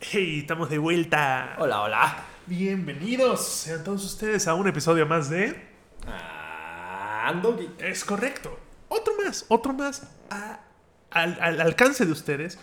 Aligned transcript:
Hey, 0.00 0.40
estamos 0.40 0.68
de 0.70 0.78
vuelta. 0.78 1.56
Hola, 1.58 1.82
hola. 1.82 2.16
Bienvenidos 2.46 3.44
sean 3.46 3.82
todos 3.82 4.04
ustedes 4.04 4.46
a 4.46 4.54
un 4.54 4.68
episodio 4.68 5.06
más 5.06 5.30
de. 5.30 5.56
Ando. 7.24 7.58
Es 7.78 8.04
correcto. 8.04 8.58
Otro 8.88 9.14
más, 9.16 9.44
otro 9.48 9.72
más 9.72 10.02
a- 10.30 10.60
al, 11.10 11.38
al 11.40 11.60
alcance 11.60 12.04
de 12.06 12.12
ustedes. 12.12 12.58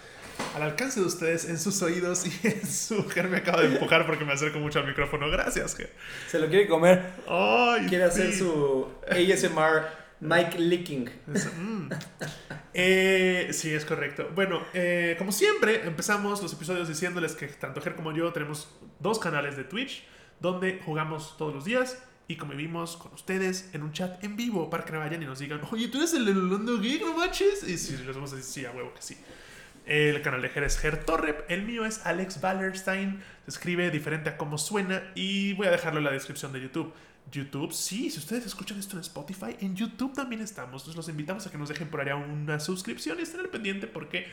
Al 0.56 0.64
alcance 0.64 1.00
de 1.00 1.06
ustedes 1.06 1.46
en 1.46 1.60
sus 1.60 1.82
oídos 1.82 2.26
y 2.26 2.48
en 2.48 2.66
su. 2.68 3.08
Ger 3.10 3.28
me 3.28 3.38
acaba 3.38 3.62
de 3.62 3.68
empujar 3.74 4.06
porque 4.06 4.24
me 4.26 4.34
acerco 4.34 4.60
mucho 4.60 4.80
al 4.80 4.88
micrófono. 4.88 5.30
Gracias, 5.30 5.76
Ger. 5.76 5.92
Se 6.30 6.40
lo 6.40 6.48
quiere 6.48 6.68
comer. 6.68 7.04
Ay, 7.28 7.88
Quiere 7.88 8.06
hacer 8.06 8.34
su 8.34 8.88
ASMR 9.10 10.03
Mike 10.24 10.58
Licking. 10.60 11.10
Mm. 11.60 11.90
Eh, 12.74 13.50
sí, 13.52 13.72
es 13.72 13.86
correcto. 13.86 14.32
Bueno, 14.34 14.64
eh, 14.74 15.16
como 15.20 15.32
siempre, 15.32 15.86
empezamos 15.86 16.42
los 16.42 16.54
episodios 16.54 16.88
diciéndoles 16.88 17.36
que 17.36 17.48
tanto 17.48 17.82
Ger 17.82 17.96
como 17.96 18.12
yo 18.14 18.34
tenemos 18.34 18.68
dos 19.00 19.20
canales 19.20 19.56
de 19.56 19.64
Twitch 19.64 20.04
donde 20.40 20.82
jugamos 20.84 21.38
todos 21.38 21.54
los 21.54 21.66
días 21.66 22.04
y 22.28 22.36
convivimos 22.36 22.98
con 22.98 23.14
ustedes 23.14 23.70
en 23.74 23.84
un 23.84 23.92
chat 23.92 24.24
en 24.24 24.36
vivo 24.36 24.70
para 24.70 24.86
que 24.86 24.96
vayan 24.96 25.22
y 25.22 25.26
nos 25.26 25.40
digan, 25.40 25.62
oye, 25.72 25.88
tú 25.90 26.00
eres 26.00 26.14
el 26.14 26.26
de 26.26 26.34
Lolando 26.34 26.80
Geek, 26.80 27.02
no 27.02 27.18
manches. 27.18 27.64
Y 27.64 27.78
si 27.78 27.98
les 27.98 28.16
vamos 28.16 28.34
a 28.34 28.38
decir, 28.38 28.64
sí, 28.64 28.66
a 28.66 28.72
huevo 28.72 28.94
que 28.94 29.02
sí. 29.02 29.18
El 29.86 30.22
canal 30.22 30.42
de 30.42 30.50
Ger 30.50 30.64
es 30.64 30.80
Ger 30.80 31.04
Torrep, 31.04 31.46
el 31.50 31.64
mío 31.64 31.86
es 31.86 32.06
Alex 32.06 32.40
Wallerstein, 32.42 33.22
se 33.44 33.50
escribe 33.50 33.92
diferente 33.92 34.30
a 34.30 34.38
cómo 34.38 34.58
suena 34.58 35.12
y 35.14 35.54
voy 35.54 35.68
a 35.68 35.72
dejarlo 35.72 36.00
en 36.00 36.06
la 36.06 36.12
descripción 36.12 36.54
de 36.54 36.62
YouTube. 36.62 36.94
YouTube, 37.32 37.74
sí, 37.74 38.10
si 38.10 38.20
ustedes 38.20 38.46
escuchan 38.46 38.80
esto 38.80 38.96
en 38.96 39.02
Spotify, 39.02 39.56
en 39.60 39.76
YouTube 39.76 40.14
también 40.14 40.42
estamos. 40.42 40.86
Nos 40.88 40.96
los 40.96 41.10
invitamos 41.10 41.48
a 41.48 41.52
que 41.52 41.58
nos 41.58 41.70
dejen 41.70 41.88
por 41.88 42.02
allá 42.02 42.16
una 42.16 42.60
suscripción 42.60 43.20
y 43.20 43.24
estén 43.24 43.40
al 43.40 43.50
pendiente 43.50 43.88
porque 43.88 44.28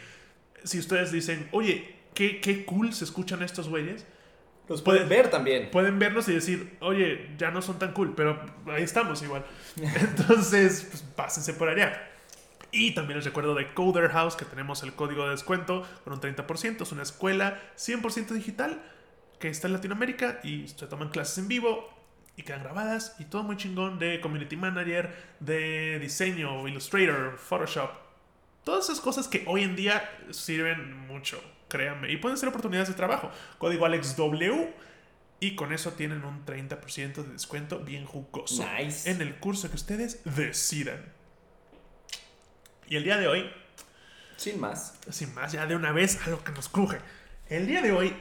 si 0.64 0.78
ustedes 0.78 1.12
dicen, 1.12 1.48
oye, 1.52 1.94
qué, 2.14 2.40
qué 2.40 2.64
cool 2.64 2.92
se 2.92 3.04
escuchan 3.04 3.42
estos 3.42 3.68
güeyes, 3.68 4.04
Los 4.68 4.82
pueden 4.82 5.08
ver 5.08 5.30
también. 5.30 5.70
pueden 5.70 5.98
vernos 5.98 6.28
y 6.28 6.34
decir, 6.34 6.76
oye, 6.80 7.30
ya 7.38 7.50
no 7.50 7.62
son 7.62 7.78
tan 7.78 7.92
cool, 7.92 8.14
pero 8.14 8.40
ahí 8.66 8.82
estamos 8.82 9.22
igual. 9.22 9.44
Entonces, 9.76 10.86
pues 10.90 11.02
pásense 11.02 11.54
por 11.54 11.68
allá. 11.68 12.08
Y 12.72 12.94
también 12.94 13.18
les 13.18 13.24
recuerdo 13.24 13.54
de 13.54 13.72
Coder 13.74 14.10
House, 14.10 14.36
que 14.36 14.44
tenemos 14.44 14.82
el 14.82 14.92
código 14.92 15.24
de 15.24 15.30
descuento 15.30 15.84
con 16.04 16.12
un 16.12 16.20
30%. 16.20 16.82
Es 16.82 16.92
una 16.92 17.02
escuela 17.02 17.60
100% 17.76 18.28
digital 18.28 18.80
que 19.40 19.48
está 19.48 19.66
en 19.66 19.72
Latinoamérica 19.72 20.38
y 20.44 20.68
se 20.68 20.86
toman 20.86 21.08
clases 21.08 21.38
en 21.38 21.48
vivo 21.48 21.88
y 22.40 22.42
quedan 22.42 22.62
grabadas 22.62 23.16
y 23.18 23.26
todo 23.26 23.42
muy 23.42 23.58
chingón 23.58 23.98
de 23.98 24.18
Community 24.20 24.56
Manager, 24.56 25.14
de 25.40 25.98
diseño, 25.98 26.66
Illustrator, 26.66 27.36
Photoshop. 27.36 27.90
Todas 28.64 28.84
esas 28.86 29.00
cosas 29.00 29.28
que 29.28 29.44
hoy 29.46 29.62
en 29.62 29.76
día 29.76 30.10
sirven 30.30 31.06
mucho, 31.06 31.42
créanme. 31.68 32.10
Y 32.10 32.16
pueden 32.16 32.38
ser 32.38 32.48
oportunidades 32.48 32.88
de 32.88 32.94
trabajo. 32.94 33.30
Código 33.58 33.84
AlexW. 33.84 34.70
Y 35.38 35.54
con 35.54 35.72
eso 35.72 35.92
tienen 35.92 36.24
un 36.24 36.44
30% 36.46 37.14
de 37.22 37.32
descuento 37.32 37.80
bien 37.80 38.06
jugoso. 38.06 38.66
Nice. 38.78 39.10
En 39.10 39.20
el 39.20 39.36
curso 39.36 39.68
que 39.68 39.76
ustedes 39.76 40.20
decidan. 40.24 41.12
Y 42.88 42.96
el 42.96 43.04
día 43.04 43.18
de 43.18 43.28
hoy, 43.28 43.50
Sin 44.36 44.60
más. 44.60 44.98
sin 45.10 45.34
más 45.34 45.52
ya 45.52 45.66
de 45.66 45.76
una 45.76 45.92
vez 45.92 46.26
a 46.26 46.30
lo 46.30 46.42
que 46.42 46.52
nos 46.52 46.68
cruje. 46.70 46.98
El 47.48 47.66
día 47.66 47.82
de 47.82 47.92
hoy 47.92 48.14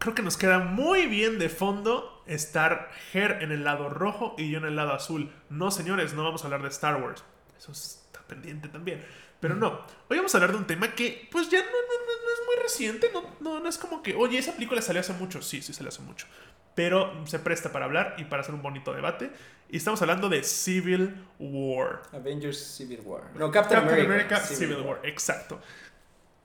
creo 0.00 0.14
que 0.16 0.22
nos 0.22 0.36
queda 0.36 0.58
muy 0.58 1.06
bien 1.06 1.38
de 1.38 1.48
fondo 1.48 2.24
estar 2.26 2.90
Ger 3.12 3.38
en 3.42 3.52
el 3.52 3.62
lado 3.62 3.88
rojo 3.88 4.34
y 4.36 4.50
yo 4.50 4.58
en 4.58 4.64
el 4.64 4.74
lado 4.74 4.92
azul. 4.92 5.32
No, 5.50 5.70
señores, 5.70 6.14
no 6.14 6.24
vamos 6.24 6.42
a 6.42 6.46
hablar 6.46 6.62
de 6.62 6.68
Star 6.68 7.00
Wars. 7.00 7.22
Eso 7.56 7.70
está 7.70 8.20
pendiente 8.26 8.68
también. 8.68 9.04
Pero 9.40 9.54
no, 9.54 9.80
hoy 10.08 10.16
vamos 10.18 10.34
a 10.34 10.38
hablar 10.38 10.52
de 10.52 10.58
un 10.58 10.66
tema 10.66 10.94
que 10.94 11.28
pues 11.30 11.48
ya 11.48 11.60
no, 11.60 11.66
no, 11.66 11.70
no- 11.70 12.32
es 12.32 12.46
muy 12.46 12.62
reciente. 12.62 13.10
No, 13.12 13.22
no, 13.40 13.60
no 13.60 13.68
es 13.68 13.78
como 13.78 14.02
que, 14.02 14.14
oye, 14.14 14.38
esa 14.38 14.52
película 14.54 14.82
salió 14.82 15.00
hace 15.00 15.12
mucho. 15.14 15.40
Sí, 15.42 15.62
sí, 15.62 15.72
salió 15.72 15.88
hace 15.88 16.02
mucho. 16.02 16.26
Pero 16.74 17.26
se 17.26 17.38
presta 17.38 17.72
para 17.72 17.84
hablar 17.86 18.14
y 18.18 18.24
para 18.24 18.42
hacer 18.42 18.54
un 18.54 18.62
bonito 18.62 18.92
debate. 18.92 19.30
Y 19.68 19.76
estamos 19.76 20.00
hablando 20.02 20.28
de 20.28 20.42
Civil 20.44 21.14
War. 21.38 22.02
Avengers 22.12 22.58
Civil 22.76 23.00
War. 23.04 23.24
No, 23.34 23.50
Captain, 23.50 23.80
Captain 23.80 24.06
America. 24.06 24.36
America, 24.36 24.54
Civil, 24.54 24.80
War. 24.80 25.00
exacto. 25.04 25.60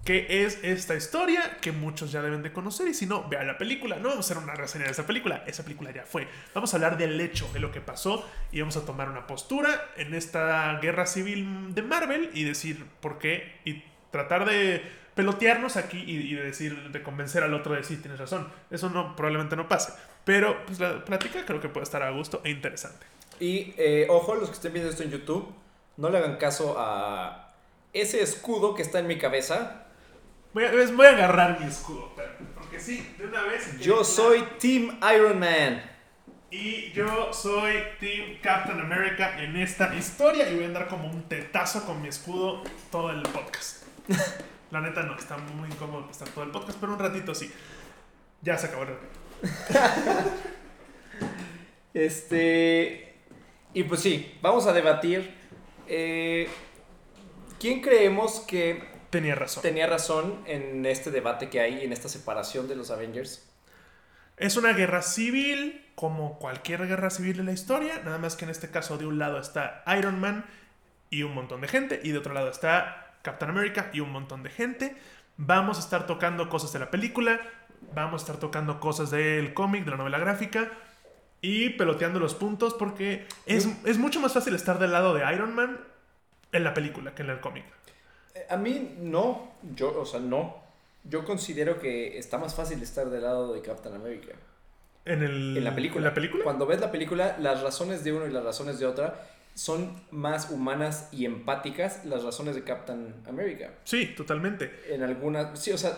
Que 0.05 0.45
es 0.45 0.59
esta 0.63 0.95
historia 0.95 1.57
que 1.59 1.71
muchos 1.71 2.11
ya 2.11 2.21
deben 2.21 2.43
de 2.43 2.53
conocer 2.53 2.87
y 2.87 2.93
si 2.93 3.07
no, 3.07 3.27
vean 3.27 3.47
la 3.47 3.57
película. 3.57 3.97
No 3.97 4.09
vamos 4.09 4.17
a 4.17 4.33
hacer 4.33 4.41
una 4.41 4.53
reseña 4.53 4.85
de 4.85 4.91
esa 4.91 5.05
película, 5.05 5.43
esa 5.47 5.63
película 5.63 5.91
ya 5.91 6.03
fue. 6.03 6.27
Vamos 6.53 6.73
a 6.73 6.77
hablar 6.77 6.97
del 6.97 7.19
hecho, 7.19 7.49
de 7.51 7.59
lo 7.59 7.71
que 7.71 7.81
pasó 7.81 8.23
y 8.51 8.59
vamos 8.59 8.77
a 8.77 8.85
tomar 8.85 9.09
una 9.09 9.25
postura 9.27 9.69
en 9.97 10.13
esta 10.13 10.79
guerra 10.79 11.07
civil 11.07 11.73
de 11.73 11.81
Marvel 11.81 12.29
y 12.33 12.43
decir 12.43 12.85
por 13.01 13.17
qué 13.17 13.59
y 13.65 13.83
tratar 14.11 14.45
de 14.45 14.83
pelotearnos 15.15 15.77
aquí 15.77 15.97
y, 16.05 16.35
de 16.35 16.43
decir, 16.43 16.91
de 16.91 17.01
convencer 17.01 17.43
al 17.43 17.53
otro 17.53 17.73
de 17.73 17.83
sí, 17.83 17.97
tienes 17.97 18.19
razón. 18.19 18.47
Eso 18.69 18.89
no, 18.89 19.15
probablemente 19.15 19.55
no 19.55 19.67
pase. 19.67 19.93
Pero 20.23 20.65
pues 20.65 20.79
la 20.79 21.03
plática 21.03 21.45
creo 21.45 21.61
que 21.61 21.69
puede 21.69 21.85
estar 21.85 22.03
a 22.03 22.11
gusto 22.11 22.41
e 22.43 22.51
interesante. 22.51 23.05
Y 23.39 23.73
eh, 23.77 24.07
ojo, 24.09 24.35
los 24.35 24.49
que 24.49 24.55
estén 24.55 24.73
viendo 24.73 24.91
esto 24.91 25.03
en 25.03 25.11
YouTube, 25.11 25.53
no 25.97 26.09
le 26.09 26.17
hagan 26.17 26.37
caso 26.37 26.75
a 26.77 27.53
ese 27.93 28.21
escudo 28.21 28.75
que 28.75 28.81
está 28.81 28.99
en 28.99 29.07
mi 29.07 29.17
cabeza. 29.17 29.84
Voy 30.55 30.63
a, 30.63 30.71
es- 30.71 30.95
voy 30.95 31.05
a 31.05 31.09
agarrar 31.09 31.59
mi 31.59 31.67
escudo, 31.67 32.13
porque 32.55 32.79
sí, 32.79 33.13
de 33.17 33.25
una 33.27 33.41
vez. 33.43 33.77
Yo 33.81 34.05
soy 34.05 34.41
Team 34.57 34.97
Iron 35.13 35.37
Man. 35.37 35.83
Y 36.49 36.93
yo 36.93 37.33
soy 37.33 37.73
Team 37.99 38.37
Captain 38.41 38.79
America 38.79 39.37
en 39.43 39.57
esta 39.57 39.93
historia 39.93 40.49
y 40.49 40.55
voy 40.55 40.63
a 40.63 40.67
andar 40.67 40.87
como 40.87 41.09
un 41.09 41.23
tetazo 41.27 41.85
con 41.85 42.01
mi 42.01 42.07
escudo 42.07 42.63
todo 42.89 43.09
el 43.11 43.21
podcast. 43.23 43.83
La 44.71 44.79
neta 44.79 45.03
no, 45.03 45.17
está 45.17 45.35
muy 45.37 45.67
incómodo 45.69 46.09
estar 46.09 46.29
todo 46.29 46.45
el 46.45 46.51
podcast, 46.51 46.79
pero 46.79 46.93
un 46.93 46.99
ratito 46.99 47.35
sí. 47.35 47.51
Ya 48.41 48.57
se 48.57 48.67
acabó 48.67 48.83
el 48.83 48.89
ratito. 48.91 50.31
Este. 51.93 53.15
Y 53.73 53.83
pues 53.83 53.99
sí, 54.01 54.37
vamos 54.41 54.65
a 54.67 54.73
debatir. 54.73 55.33
eh, 55.87 56.47
¿Quién 57.59 57.81
creemos 57.81 58.39
que 58.41 58.94
Tenía 59.21 59.35
razón. 59.35 59.63
tenía 59.63 59.87
razón 59.87 60.43
en 60.45 60.85
este 60.85 61.11
debate 61.11 61.49
que 61.49 61.59
hay, 61.59 61.83
en 61.83 61.93
esta 61.93 62.09
separación 62.09 62.67
de 62.67 62.75
los 62.75 62.91
Avengers? 62.91 63.47
Es 64.37 64.57
una 64.57 64.73
guerra 64.73 65.01
civil, 65.01 65.85
como 65.95 66.37
cualquier 66.39 66.85
guerra 66.87 67.09
civil 67.09 67.39
en 67.39 67.45
la 67.45 67.53
historia, 67.53 68.01
nada 68.03 68.17
más 68.17 68.35
que 68.35 68.43
en 68.45 68.51
este 68.51 68.69
caso 68.69 68.97
de 68.97 69.05
un 69.05 69.17
lado 69.17 69.39
está 69.39 69.83
Iron 69.97 70.19
Man 70.19 70.45
y 71.09 71.23
un 71.23 71.33
montón 71.33 71.61
de 71.61 71.69
gente, 71.69 72.01
y 72.03 72.11
de 72.11 72.17
otro 72.17 72.33
lado 72.33 72.49
está 72.49 73.15
Captain 73.21 73.51
America 73.51 73.89
y 73.93 74.01
un 74.01 74.11
montón 74.11 74.43
de 74.43 74.49
gente. 74.49 74.95
Vamos 75.37 75.77
a 75.77 75.79
estar 75.79 76.05
tocando 76.05 76.49
cosas 76.49 76.73
de 76.73 76.79
la 76.79 76.91
película, 76.91 77.39
vamos 77.93 78.21
a 78.21 78.23
estar 78.23 78.37
tocando 78.37 78.79
cosas 78.79 79.11
del 79.11 79.53
cómic, 79.53 79.85
de 79.85 79.91
la 79.91 79.97
novela 79.97 80.19
gráfica, 80.19 80.69
y 81.41 81.69
peloteando 81.71 82.19
los 82.19 82.35
puntos 82.35 82.73
porque 82.73 83.27
es, 83.45 83.67
es 83.85 83.97
mucho 83.97 84.19
más 84.19 84.33
fácil 84.33 84.55
estar 84.55 84.79
del 84.79 84.91
lado 84.91 85.13
de 85.13 85.31
Iron 85.33 85.53
Man 85.55 85.79
en 86.51 86.63
la 86.63 86.73
película 86.73 87.15
que 87.15 87.23
en 87.23 87.29
el 87.29 87.39
cómic. 87.39 87.65
Eh, 88.35 88.45
A 88.49 88.57
mí 88.57 88.95
no, 88.99 89.51
yo, 89.75 89.99
o 89.99 90.05
sea, 90.05 90.19
no. 90.19 90.63
Yo 91.03 91.23
considero 91.23 91.79
que 91.79 92.17
está 92.17 92.37
más 92.37 92.55
fácil 92.55 92.81
estar 92.81 93.09
del 93.09 93.21
lado 93.23 93.53
de 93.53 93.61
Captain 93.61 93.93
America. 93.95 94.33
En, 95.05 95.21
el, 95.23 95.55
En 95.57 95.63
la 95.63 95.75
película. 95.75 95.99
¿En 95.99 96.05
la 96.05 96.13
película? 96.13 96.43
Cuando 96.43 96.65
ves 96.65 96.79
la 96.81 96.91
película, 96.91 97.37
las 97.39 97.61
razones 97.61 98.03
de 98.03 98.11
uno 98.13 98.25
y 98.27 98.31
las 98.31 98.43
razones 98.43 98.79
de 98.79 98.85
otra 98.87 99.27
son 99.53 100.01
más 100.11 100.49
humanas 100.49 101.09
y 101.11 101.25
empáticas 101.25 102.03
las 102.05 102.23
razones 102.23 102.55
de 102.55 102.63
Captain 102.63 103.13
America. 103.27 103.69
Sí, 103.83 104.07
totalmente. 104.17 104.69
En 104.89 105.03
algunas, 105.03 105.57
sí, 105.59 105.71
o 105.71 105.77
sea, 105.77 105.93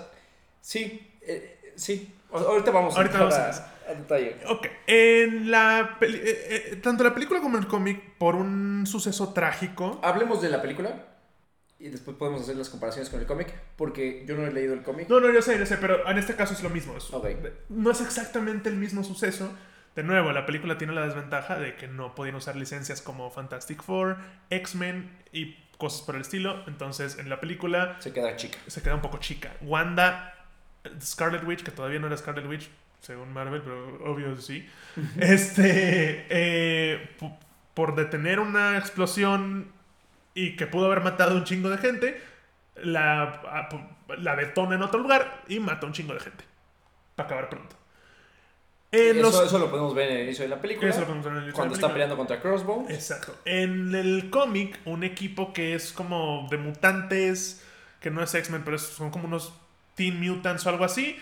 sí, 0.61 1.09
eh, 1.21 1.73
sí. 1.75 2.13
O- 2.29 2.37
ahorita 2.37 2.71
vamos 2.71 2.95
Ahorita 2.97 3.15
a 3.15 3.19
vamos 3.21 3.35
entrar 3.35 3.65
a 3.87 3.89
a, 3.89 3.91
a 3.91 3.95
detalle. 3.95 4.35
Ok, 4.49 4.67
en 4.87 5.49
la 5.49 5.95
peli- 5.99 6.19
eh, 6.21 6.71
eh, 6.73 6.75
tanto 6.83 7.03
la 7.05 7.13
película 7.13 7.39
como 7.39 7.57
el 7.57 7.65
cómic, 7.67 7.99
por 8.17 8.35
un 8.35 8.85
suceso 8.85 9.31
trágico, 9.33 10.01
Hablemos 10.03 10.41
de 10.41 10.49
la 10.49 10.61
película 10.61 11.06
y 11.79 11.89
después 11.89 12.17
podemos 12.17 12.41
hacer 12.41 12.55
las 12.55 12.69
comparaciones 12.69 13.09
con 13.09 13.19
el 13.19 13.25
cómic, 13.27 13.53
porque 13.75 14.23
yo 14.27 14.35
no 14.35 14.45
he 14.47 14.51
leído 14.51 14.73
el 14.73 14.81
cómic. 14.83 15.07
no, 15.09 15.19
no, 15.19 15.31
yo 15.31 15.41
sé, 15.41 15.57
yo 15.59 15.65
sé, 15.65 15.77
pero 15.77 16.07
en 16.09 16.17
este 16.17 16.35
caso 16.35 16.53
es 16.53 16.63
lo 16.63 16.69
mismo. 16.69 16.95
es-. 16.97 17.09
No 17.69 17.91
es 17.91 18.01
exactamente 18.01 18.69
el 18.69 18.75
mismo 18.75 19.03
suceso. 19.03 19.51
De 19.95 20.03
nuevo, 20.03 20.31
la 20.31 20.45
película 20.45 20.77
tiene 20.77 20.93
la 20.93 21.05
desventaja 21.05 21.57
de 21.57 21.75
que 21.75 21.87
no 21.87 22.13
podían 22.13 22.35
usar 22.35 22.55
licencias 22.55 23.01
como 23.01 23.31
Fantastic 23.31 23.81
Four, 23.81 24.17
X-Men 24.51 25.09
y 25.31 25.55
cosas 25.79 26.01
por 26.03 26.15
el 26.15 26.21
estilo. 26.21 26.63
Entonces, 26.67 27.17
en 27.17 27.29
la 27.29 27.39
película 27.39 27.97
Se 27.99 28.13
queda 28.13 28.35
chica. 28.35 28.59
se 28.67 28.81
queda 28.83 28.93
un 28.95 29.01
poco 29.01 29.17
chica. 29.17 29.53
Wanda, 29.61 30.35
Scarlet 31.01 31.43
Witch, 31.45 31.63
que 31.63 31.71
todavía 31.71 31.99
no 31.99 32.07
era 32.07 32.17
Scarlet 32.17 32.45
Witch, 32.47 32.69
según 33.01 33.33
Marvel, 33.33 33.61
pero 33.63 34.03
obvio 34.11 34.35
sí. 34.39 34.67
este, 35.19 36.25
eh, 36.29 37.09
po- 37.19 37.37
por 37.73 37.95
detener 37.95 38.39
una 38.39 38.77
explosión 38.77 39.71
y 40.37 40.55
que 40.55 40.67
pudo 40.67 40.85
haber 40.85 41.01
matado 41.01 41.35
un 41.35 41.43
chingo 41.45 41.69
de 41.69 41.77
gente, 41.79 42.21
la, 42.75 43.23
a- 43.23 43.69
po- 43.69 43.81
la 44.17 44.35
detona 44.35 44.75
en 44.75 44.83
otro 44.83 44.99
lugar 44.99 45.43
y 45.47 45.59
mata 45.59 45.87
un 45.87 45.93
chingo 45.93 46.13
de 46.13 46.19
gente. 46.19 46.43
Para 47.15 47.25
acabar 47.27 47.49
pronto. 47.49 47.75
En 48.91 49.17
eso, 49.17 49.21
los- 49.21 49.47
eso 49.47 49.59
lo 49.59 49.69
podemos 49.69 49.93
ver 49.95 50.11
en 50.11 50.17
el 50.17 50.23
inicio 50.25 50.43
de 50.43 50.49
la 50.49 50.61
película. 50.61 50.89
Eso 50.89 50.99
lo 51.01 51.07
podemos 51.07 51.25
ver 51.25 51.33
en 51.33 51.37
el 51.39 51.43
inicio 51.45 51.53
de 51.53 51.55
cuando 51.57 51.73
la 51.75 51.77
está 51.81 51.91
peleando 51.91 52.15
contra 52.17 52.39
Crossbones. 52.39 52.91
Exacto. 52.91 53.35
En 53.45 53.93
el 53.95 54.29
cómic, 54.29 54.79
un 54.85 55.03
equipo 55.03 55.51
que 55.53 55.73
es 55.73 55.91
como 55.91 56.47
de 56.51 56.57
mutantes, 56.57 57.63
que 57.99 58.11
no 58.11 58.21
es 58.23 58.33
X-Men, 58.33 58.61
pero 58.63 58.77
son 58.77 59.09
como 59.09 59.25
unos 59.27 59.53
Teen 59.95 60.19
Mutants 60.21 60.65
o 60.65 60.69
algo 60.69 60.85
así, 60.85 61.17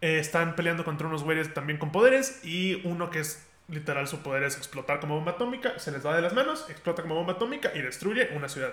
eh, 0.00 0.18
están 0.18 0.56
peleando 0.56 0.84
contra 0.84 1.06
unos 1.06 1.22
güeyes 1.22 1.54
también 1.54 1.78
con 1.78 1.92
poderes 1.92 2.44
y 2.44 2.80
uno 2.84 3.10
que 3.10 3.20
es 3.20 3.46
literal 3.68 4.06
su 4.08 4.20
poder 4.20 4.44
es 4.44 4.56
explotar 4.56 5.00
como 5.00 5.14
bomba 5.14 5.32
atómica, 5.32 5.78
se 5.78 5.90
les 5.90 6.04
va 6.04 6.14
de 6.14 6.22
las 6.22 6.34
manos, 6.34 6.66
explota 6.68 7.02
como 7.02 7.14
bomba 7.14 7.34
atómica 7.34 7.72
y 7.74 7.80
destruye 7.80 8.30
una 8.34 8.48
ciudad. 8.48 8.72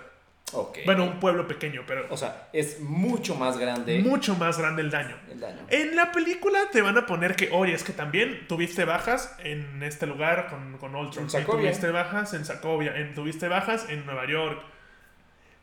Ok. 0.54 0.80
Bueno, 0.86 1.06
un 1.06 1.20
pueblo 1.20 1.48
pequeño, 1.48 1.84
pero 1.88 2.08
O 2.10 2.18
sea, 2.18 2.50
es 2.52 2.82
mucho 2.82 3.36
más 3.36 3.58
grande 3.58 4.00
mucho 4.00 4.36
más 4.36 4.58
grande 4.58 4.82
el 4.82 4.92
daño. 4.92 5.18
el 5.30 5.40
daño. 5.40 5.60
En 5.70 5.96
la 5.96 6.12
película 6.12 6.70
te 6.72 6.82
van 6.82 6.98
a 6.98 7.06
poner 7.06 7.36
que, 7.36 7.50
oye, 7.52 7.74
es 7.74 7.84
que 7.84 7.94
también 7.94 8.48
tuviste 8.48 8.84
bajas 8.86 9.36
en 9.40 9.82
este 9.84 10.08
lugar 10.08 10.50
con, 10.50 10.78
con 10.78 10.96
Ultron. 10.96 11.28
En 11.34 11.46
tuviste 11.46 11.92
bajas 11.92 12.34
en 12.34 12.44
Sokovia. 12.44 12.98
En, 12.98 13.14
tuviste 13.14 13.48
bajas 13.48 13.90
en 13.90 14.06
Nueva 14.06 14.28
York. 14.28 14.62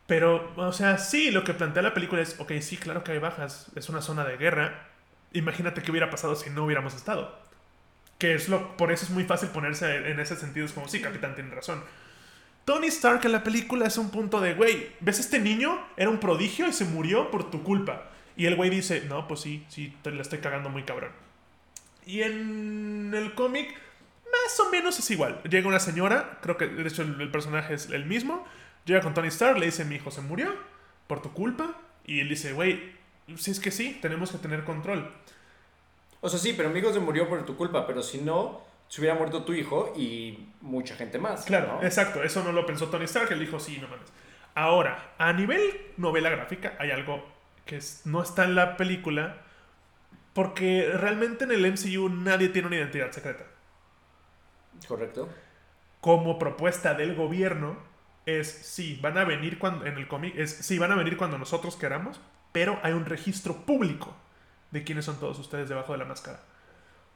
Pero, 0.07 0.51
o 0.55 0.73
sea, 0.73 0.97
sí, 0.97 1.29
lo 1.29 1.43
que 1.43 1.53
plantea 1.53 1.83
la 1.83 1.93
película 1.93 2.21
es, 2.21 2.39
ok, 2.39 2.53
sí, 2.61 2.77
claro 2.77 3.03
que 3.03 3.11
hay 3.11 3.19
bajas. 3.19 3.67
Es 3.75 3.89
una 3.89 4.01
zona 4.01 4.25
de 4.25 4.37
guerra. 4.37 4.87
Imagínate 5.33 5.83
qué 5.83 5.91
hubiera 5.91 6.09
pasado 6.09 6.35
si 6.35 6.49
no 6.49 6.65
hubiéramos 6.65 6.95
estado. 6.95 7.37
Que 8.19 8.35
es 8.35 8.49
lo, 8.49 8.77
por 8.77 8.91
eso 8.91 9.05
es 9.05 9.11
muy 9.11 9.23
fácil 9.23 9.49
ponerse 9.49 10.11
en 10.11 10.19
ese 10.19 10.35
sentido. 10.35 10.65
Es 10.65 10.73
como, 10.73 10.87
sí, 10.87 11.01
capitán, 11.01 11.33
tiene 11.33 11.49
razón. 11.49 11.83
Tony 12.65 12.85
Stark 12.87 13.25
en 13.25 13.31
la 13.31 13.43
película 13.43 13.87
es 13.87 13.97
un 13.97 14.11
punto 14.11 14.39
de, 14.39 14.53
güey, 14.53 14.91
¿ves 14.99 15.19
este 15.19 15.39
niño? 15.39 15.83
Era 15.97 16.11
un 16.11 16.19
prodigio 16.19 16.67
y 16.67 16.73
se 16.73 16.85
murió 16.85 17.31
por 17.31 17.49
tu 17.49 17.63
culpa. 17.63 18.11
Y 18.35 18.45
el 18.45 18.55
güey 18.55 18.69
dice, 18.69 19.05
no, 19.09 19.27
pues 19.27 19.39
sí, 19.39 19.65
sí, 19.69 19.91
te 20.03 20.11
la 20.11 20.21
estoy 20.21 20.37
cagando 20.37 20.69
muy 20.69 20.83
cabrón. 20.83 21.09
Y 22.05 22.21
en 22.21 23.11
el 23.15 23.33
cómic, 23.33 23.73
más 24.31 24.59
o 24.59 24.69
menos 24.69 24.99
es 24.99 25.09
igual. 25.11 25.41
Llega 25.49 25.67
una 25.67 25.79
señora, 25.79 26.37
creo 26.41 26.57
que 26.57 26.67
de 26.67 26.87
hecho 26.87 27.01
el, 27.01 27.31
personaje 27.31 27.73
es 27.73 27.89
el 27.89 28.05
mismo. 28.05 28.45
Llega 28.85 29.01
con 29.01 29.13
Tony 29.13 29.29
Stark, 29.29 29.57
le 29.57 29.65
dice, 29.65 29.83
mi 29.83 29.95
hijo 29.95 30.11
se 30.11 30.21
murió 30.21 30.55
por 31.07 31.21
tu 31.21 31.33
culpa. 31.33 31.75
Y 32.05 32.19
él 32.19 32.29
dice, 32.29 32.53
güey, 32.53 32.93
si 33.35 33.51
es 33.51 33.59
que 33.59 33.71
sí, 33.71 33.97
tenemos 34.01 34.31
que 34.31 34.37
tener 34.37 34.63
control. 34.63 35.11
O 36.21 36.29
sea, 36.29 36.39
sí, 36.39 36.53
pero 36.55 36.69
mi 36.69 36.79
hijo 36.79 36.91
se 36.91 36.99
murió 36.99 37.29
por 37.29 37.45
tu 37.45 37.55
culpa, 37.55 37.87
pero 37.87 38.03
si 38.03 38.19
no, 38.19 38.61
se 38.87 39.01
hubiera 39.01 39.15
muerto 39.15 39.43
tu 39.43 39.53
hijo 39.53 39.93
y 39.95 40.49
mucha 40.61 40.95
gente 40.95 41.19
más. 41.19 41.45
Claro, 41.45 41.79
¿no? 41.79 41.83
exacto, 41.83 42.23
eso 42.23 42.43
no 42.43 42.51
lo 42.51 42.65
pensó 42.65 42.89
Tony 42.89 43.05
Stark, 43.05 43.31
él 43.31 43.39
dijo, 43.39 43.59
sí, 43.59 43.77
no 43.79 43.87
mames. 43.87 44.11
Ahora, 44.55 45.13
a 45.17 45.31
nivel 45.31 45.61
novela 45.97 46.29
gráfica, 46.29 46.75
hay 46.79 46.91
algo 46.91 47.23
que 47.65 47.79
no 48.05 48.21
está 48.21 48.43
en 48.43 48.55
la 48.55 48.75
película, 48.77 49.37
porque 50.33 50.91
realmente 50.93 51.45
en 51.45 51.51
el 51.51 51.71
MCU 51.71 52.09
nadie 52.09 52.49
tiene 52.49 52.67
una 52.67 52.77
identidad 52.77 53.11
secreta. 53.11 53.45
Correcto. 54.87 55.29
Como 56.01 56.39
propuesta 56.39 56.93
del 56.93 57.15
gobierno, 57.15 57.77
es 58.25 58.49
sí, 58.49 58.99
van 59.01 59.17
a 59.17 59.23
venir 59.23 59.59
cuando, 59.59 59.85
en 59.85 59.97
el 59.97 60.07
cómic, 60.07 60.33
es 60.35 60.51
sí, 60.51 60.79
van 60.79 60.91
a 60.91 60.95
venir 60.95 61.15
cuando 61.15 61.37
nosotros 61.37 61.75
queramos, 61.75 62.19
pero 62.51 62.79
hay 62.83 62.93
un 62.93 63.05
registro 63.05 63.65
público 63.65 64.15
de 64.71 64.83
quiénes 64.83 65.05
son 65.05 65.19
todos 65.19 65.37
ustedes 65.39 65.67
debajo 65.69 65.91
de 65.93 65.99
la 65.99 66.05
máscara. 66.05 66.39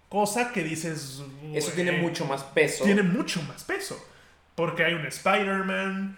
Cosa 0.10 0.52
que 0.52 0.64
dices... 0.64 1.22
Eso 1.54 1.72
"Güey, 1.72 1.76
tiene 1.76 1.92
mucho 1.94 2.26
más 2.26 2.44
peso. 2.44 2.84
tiene 2.84 3.04
mucho 3.04 3.42
más 3.44 3.64
peso. 3.64 3.98
Porque 4.56 4.84
hay 4.86 4.94
un 4.94 5.06
Spider-Man. 5.06 6.18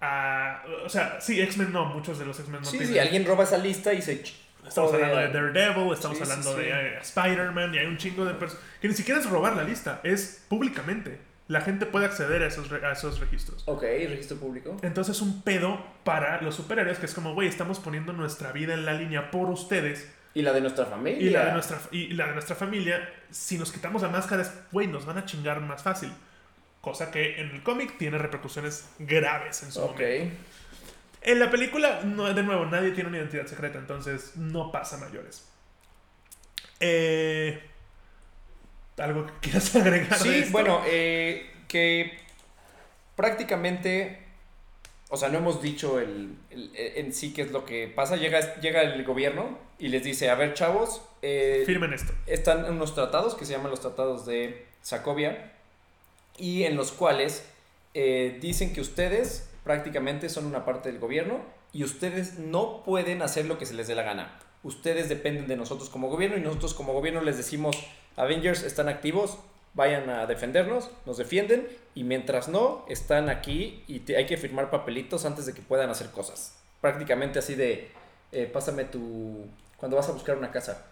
ah, 0.00 0.62
o 0.84 0.88
sea, 0.88 1.20
sí, 1.20 1.40
X-Men 1.40 1.72
no, 1.72 1.86
muchos 1.86 2.18
de 2.18 2.24
los 2.24 2.38
X-Men 2.38 2.60
no 2.60 2.64
Sí, 2.66 2.78
tienen. 2.78 2.92
sí, 2.94 2.98
alguien 2.98 3.26
roba 3.26 3.44
esa 3.44 3.58
lista 3.58 3.92
y 3.92 4.02
se... 4.02 4.22
Estamos 4.66 4.90
Joder. 4.90 5.04
hablando 5.06 5.38
de 5.38 5.52
Daredevil, 5.52 5.92
estamos 5.92 6.18
Sí, 6.18 6.22
hablando 6.24 6.52
sí. 6.54 6.60
de 6.60 6.70
eh, 6.70 6.98
Spider-Man 7.00 7.74
y 7.74 7.78
hay 7.78 7.86
un 7.86 7.96
chingo 7.96 8.24
de 8.24 8.34
personas. 8.34 8.62
Que 8.80 8.88
ni 8.88 8.94
siquiera 8.94 9.18
es 9.20 9.28
robar 9.30 9.56
la 9.56 9.64
lista, 9.64 10.00
es 10.04 10.44
públicamente. 10.48 11.18
La 11.48 11.62
gente 11.62 11.86
puede 11.86 12.04
acceder 12.04 12.42
a 12.42 12.48
esos, 12.48 12.70
a 12.70 12.92
esos 12.92 13.18
registros. 13.20 13.62
Ok, 13.66 13.80
registro 13.82 14.36
público. 14.36 14.76
Entonces 14.82 15.16
es 15.16 15.22
un 15.22 15.40
pedo 15.42 15.82
para 16.04 16.42
los 16.42 16.54
superhéroes 16.56 16.98
que 16.98 17.06
es 17.06 17.14
como, 17.14 17.32
güey, 17.32 17.48
estamos 17.48 17.78
poniendo 17.80 18.12
nuestra 18.12 18.52
vida 18.52 18.74
en 18.74 18.84
la 18.84 18.92
línea 18.92 19.30
por 19.30 19.48
ustedes 19.48 20.06
Y 20.34 20.42
la 20.42 20.52
de 20.52 20.60
nuestra 20.60 20.84
familia. 20.86 21.20
y 21.20 21.30
la 21.30 21.44
de 21.46 21.52
nuestra, 21.52 21.78
y 21.90 22.08
la 22.14 22.26
de 22.26 22.32
nuestra 22.32 22.54
familia. 22.54 23.12
Si 23.30 23.58
nos 23.58 23.72
quitamos 23.72 24.02
la 24.02 24.08
máscara, 24.08 24.42
es, 24.42 24.52
güey, 24.70 24.86
nos 24.86 25.04
van 25.06 25.18
a 25.18 25.24
chingar 25.24 25.60
más 25.60 25.82
fácil. 25.82 26.12
Cosa 26.80 27.10
que 27.10 27.40
en 27.40 27.50
el 27.50 27.62
cómic 27.62 27.98
tiene 27.98 28.18
repercusiones 28.18 28.88
graves 28.98 29.62
en 29.64 29.72
su 29.72 29.80
Ok. 29.82 30.00
momento. 30.00 30.36
En 31.22 31.40
la 31.40 31.50
película, 31.50 32.00
no, 32.04 32.32
de 32.32 32.42
nuevo, 32.44 32.64
nadie 32.66 32.92
tiene 32.92 33.08
una 33.08 33.18
identidad 33.18 33.46
secreta, 33.46 33.78
entonces 33.78 34.36
no 34.36 34.70
pasa 34.70 34.96
mayores. 34.98 35.48
Eh, 36.80 37.60
¿Algo 38.98 39.26
que 39.26 39.32
quieras 39.40 39.74
agregar? 39.76 40.18
Sí, 40.18 40.44
bueno, 40.50 40.82
eh, 40.86 41.50
que 41.66 42.18
prácticamente, 43.16 44.27
o 45.10 45.16
sea, 45.16 45.28
no 45.30 45.38
hemos 45.38 45.62
dicho 45.62 45.98
el, 46.00 46.36
el- 46.50 46.70
en 46.74 47.12
sí 47.12 47.32
qué 47.32 47.42
es 47.42 47.50
lo 47.50 47.64
que 47.64 47.88
pasa. 47.88 48.16
Llega, 48.16 48.60
llega 48.60 48.82
el 48.82 49.04
gobierno 49.04 49.58
y 49.78 49.88
les 49.88 50.04
dice, 50.04 50.28
a 50.30 50.34
ver, 50.34 50.54
chavos, 50.54 51.02
eh, 51.22 51.62
Firmen 51.66 51.92
esto. 51.92 52.12
están 52.26 52.64
unos 52.70 52.94
tratados 52.94 53.34
que 53.34 53.44
se 53.44 53.52
llaman 53.52 53.70
los 53.70 53.80
tratados 53.80 54.26
de 54.26 54.66
Sacovia 54.82 55.52
y 56.36 56.64
en 56.64 56.76
los 56.76 56.92
cuales 56.92 57.44
eh, 57.94 58.38
dicen 58.40 58.72
que 58.72 58.80
ustedes 58.80 59.48
prácticamente 59.64 60.28
son 60.28 60.46
una 60.46 60.64
parte 60.64 60.90
del 60.90 61.00
gobierno 61.00 61.40
y 61.72 61.84
ustedes 61.84 62.38
no 62.38 62.82
pueden 62.84 63.22
hacer 63.22 63.46
lo 63.46 63.58
que 63.58 63.66
se 63.66 63.74
les 63.74 63.88
dé 63.88 63.94
la 63.94 64.02
gana. 64.02 64.38
Ustedes 64.62 65.08
dependen 65.08 65.46
de 65.46 65.56
nosotros 65.56 65.88
como 65.90 66.08
gobierno 66.08 66.36
y 66.36 66.40
nosotros 66.40 66.74
como 66.74 66.92
gobierno 66.92 67.20
les 67.22 67.36
decimos, 67.36 67.76
Avengers 68.16 68.62
están 68.62 68.88
activos, 68.88 69.38
vayan 69.78 70.10
a 70.10 70.26
defendernos, 70.26 70.90
nos 71.06 71.16
defienden 71.18 71.68
y 71.94 72.02
mientras 72.02 72.48
no, 72.48 72.84
están 72.88 73.28
aquí 73.30 73.84
y 73.86 74.00
te- 74.00 74.16
hay 74.16 74.26
que 74.26 74.36
firmar 74.36 74.70
papelitos 74.70 75.24
antes 75.24 75.46
de 75.46 75.54
que 75.54 75.62
puedan 75.62 75.88
hacer 75.88 76.08
cosas. 76.10 76.58
Prácticamente 76.80 77.38
así 77.38 77.54
de, 77.54 77.90
eh, 78.32 78.50
pásame 78.52 78.84
tu... 78.84 79.46
cuando 79.76 79.96
vas 79.96 80.08
a 80.08 80.12
buscar 80.12 80.36
una 80.36 80.50
casa. 80.50 80.84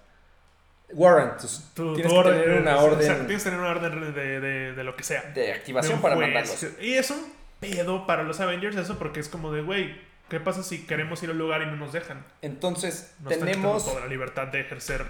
Warrant, 0.90 1.40
Tu- 1.74 1.94
tienes 1.94 2.12
tu 2.12 2.22
que 2.22 2.28
orden- 2.28 2.42
tener 2.42 2.60
una 2.60 2.78
orden 2.78 3.26
tienes 3.26 3.42
que 3.42 3.50
tener 3.50 3.58
una 3.58 3.70
orden 3.70 4.14
de, 4.14 4.40
de- 4.40 4.72
de 4.72 4.84
lo 4.84 4.94
que 4.94 5.02
sea. 5.02 5.22
de 5.34 5.52
activación 5.52 6.00
para 6.00 6.14
juez. 6.14 6.28
mandarlos. 6.28 6.66
Y 6.80 6.94
es 6.94 7.10
un 7.10 7.32
pedo 7.58 8.06
para 8.06 8.22
los 8.22 8.38
Avengers 8.38 8.76
eso 8.76 8.96
porque 8.98 9.18
es 9.18 9.28
como 9.28 9.52
de, 9.52 9.62
güey, 9.62 10.00
¿qué 10.28 10.38
pasa 10.38 10.62
si 10.62 10.86
queremos 10.86 11.20
ir 11.24 11.30
a 11.30 11.32
un 11.32 11.38
lugar 11.38 11.62
y 11.62 11.66
no 11.66 11.74
nos 11.76 11.92
dejan? 11.92 12.24
Entonces, 12.40 13.14
Nos 13.18 13.36
tenemos... 13.36 13.84
toda 13.84 14.00
la 14.02 14.06
libertad 14.06 14.46
de 14.46 14.60
ejercer, 14.60 15.04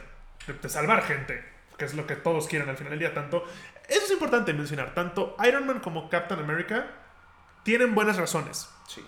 de, 0.46 0.54
de 0.54 0.68
salvar 0.70 1.02
gente, 1.02 1.44
que 1.76 1.84
es 1.84 1.94
lo 1.94 2.06
que 2.06 2.16
todos 2.16 2.48
quieren 2.48 2.68
al 2.68 2.76
final 2.76 2.90
del 2.90 3.00
día. 3.00 3.14
Tanto, 3.14 3.44
eso 3.88 4.04
es 4.04 4.10
importante 4.10 4.52
mencionar, 4.52 4.94
tanto 4.94 5.36
Iron 5.46 5.66
Man 5.66 5.80
como 5.80 6.08
Captain 6.08 6.40
America 6.40 6.86
tienen 7.62 7.94
buenas 7.94 8.16
razones. 8.16 8.68
Sí. 8.88 9.04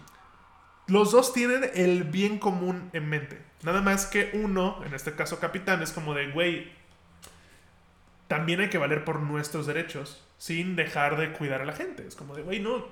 Los 0.86 1.12
dos 1.12 1.32
tienen 1.32 1.70
el 1.74 2.04
bien 2.04 2.38
común 2.38 2.90
en 2.92 3.08
mente. 3.08 3.42
Nada 3.62 3.82
más 3.82 4.06
que 4.06 4.30
uno, 4.34 4.82
en 4.84 4.94
este 4.94 5.14
caso 5.14 5.38
Capitán, 5.38 5.82
es 5.82 5.92
como 5.92 6.14
de, 6.14 6.30
güey, 6.30 6.72
también 8.26 8.60
hay 8.60 8.70
que 8.70 8.78
valer 8.78 9.04
por 9.04 9.20
nuestros 9.20 9.66
derechos 9.66 10.24
sin 10.38 10.76
dejar 10.76 11.16
de 11.16 11.32
cuidar 11.32 11.60
a 11.60 11.64
la 11.64 11.72
gente. 11.72 12.06
Es 12.06 12.14
como 12.14 12.34
de, 12.34 12.42
güey, 12.42 12.60
no. 12.60 12.86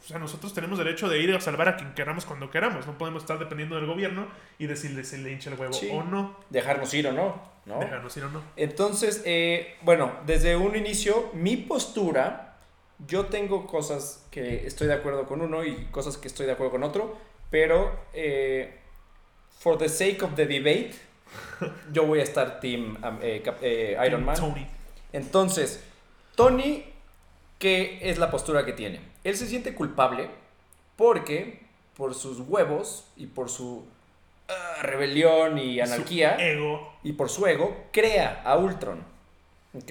O 0.00 0.06
sea, 0.08 0.18
nosotros 0.18 0.54
tenemos 0.54 0.78
derecho 0.78 1.08
de 1.08 1.18
ir 1.20 1.34
a 1.34 1.40
salvar 1.40 1.68
a 1.68 1.76
quien 1.76 1.92
queramos 1.94 2.24
cuando 2.24 2.50
queramos. 2.50 2.86
No 2.86 2.96
podemos 2.96 3.22
estar 3.22 3.38
dependiendo 3.38 3.76
del 3.76 3.86
gobierno 3.86 4.26
y 4.58 4.66
decirle 4.66 5.04
si 5.04 5.18
le 5.18 5.32
hincha 5.32 5.50
el 5.50 5.58
huevo 5.58 5.72
Sí. 5.72 5.88
o 5.92 6.02
no. 6.02 6.36
Dejarnos 6.50 6.94
ir 6.94 7.08
o 7.08 7.12
no, 7.12 7.42
¿no? 7.66 7.78
Déjanos 7.80 8.16
ir 8.16 8.24
o 8.24 8.30
no. 8.30 8.42
Entonces, 8.56 9.22
eh, 9.26 9.76
bueno, 9.82 10.12
desde 10.24 10.56
un 10.56 10.76
inicio, 10.76 11.30
mi 11.34 11.56
postura, 11.56 12.56
yo 13.06 13.26
tengo 13.26 13.66
cosas 13.66 14.24
que 14.30 14.66
estoy 14.66 14.86
de 14.86 14.94
acuerdo 14.94 15.26
con 15.26 15.40
uno 15.42 15.64
y 15.64 15.86
cosas 15.90 16.16
que 16.16 16.28
estoy 16.28 16.46
de 16.46 16.52
acuerdo 16.52 16.70
con 16.72 16.84
otro, 16.84 17.16
pero 17.50 18.06
eh, 18.14 18.78
for 19.58 19.76
the 19.78 19.88
sake 19.88 20.22
of 20.22 20.34
the 20.36 20.46
debate, 20.46 20.92
yo 21.92 22.06
voy 22.06 22.20
a 22.20 22.22
estar 22.22 22.60
Team 22.60 22.96
eh, 23.20 23.42
eh, 23.62 23.96
Iron 24.06 24.24
Man. 24.24 24.36
Tony. 24.36 24.66
Entonces, 25.12 25.82
Tony, 26.34 26.84
¿qué 27.58 27.98
es 28.02 28.18
la 28.18 28.30
postura 28.30 28.64
que 28.64 28.72
tiene? 28.72 29.00
Él 29.24 29.36
se 29.36 29.46
siente 29.46 29.74
culpable 29.74 30.30
porque 30.96 31.60
por 31.96 32.14
sus 32.14 32.40
huevos 32.40 33.04
y 33.16 33.26
por 33.26 33.50
su 33.50 33.84
ah, 34.48 34.82
rebelión 34.82 35.58
y 35.58 35.80
anarquía 35.80 36.36
Su 36.36 36.42
ego. 36.42 36.92
y 37.02 37.12
por 37.12 37.28
su 37.28 37.46
ego, 37.46 37.76
crea 37.92 38.42
a 38.44 38.56
Ultron. 38.56 39.02
¿Ok? 39.74 39.90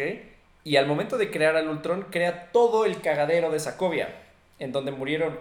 Y 0.63 0.75
al 0.77 0.87
momento 0.87 1.17
de 1.17 1.29
crear 1.31 1.55
al 1.55 1.69
Ultron, 1.69 2.07
crea 2.11 2.51
todo 2.51 2.85
el 2.85 2.99
cagadero 3.01 3.51
de 3.51 3.59
Sokovia, 3.59 4.13
en 4.59 4.71
donde 4.71 4.91
murieron 4.91 5.37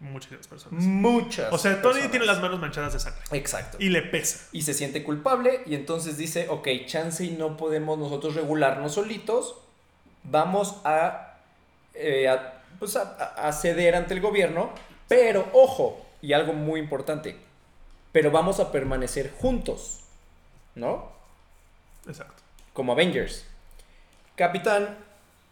Muchas 0.00 0.46
personas. 0.46 0.84
muchas. 0.84 1.50
O 1.52 1.56
sea, 1.56 1.80
Tony 1.80 1.82
personas. 1.94 2.10
tiene 2.10 2.26
las 2.26 2.40
manos 2.40 2.60
manchadas 2.60 2.92
de 2.92 3.00
sangre. 3.00 3.22
Exacto. 3.32 3.78
Y 3.80 3.88
le 3.88 4.02
pesa. 4.02 4.48
Y 4.52 4.62
se 4.62 4.74
siente 4.74 5.02
culpable 5.02 5.60
y 5.64 5.74
entonces 5.74 6.18
dice, 6.18 6.48
ok, 6.50 6.68
chance 6.84 7.24
y 7.24 7.30
no 7.30 7.56
podemos 7.56 7.98
nosotros 7.98 8.34
regularnos 8.34 8.92
solitos, 8.94 9.56
vamos 10.24 10.80
a, 10.84 11.34
eh, 11.94 12.28
a, 12.28 12.60
pues 12.78 12.96
a- 12.96 13.52
ceder 13.52 13.94
ante 13.94 14.14
el 14.14 14.20
gobierno, 14.20 14.72
pero 15.08 15.48
ojo, 15.52 16.04
y 16.22 16.32
algo 16.32 16.52
muy 16.52 16.80
importante, 16.80 17.36
pero 18.12 18.30
vamos 18.30 18.60
a 18.60 18.72
permanecer 18.72 19.32
juntos, 19.32 20.00
¿no? 20.74 21.12
Exacto. 22.06 22.42
como 22.72 22.92
Avengers. 22.92 23.46
Capitán 24.36 24.96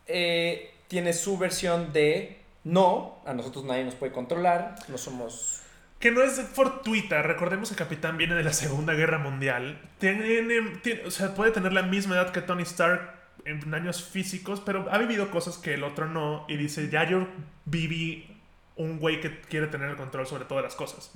eh, 0.06 0.74
tiene 0.88 1.12
su 1.12 1.38
versión 1.38 1.92
de 1.92 2.38
no, 2.64 3.18
a 3.24 3.32
nosotros 3.34 3.64
nadie 3.64 3.84
nos 3.84 3.94
puede 3.94 4.12
controlar, 4.12 4.74
no 4.88 4.98
somos... 4.98 5.60
que 5.98 6.10
no 6.10 6.22
es 6.22 6.40
fortuita. 6.52 7.22
Recordemos 7.22 7.70
que 7.70 7.76
Capitán 7.76 8.16
viene 8.16 8.34
de 8.34 8.42
la 8.44 8.52
Segunda 8.52 8.92
Guerra 8.94 9.18
Mundial. 9.18 9.80
Tiene, 9.98 10.42
tiene- 10.82 11.06
o 11.06 11.10
sea, 11.10 11.34
puede 11.34 11.52
tener 11.52 11.72
la 11.72 11.82
misma 11.82 12.16
edad 12.16 12.30
que 12.32 12.40
Tony 12.42 12.62
Stark 12.62 13.21
en 13.44 13.74
años 13.74 14.02
físicos, 14.04 14.60
pero 14.60 14.86
ha 14.90 14.98
vivido 14.98 15.30
cosas 15.30 15.58
que 15.58 15.74
el 15.74 15.84
otro 15.84 16.06
no. 16.06 16.44
Y 16.48 16.56
dice, 16.56 16.88
ya 16.88 17.08
yo 17.08 17.26
viví 17.64 18.28
un 18.76 18.98
güey 18.98 19.20
que 19.20 19.40
quiere 19.42 19.66
tener 19.66 19.90
el 19.90 19.96
control 19.96 20.26
sobre 20.26 20.44
todas 20.44 20.64
las 20.64 20.74
cosas. 20.74 21.10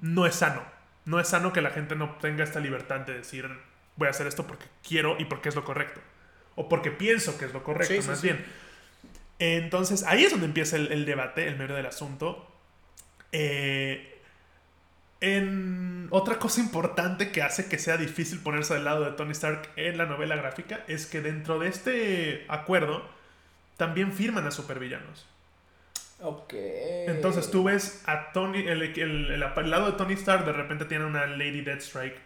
No 0.00 0.26
es 0.26 0.34
sano. 0.34 0.62
No 1.04 1.20
es 1.20 1.28
sano 1.28 1.52
que 1.52 1.60
la 1.62 1.70
gente 1.70 1.94
no 1.96 2.16
tenga 2.20 2.44
esta 2.44 2.60
libertad 2.60 3.00
de 3.00 3.14
decir, 3.14 3.48
voy 3.96 4.08
a 4.08 4.10
hacer 4.10 4.26
esto 4.26 4.46
porque 4.46 4.66
quiero 4.86 5.16
y 5.18 5.24
porque 5.24 5.48
es 5.48 5.54
lo 5.54 5.64
correcto. 5.64 6.00
O 6.54 6.68
porque 6.68 6.90
pienso 6.90 7.38
que 7.38 7.44
es 7.46 7.52
lo 7.52 7.62
correcto, 7.62 7.94
Sí, 7.94 8.02
sí, 8.02 8.08
más 8.08 8.20
sí. 8.20 8.26
bien. 8.28 8.44
Entonces, 9.38 10.02
ahí 10.02 10.24
es 10.24 10.32
donde 10.32 10.46
empieza 10.46 10.76
el, 10.76 10.90
el 10.90 11.04
debate, 11.04 11.46
el 11.46 11.56
medio 11.56 11.76
del 11.76 11.86
asunto. 11.86 12.50
Eh, 13.32 14.17
en 15.20 16.06
otra 16.10 16.38
cosa 16.38 16.60
importante 16.60 17.30
que 17.32 17.42
hace 17.42 17.68
que 17.68 17.78
sea 17.78 17.96
difícil 17.96 18.38
ponerse 18.40 18.74
del 18.74 18.84
lado 18.84 19.04
de 19.04 19.12
Tony 19.12 19.32
Stark 19.32 19.68
en 19.76 19.98
la 19.98 20.06
novela 20.06 20.36
gráfica 20.36 20.84
es 20.86 21.06
que 21.06 21.20
dentro 21.20 21.58
de 21.58 21.68
este 21.68 22.44
acuerdo 22.48 23.04
también 23.76 24.12
firman 24.12 24.46
a 24.46 24.50
supervillanos. 24.50 25.26
Ok. 26.20 26.52
Entonces 27.06 27.50
tú 27.50 27.64
ves 27.64 28.02
a 28.06 28.32
Tony, 28.32 28.58
el, 28.58 28.82
el- 28.82 28.98
el- 29.32 29.42
el 29.42 29.70
lado 29.70 29.86
de 29.86 29.92
Tony 29.98 30.14
Stark 30.14 30.44
de 30.44 30.52
repente 30.52 30.84
tiene 30.84 31.04
una 31.04 31.26
Lady 31.26 31.60
Deathstrike, 31.62 32.16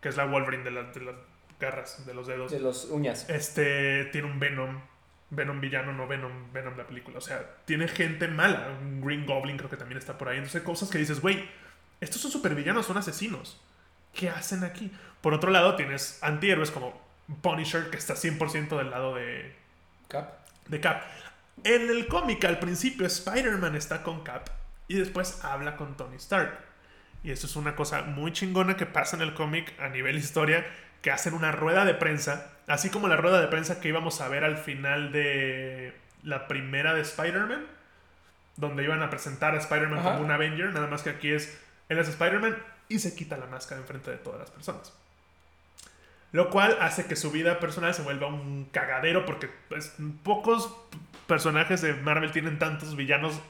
que 0.00 0.08
es 0.08 0.16
la 0.16 0.24
Wolverine 0.26 0.64
de, 0.64 0.70
las- 0.72 0.94
de 0.94 1.00
las 1.02 1.14
garras, 1.60 2.04
de 2.06 2.14
los 2.14 2.26
dedos. 2.26 2.50
De 2.52 2.60
los 2.60 2.86
uñas. 2.86 3.28
Este 3.30 4.06
tiene 4.06 4.28
un 4.30 4.38
Venom. 4.40 4.80
Venom 5.30 5.60
villano, 5.60 5.92
no 5.92 6.06
Venom, 6.06 6.52
Venom 6.52 6.76
la 6.76 6.86
película. 6.86 7.18
O 7.18 7.20
sea, 7.20 7.44
tiene 7.64 7.88
gente 7.88 8.28
mala. 8.28 8.68
Un 8.80 9.00
Green 9.00 9.26
Goblin 9.26 9.56
creo 9.56 9.68
que 9.70 9.76
también 9.76 9.98
está 9.98 10.16
por 10.18 10.28
ahí. 10.28 10.36
Entonces 10.38 10.62
cosas 10.62 10.88
que 10.88 10.98
dices, 10.98 11.20
güey, 11.20 11.48
estos 12.00 12.20
son 12.20 12.30
supervillanos, 12.30 12.86
son 12.86 12.96
asesinos. 12.96 13.60
¿Qué 14.12 14.28
hacen 14.30 14.64
aquí? 14.64 14.90
Por 15.20 15.34
otro 15.34 15.50
lado, 15.50 15.76
tienes 15.76 16.22
antihéroes 16.22 16.70
como 16.70 17.00
Punisher, 17.42 17.90
que 17.90 17.96
está 17.96 18.14
100% 18.14 18.76
del 18.76 18.90
lado 18.90 19.14
de, 19.14 19.54
Cap. 20.08 20.32
de 20.68 20.80
Cap. 20.80 21.02
En 21.64 21.88
el 21.88 22.06
cómic, 22.06 22.44
al 22.44 22.58
principio, 22.58 23.06
Spider-Man 23.06 23.76
está 23.76 24.02
con 24.02 24.22
Cap 24.22 24.48
y 24.88 24.94
después 24.94 25.44
habla 25.44 25.76
con 25.76 25.96
Tony 25.96 26.16
Stark. 26.16 26.58
Y 27.24 27.30
eso 27.30 27.46
es 27.46 27.56
una 27.56 27.74
cosa 27.74 28.02
muy 28.02 28.32
chingona 28.32 28.76
que 28.76 28.86
pasa 28.86 29.16
en 29.16 29.22
el 29.22 29.34
cómic 29.34 29.74
a 29.80 29.88
nivel 29.88 30.16
historia, 30.16 30.64
que 31.02 31.10
hacen 31.10 31.34
una 31.34 31.50
rueda 31.50 31.84
de 31.84 31.94
prensa, 31.94 32.52
así 32.66 32.90
como 32.90 33.08
la 33.08 33.16
rueda 33.16 33.40
de 33.40 33.48
prensa 33.48 33.80
que 33.80 33.88
íbamos 33.88 34.20
a 34.20 34.28
ver 34.28 34.44
al 34.44 34.58
final 34.58 35.12
de 35.12 35.94
la 36.22 36.46
primera 36.46 36.94
de 36.94 37.00
Spider-Man, 37.00 37.66
donde 38.56 38.84
iban 38.84 39.02
a 39.02 39.10
presentar 39.10 39.54
a 39.54 39.58
Spider-Man 39.58 40.02
como 40.02 40.20
un 40.20 40.30
Avenger, 40.30 40.72
nada 40.72 40.86
más 40.86 41.02
que 41.02 41.10
aquí 41.10 41.30
es, 41.32 41.58
él 41.88 41.98
es 41.98 42.08
Spider-Man 42.08 42.56
y 42.88 42.98
se 42.98 43.14
quita 43.14 43.36
la 43.36 43.46
máscara 43.46 43.80
enfrente 43.80 44.10
de 44.10 44.18
todas 44.18 44.40
las 44.40 44.50
personas. 44.50 44.92
Lo 46.32 46.50
cual 46.50 46.76
hace 46.80 47.06
que 47.06 47.16
su 47.16 47.30
vida 47.30 47.60
personal 47.60 47.94
se 47.94 48.02
vuelva 48.02 48.26
un 48.26 48.68
cagadero 48.72 49.24
porque 49.24 49.48
pues, 49.68 49.94
pocos 50.22 50.74
personajes 51.26 51.80
de 51.82 51.94
Marvel 51.94 52.32
tienen 52.32 52.58
tantos 52.58 52.96
villanos 52.96 53.40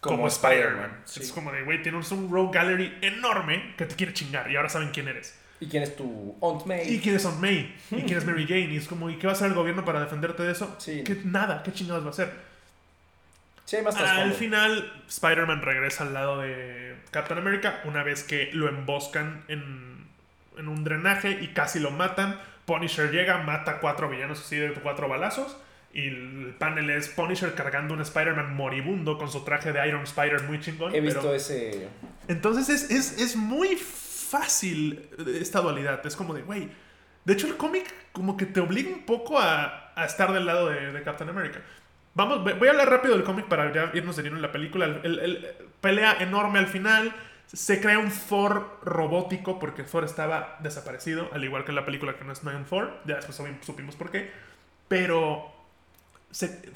como, 0.00 0.26
Spider-Man. 0.26 1.02
Sí. 1.04 1.20
Es 1.20 1.32
como 1.32 1.52
de, 1.52 1.62
güey, 1.62 1.82
tienes 1.82 2.10
un 2.10 2.30
rogue 2.30 2.58
gallery 2.58 2.98
enorme 3.02 3.74
que 3.76 3.86
te 3.86 3.94
quiere 3.94 4.12
chingar 4.12 4.50
y 4.50 4.56
ahora 4.56 4.68
saben 4.68 4.90
quién 4.90 5.08
eres. 5.08 5.38
¿Y 5.60 5.66
quién 5.66 5.82
es 5.82 5.94
tu 5.94 6.36
Aunt 6.40 6.64
May? 6.64 6.94
¿Y 6.94 7.00
quiénes 7.00 7.22
son 7.22 7.38
May? 7.38 7.76
¿Y 7.90 8.02
quién 8.02 8.18
es 8.18 8.24
Mary 8.26 8.46
Jane? 8.46 8.72
Y 8.72 8.76
es 8.78 8.88
como, 8.88 9.10
¿y 9.10 9.16
qué 9.16 9.26
va 9.26 9.34
a 9.34 9.36
hacer 9.36 9.48
el 9.48 9.54
gobierno 9.54 9.84
para 9.84 10.00
defenderte 10.00 10.42
de 10.42 10.52
eso? 10.52 10.74
Sí. 10.78 11.04
Que 11.04 11.16
nada, 11.24 11.62
¿qué 11.62 11.72
chingados 11.72 12.02
va 12.02 12.08
a 12.08 12.12
hacer? 12.12 12.49
Sí, 13.70 13.76
hay 13.76 13.84
más 13.84 13.94
Al 13.94 14.32
final, 14.32 14.92
Spider-Man 15.06 15.62
regresa 15.62 16.02
al 16.02 16.12
lado 16.12 16.40
de 16.40 16.96
Captain 17.12 17.38
America 17.38 17.80
una 17.84 18.02
vez 18.02 18.24
que 18.24 18.50
lo 18.52 18.68
emboscan 18.68 19.44
en, 19.46 20.08
en 20.58 20.66
un 20.66 20.82
drenaje 20.82 21.38
y 21.40 21.52
casi 21.52 21.78
lo 21.78 21.92
matan. 21.92 22.36
Punisher 22.64 23.12
llega, 23.12 23.38
mata 23.38 23.70
a 23.70 23.78
cuatro 23.78 24.08
villanos 24.08 24.40
así 24.40 24.56
de 24.56 24.72
cuatro 24.72 25.08
balazos. 25.08 25.56
Y 25.94 26.08
el 26.08 26.56
panel 26.58 26.90
es 26.90 27.10
Punisher 27.10 27.54
cargando 27.54 27.94
un 27.94 28.00
Spider-Man 28.00 28.56
moribundo 28.56 29.16
con 29.16 29.30
su 29.30 29.44
traje 29.44 29.72
de 29.72 29.86
Iron 29.86 30.02
Spider 30.02 30.42
muy 30.42 30.58
chingón. 30.58 30.92
He 30.92 31.00
visto 31.00 31.20
pero- 31.20 31.34
ese. 31.34 31.86
Entonces 32.26 32.68
es, 32.70 32.90
es, 32.90 33.20
es 33.20 33.36
muy 33.36 33.76
fácil 33.76 35.08
esta 35.40 35.60
dualidad. 35.60 36.04
Es 36.04 36.16
como 36.16 36.34
de, 36.34 36.42
güey. 36.42 36.68
De 37.24 37.34
hecho, 37.34 37.46
el 37.46 37.56
cómic 37.56 37.84
como 38.10 38.36
que 38.36 38.46
te 38.46 38.58
obliga 38.58 38.90
un 38.90 39.06
poco 39.06 39.38
a, 39.38 39.92
a 39.94 40.04
estar 40.06 40.32
del 40.32 40.44
lado 40.46 40.70
de, 40.70 40.90
de 40.90 41.02
Captain 41.04 41.30
America. 41.30 41.60
Vamos, 42.14 42.42
voy 42.42 42.68
a 42.68 42.70
hablar 42.72 42.90
rápido 42.90 43.14
del 43.14 43.24
cómic 43.24 43.46
para 43.46 43.72
ya 43.72 43.90
irnos 43.94 44.16
de 44.16 44.24
lleno 44.24 44.36
en 44.36 44.42
la 44.42 44.52
película. 44.52 44.84
El, 44.86 45.00
el- 45.04 45.18
el- 45.20 45.46
pelea 45.80 46.16
enorme 46.20 46.58
al 46.58 46.66
final. 46.66 47.14
Se 47.46 47.80
crea 47.80 47.98
un 47.98 48.10
Thor 48.28 48.78
robótico 48.84 49.58
porque 49.58 49.82
Thor 49.82 50.04
estaba 50.04 50.56
desaparecido, 50.60 51.28
al 51.32 51.42
igual 51.44 51.64
que 51.64 51.70
en 51.72 51.76
la 51.76 51.84
película 51.84 52.16
que 52.16 52.24
no 52.24 52.32
es 52.32 52.44
Nine 52.44 52.64
Thor. 52.68 52.92
Ya 53.06 53.16
después 53.16 53.38
supi- 53.40 53.60
supimos 53.62 53.96
por 53.96 54.10
qué. 54.10 54.30
Pero 54.88 55.52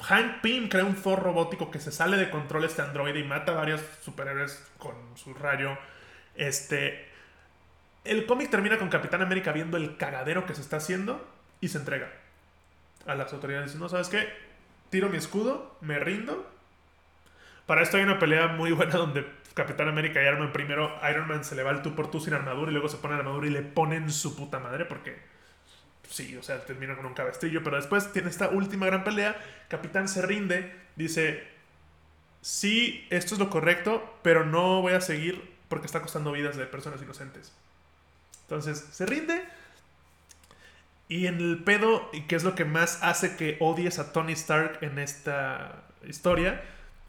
Hank 0.01 0.41
Pym 0.41 0.67
crea 0.69 0.83
un 0.85 0.95
Thor 0.95 1.21
robótico 1.23 1.71
que 1.71 1.79
se 1.79 1.91
sale 1.91 2.17
de 2.17 2.29
control 2.29 2.65
este 2.65 2.81
androide 2.81 3.19
y 3.19 3.23
mata 3.23 3.53
a 3.53 3.55
varios 3.55 3.81
superhéroes 4.01 4.61
con 4.77 4.95
su 5.15 5.33
rayo. 5.33 5.77
Este. 6.35 7.07
El 8.03 8.25
cómic 8.25 8.49
termina 8.51 8.77
con 8.77 8.89
Capitán 8.89 9.21
América 9.21 9.51
viendo 9.51 9.77
el 9.77 9.97
cagadero 9.97 10.45
que 10.45 10.55
se 10.55 10.61
está 10.61 10.77
haciendo 10.77 11.25
y 11.61 11.69
se 11.69 11.77
entrega 11.79 12.11
a 13.07 13.15
las 13.15 13.33
autoridades. 13.33 13.75
No, 13.75 13.89
¿sabes 13.89 14.09
qué? 14.09 14.27
Tiro 14.95 15.09
mi 15.09 15.17
escudo, 15.17 15.75
me 15.81 15.99
rindo. 15.99 16.49
Para 17.65 17.81
esto 17.81 17.97
hay 17.97 18.03
una 18.03 18.17
pelea 18.17 18.47
muy 18.47 18.71
buena 18.71 18.93
donde 18.93 19.27
Capitán 19.53 19.89
América 19.89 20.23
y 20.23 20.25
Iron 20.25 20.39
Man 20.39 20.53
primero, 20.53 20.89
Iron 21.11 21.27
Man 21.27 21.43
se 21.43 21.53
le 21.53 21.63
va 21.63 21.71
el 21.71 21.81
tú 21.81 21.95
por 21.95 22.09
tú 22.09 22.21
sin 22.21 22.33
armadura 22.33 22.71
y 22.71 22.73
luego 22.73 22.87
se 22.87 22.95
pone 22.95 23.15
la 23.15 23.19
armadura 23.19 23.45
y 23.45 23.49
le 23.49 23.61
ponen 23.61 24.09
su 24.09 24.37
puta 24.37 24.59
madre 24.59 24.85
porque 24.85 25.17
sí, 26.09 26.37
o 26.37 26.43
sea, 26.43 26.63
termina 26.63 26.95
con 26.95 27.05
un 27.07 27.13
cabestrillo, 27.13 27.61
pero 27.61 27.75
después 27.75 28.13
tiene 28.13 28.29
esta 28.29 28.47
última 28.47 28.85
gran 28.85 29.03
pelea, 29.03 29.35
Capitán 29.67 30.07
se 30.07 30.21
rinde, 30.21 30.73
dice, 30.95 31.45
sí, 32.39 33.05
esto 33.09 33.33
es 33.33 33.39
lo 33.41 33.49
correcto, 33.49 34.17
pero 34.21 34.45
no 34.45 34.81
voy 34.81 34.93
a 34.93 35.01
seguir 35.01 35.55
porque 35.67 35.87
está 35.87 36.01
costando 36.01 36.31
vidas 36.31 36.55
de 36.55 36.67
personas 36.67 37.01
inocentes. 37.01 37.51
Entonces, 38.43 38.79
se 38.79 39.05
rinde. 39.05 39.43
Y 41.07 41.27
en 41.27 41.39
el 41.39 41.63
pedo, 41.63 42.09
y 42.13 42.21
que 42.21 42.35
es 42.35 42.43
lo 42.43 42.55
que 42.55 42.65
más 42.65 43.01
hace 43.03 43.35
que 43.35 43.57
odies 43.59 43.99
a 43.99 44.11
Tony 44.11 44.33
Stark 44.33 44.79
en 44.81 44.97
esta 44.97 45.83
historia, 46.07 46.63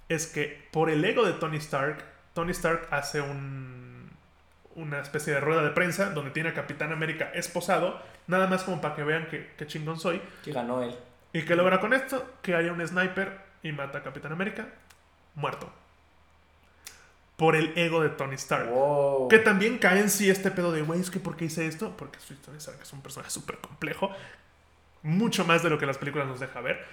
es 0.09 0.27
que 0.27 0.69
por 0.71 0.91
el 0.91 1.05
ego 1.05 1.25
de 1.25 1.33
Tony 1.33 1.57
Stark, 1.57 2.05
Tony 2.35 2.51
Stark 2.53 2.89
hace 2.91 3.23
un, 3.23 4.11
una 4.75 5.01
especie 5.01 5.33
de 5.33 5.41
rueda 5.41 5.63
de 5.63 5.71
prensa 5.71 6.11
donde 6.11 6.31
tiene 6.31 6.51
a 6.51 6.55
Capitán 6.55 6.93
América 6.93 7.31
esposado, 7.35 8.01
nada 8.27 8.47
más 8.47 8.65
como 8.65 8.81
para 8.81 8.95
que 8.95 9.03
vean 9.03 9.29
que, 9.29 9.53
que 9.57 9.67
chingón 9.67 9.99
soy. 9.99 10.21
Que 10.45 10.53
ganó 10.53 10.83
él. 10.83 10.95
¿Y 11.33 11.45
qué 11.45 11.57
logra 11.57 11.81
con 11.81 11.95
esto? 11.95 12.35
Que 12.43 12.55
haya 12.55 12.73
un 12.73 12.87
sniper 12.87 13.39
y 13.63 13.73
mata 13.73 13.99
a 13.99 14.03
Capitán 14.03 14.33
América, 14.33 14.69
muerto. 15.35 15.73
Por 17.37 17.55
el 17.55 17.77
ego 17.77 18.03
de 18.03 18.09
Tony 18.09 18.35
Stark. 18.37 18.71
Wow. 18.71 19.29
Que 19.29 19.39
también 19.39 19.79
cae 19.79 20.01
en 20.01 20.11
sí 20.11 20.31
este 20.31 20.51
pedo 20.51 20.73
de, 20.73 20.83
güey, 20.83 21.01
es 21.01 21.11
que 21.11 21.21
¿por 21.21 21.37
qué 21.37 21.47
hice 21.47 21.67
esto? 21.67 21.95
Porque 21.97 22.19
sabe 22.59 22.79
que 22.79 22.83
es 22.83 22.93
un 22.93 23.03
personaje 23.03 23.31
súper 23.31 23.59
complejo. 23.59 24.11
Mucho 25.03 25.45
más 25.45 25.63
de 25.63 25.71
lo 25.71 25.79
que 25.79 25.87
las 25.87 25.99
películas 25.99 26.27
nos 26.27 26.41
deja 26.41 26.61
ver. 26.61 26.85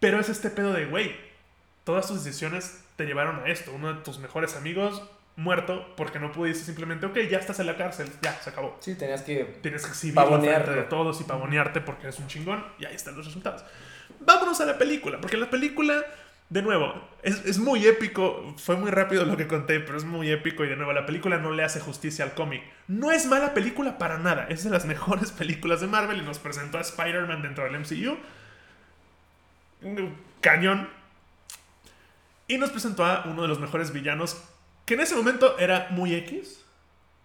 Pero 0.00 0.18
es 0.18 0.28
este 0.28 0.50
pedo 0.50 0.72
de, 0.72 0.86
güey, 0.86 1.14
todas 1.84 2.06
tus 2.08 2.24
decisiones 2.24 2.82
te 2.96 3.04
llevaron 3.04 3.40
a 3.40 3.48
esto. 3.48 3.72
Uno 3.72 3.92
de 3.92 4.00
tus 4.00 4.18
mejores 4.18 4.56
amigos 4.56 5.02
muerto 5.36 5.86
porque 5.96 6.18
no 6.18 6.30
pudiste 6.30 6.64
simplemente, 6.64 7.06
ok, 7.06 7.18
ya 7.30 7.38
estás 7.38 7.58
en 7.60 7.66
la 7.66 7.76
cárcel, 7.76 8.08
ya, 8.20 8.32
se 8.40 8.50
acabó. 8.50 8.76
Sí, 8.80 8.94
tenías 8.94 9.22
que. 9.22 9.44
Tienes 9.62 9.84
que 9.84 9.90
exhibirlo 9.90 10.40
frente 10.40 10.70
de 10.70 10.82
todos 10.82 11.20
y 11.20 11.24
pavonearte 11.24 11.80
porque 11.80 12.04
eres 12.04 12.18
un 12.18 12.26
chingón 12.26 12.64
y 12.78 12.84
ahí 12.84 12.94
están 12.94 13.16
los 13.16 13.26
resultados. 13.26 13.64
Vámonos 14.20 14.60
a 14.60 14.66
la 14.66 14.78
película, 14.78 15.20
porque 15.20 15.36
la 15.36 15.50
película, 15.50 16.04
de 16.52 16.60
nuevo, 16.60 16.92
es, 17.22 17.46
es 17.46 17.58
muy 17.58 17.86
épico. 17.86 18.54
Fue 18.58 18.76
muy 18.76 18.90
rápido 18.90 19.24
lo 19.24 19.38
que 19.38 19.48
conté, 19.48 19.80
pero 19.80 19.96
es 19.96 20.04
muy 20.04 20.30
épico 20.30 20.64
y 20.64 20.68
de 20.68 20.76
nuevo, 20.76 20.92
la 20.92 21.06
película 21.06 21.38
no 21.38 21.50
le 21.50 21.64
hace 21.64 21.80
justicia 21.80 22.26
al 22.26 22.34
cómic. 22.34 22.62
No 22.88 23.10
es 23.10 23.24
mala 23.24 23.54
película 23.54 23.96
para 23.96 24.18
nada, 24.18 24.46
es 24.50 24.62
de 24.62 24.70
las 24.70 24.84
mejores 24.92 25.32
películas 25.32 25.80
de 25.80 25.86
Marvel 25.86 26.18
y 26.18 26.22
nos 26.22 26.38
presentó 26.38 26.76
a 26.76 26.82
Spider-Man 26.82 27.40
dentro 27.40 27.64
del 27.64 27.80
MCU. 27.80 28.18
Cañón. 30.42 30.90
Y 32.48 32.58
nos 32.58 32.70
presentó 32.70 33.06
a 33.06 33.24
uno 33.24 33.42
de 33.42 33.48
los 33.48 33.58
mejores 33.58 33.90
villanos 33.92 34.44
que 34.84 34.94
en 34.94 35.00
ese 35.00 35.16
momento 35.16 35.58
era 35.58 35.88
muy 35.90 36.14
X 36.14 36.62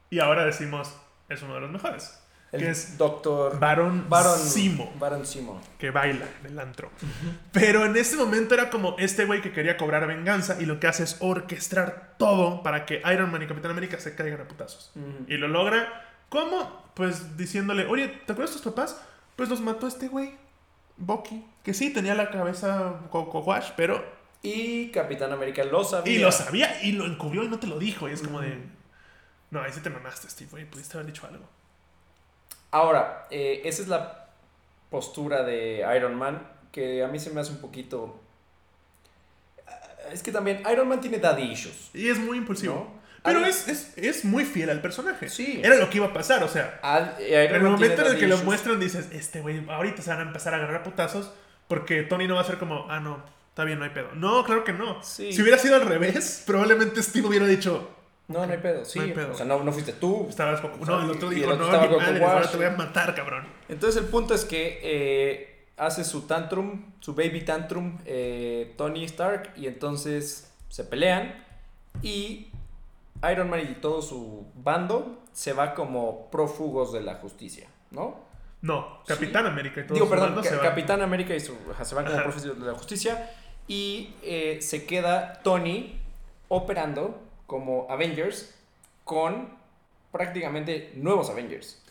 y 0.10 0.19
ahora 0.19 0.46
decimos 0.46 0.96
es 1.27 1.41
uno 1.41 1.55
de 1.55 1.62
los 1.62 1.72
mejores. 1.72 2.17
El 2.51 2.62
que 2.62 2.70
es 2.70 2.98
Doctor. 2.98 3.60
Baron, 3.60 4.10
Baron 4.10 4.39
Simo, 4.39 4.94
Baron 5.00 5.25
Simo. 5.25 5.62
que 5.77 5.92
baila 5.92 6.25
en 6.42 6.46
el 6.51 6.60
antro. 6.60 6.89
Pero 7.51 7.86
en 7.86 7.96
ese 7.98 8.16
momento 8.16 8.54
era 8.54 8.70
como 8.70 8.96
este 9.00 9.25
güey 9.25 9.42
que 9.42 9.51
quería 9.51 9.75
cobrar 9.77 10.08
venganza 10.08 10.56
y 10.60 10.66
lo 10.66 10.80
que 10.80 10.88
hace 10.88 11.04
es 11.04 11.18
orquestar 11.20 12.16
todo 12.18 12.63
para 12.63 12.86
que 12.86 13.01
Iron 13.13 13.32
Man 13.32 13.42
y 13.44 13.48
Capitán 13.48 13.72
América 13.72 14.00
se 14.00 14.16
caigan 14.16 14.39
a 14.42 14.48
putazos. 14.48 14.92
Y 15.27 15.36
lo 15.38 15.48
logra, 15.50 16.10
¿cómo? 16.30 16.89
Pues 16.94 17.36
diciéndole, 17.38 17.86
oye, 17.86 18.08
¿te 18.25 18.32
acuerdas 18.32 18.56
de 18.56 18.62
tus 18.62 18.74
papás? 18.74 19.01
Pues 19.36 19.50
los 19.50 19.60
mató 19.62 19.86
este 19.88 20.08
güey, 20.08 20.34
Bucky, 20.96 21.46
que 21.63 21.74
sí 21.74 21.92
tenía 21.92 22.16
la 22.16 22.32
cabeza 22.32 23.01
co- 23.12 23.30
co- 23.30 23.42
wash, 23.42 23.72
pero 23.75 24.04
Y 24.42 24.89
Capitán 24.92 25.32
América 25.34 25.63
lo 25.66 25.84
sabía. 25.84 26.13
Y 26.13 26.18
lo 26.20 26.32
sabía 26.32 26.82
y 26.84 26.94
lo 26.94 27.06
encubrió 27.06 27.44
y 27.44 27.50
no 27.50 27.60
te 27.60 27.68
lo 27.68 27.77
dijo. 27.77 28.08
Y 28.08 28.13
es 28.13 28.22
como 28.22 28.39
de. 28.39 28.58
No, 29.51 29.62
ahí 29.62 29.72
sí 29.74 29.82
te 29.82 29.89
mamaste, 29.89 30.30
Steve, 30.30 30.50
güey. 30.51 30.66
Pudiste 30.66 30.96
haber 30.98 31.08
dicho 31.08 31.27
algo. 31.27 31.48
Ahora, 32.71 33.27
eh, 33.31 33.62
esa 33.65 33.81
es 33.81 33.88
la 33.88 34.27
postura 34.89 35.43
de 35.43 35.86
Iron 35.95 36.15
Man 36.15 36.47
que 36.71 37.03
a 37.03 37.07
mí 37.07 37.19
se 37.19 37.29
me 37.31 37.41
hace 37.41 37.51
un 37.51 37.59
poquito. 37.62 38.19
eh, 39.67 40.09
Es 40.13 40.24
que 40.24 40.31
también 40.31 40.63
Iron 40.71 40.88
Man 40.88 41.01
tiene 41.01 41.17
daddy 41.19 41.43
issues. 41.51 41.89
Y 41.93 42.09
es 42.09 42.17
muy 42.19 42.38
impulsivo. 42.38 42.74
¿no? 42.75 42.97
Pero 43.24 43.39
Iron- 43.39 43.50
es, 43.50 43.67
es, 43.67 43.97
es 43.97 44.25
muy 44.25 44.45
fiel 44.45 44.69
al 44.69 44.81
personaje. 44.81 45.29
Sí. 45.29 45.59
Era 45.63 45.75
lo 45.75 45.89
que 45.89 45.97
iba 45.97 46.07
a 46.07 46.13
pasar, 46.13 46.43
o 46.43 46.47
sea. 46.47 46.79
Al- 46.81 47.15
eh, 47.19 47.45
En 47.50 47.55
el 47.55 47.63
momento 47.63 48.01
en 48.05 48.13
el 48.13 48.19
que 48.19 48.27
lo 48.27 48.38
muestran, 48.39 48.79
dices, 48.79 49.09
este 49.12 49.41
güey, 49.41 49.63
ahorita 49.69 50.01
se 50.01 50.09
van 50.12 50.19
a 50.19 50.24
empezar 50.24 50.53
a 50.53 50.57
agarrar 50.57 50.83
putazos. 50.83 51.31
Porque 51.67 52.03
Tony 52.03 52.27
no 52.27 52.36
va 52.36 52.41
a 52.41 52.45
ser 52.45 52.57
como, 52.59 52.89
ah, 52.89 53.01
no, 53.01 53.21
está 53.50 53.65
bien, 53.65 53.77
no 53.79 53.83
hay 53.83 53.91
pedo. 53.91 54.09
No, 54.13 54.45
claro 54.45 54.63
que 54.63 54.71
no. 54.71 55.03
Sí. 55.03 55.33
Si 55.33 55.41
hubiera 55.41 55.57
sido 55.57 55.75
al 55.75 55.81
revés, 55.86 56.43
probablemente 56.45 57.03
Steve 57.03 57.27
hubiera 57.27 57.45
dicho, 57.45 57.89
No, 58.27 58.46
no 58.46 58.51
hay 58.51 58.60
pedo, 58.60 58.84
sí. 58.84 59.00
No 59.00 59.05
hay 59.05 59.12
pedo. 59.13 59.31
O 59.31 59.36
sea, 59.36 59.46
no, 59.46 59.63
no 59.63 59.72
fuiste 59.72 59.93
tú. 59.93 60.27
estabas 60.29 60.60
como, 60.62 60.75
O 60.81 60.86
sea, 60.86 60.96
no, 60.98 61.03
el 61.05 61.12
otro 61.12 61.31
y- 61.31 61.36
y 61.36 61.39
dijo, 61.39 61.51
el 61.53 61.62
otro 61.62 61.72
no, 61.72 62.27
ahora 62.27 62.50
te 62.51 62.57
voy 62.57 62.65
a 62.65 62.72
matar, 62.72 63.15
cabrón. 63.15 63.48
Entonces 63.69 64.01
el 64.01 64.10
punto 64.10 64.34
es 64.34 64.43
que 64.46 64.79
eh, 64.84 65.65
hace 65.77 66.03
su 66.03 66.22
tantrum, 66.27 66.91
su 67.00 67.13
baby 67.15 67.41
tantrum, 67.46 67.98
eh, 68.05 68.74
Tony 68.77 69.05
Stark, 69.05 69.51
y 69.55 69.67
entonces 69.67 70.51
se 70.69 70.84
pelean 70.84 71.43
y 72.01 72.48
Iron 73.31 73.50
Man 73.50 73.62
y 73.62 73.75
todo 73.75 74.01
su 74.01 74.46
bando 74.55 75.24
se 75.31 75.53
va 75.53 75.74
como 75.74 76.29
prófugos 76.29 76.91
de 76.93 77.01
la 77.01 77.15
justicia, 77.15 77.67
¿no? 77.91 78.25
No, 78.62 79.00
Capitán 79.05 79.46
América 79.46 79.81
y 79.81 79.84
todo 79.86 79.93
Digo, 79.93 80.05
su 80.07 80.10
perdón, 80.10 80.27
bando 80.29 80.41
Ca- 80.41 80.50
se 80.50 80.55
van. 80.57 80.65
Capitán 80.65 81.01
América 81.01 81.34
y 81.36 81.39
su, 81.39 81.55
se 81.84 81.96
van 81.96 82.05
como 82.05 82.17
prófugos 82.24 82.60
de 82.60 82.65
la 82.65 82.74
justicia 82.74 83.31
y 83.67 84.13
eh, 84.24 84.57
se 84.62 84.86
queda 84.86 85.39
Tony 85.43 86.00
operando 86.48 87.22
como 87.48 87.88
Avengers 87.89 88.54
con 89.04 89.50
prácticamente 90.12 90.92
nuevos 90.96 91.30
Avengers. 91.30 91.84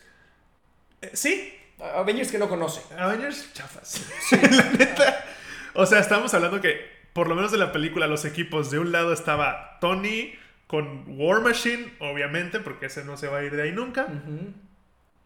Eh, 1.01 1.11
sí, 1.13 1.53
Avengers 1.79 2.31
que 2.31 2.37
no 2.39 2.47
conoce. 2.47 2.81
Avengers 2.97 3.53
chafas. 3.53 4.01
la 4.31 4.63
neta. 4.71 5.25
O 5.73 5.85
sea, 5.85 5.99
estamos 5.99 6.33
hablando 6.33 6.61
que, 6.61 6.79
por 7.13 7.27
lo 7.27 7.35
menos 7.35 7.51
de 7.51 7.57
la 7.57 7.71
película, 7.71 8.07
los 8.07 8.23
equipos 8.25 8.71
de 8.71 8.79
un 8.79 8.91
lado 8.91 9.13
estaba 9.13 9.77
Tony 9.81 10.33
con 10.67 11.05
War 11.19 11.41
Machine, 11.41 11.93
obviamente, 11.99 12.59
porque 12.59 12.87
ese 12.87 13.03
no 13.03 13.15
se 13.17 13.27
va 13.27 13.39
a 13.39 13.43
ir 13.43 13.55
de 13.55 13.63
ahí 13.63 13.71
nunca. 13.71 14.07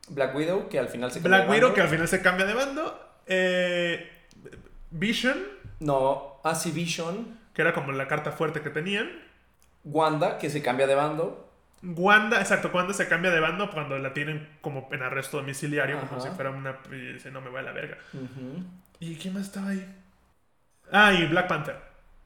Black 0.10 0.36
Widow, 0.36 0.68
que 0.70 0.78
al 0.80 0.90
final 0.90 1.12
se 1.12 1.20
Black 1.20 1.42
cambió 1.42 1.54
de 1.56 1.60
Widow, 1.62 1.74
que 1.76 1.82
al 1.82 1.88
final 1.90 2.08
se 2.08 2.22
cambia 2.22 2.46
de 2.46 2.54
bando. 2.54 3.08
Eh, 3.28 4.10
Vision, 4.92 5.38
No, 5.80 6.40
Así 6.44 6.72
Vision. 6.72 7.40
que 7.54 7.62
era 7.62 7.74
como 7.74 7.92
la 7.94 8.08
carta 8.08 8.32
fuerte 8.32 8.62
que 8.62 8.70
tenían. 8.70 9.10
Wanda, 9.84 10.38
que 10.38 10.50
se 10.50 10.62
cambia 10.62 10.88
de 10.88 10.96
bando. 10.96 11.48
Wanda, 11.84 12.40
exacto, 12.40 12.70
Wanda 12.74 12.94
se 12.94 13.08
cambia 13.08 13.32
de 13.32 13.40
bando 13.40 13.72
cuando 13.72 13.98
la 13.98 14.14
tienen 14.14 14.48
como 14.62 14.88
en 14.92 15.02
arresto 15.02 15.38
domiciliario, 15.38 16.00
como 16.08 16.22
si 16.22 16.30
fuera 16.30 16.52
una. 16.52 16.78
Y 16.92 17.14
dice, 17.14 17.32
no 17.32 17.42
me 17.42 17.50
voy 17.50 17.60
a 17.60 17.64
la 17.64 17.72
verga. 17.72 17.98
¿Y 19.00 19.16
quién 19.16 19.34
más 19.34 19.44
estaba 19.44 19.70
ahí? 19.70 19.96
Ah, 20.92 21.14
y 21.14 21.26
Black 21.26 21.48
Panther. 21.48 21.76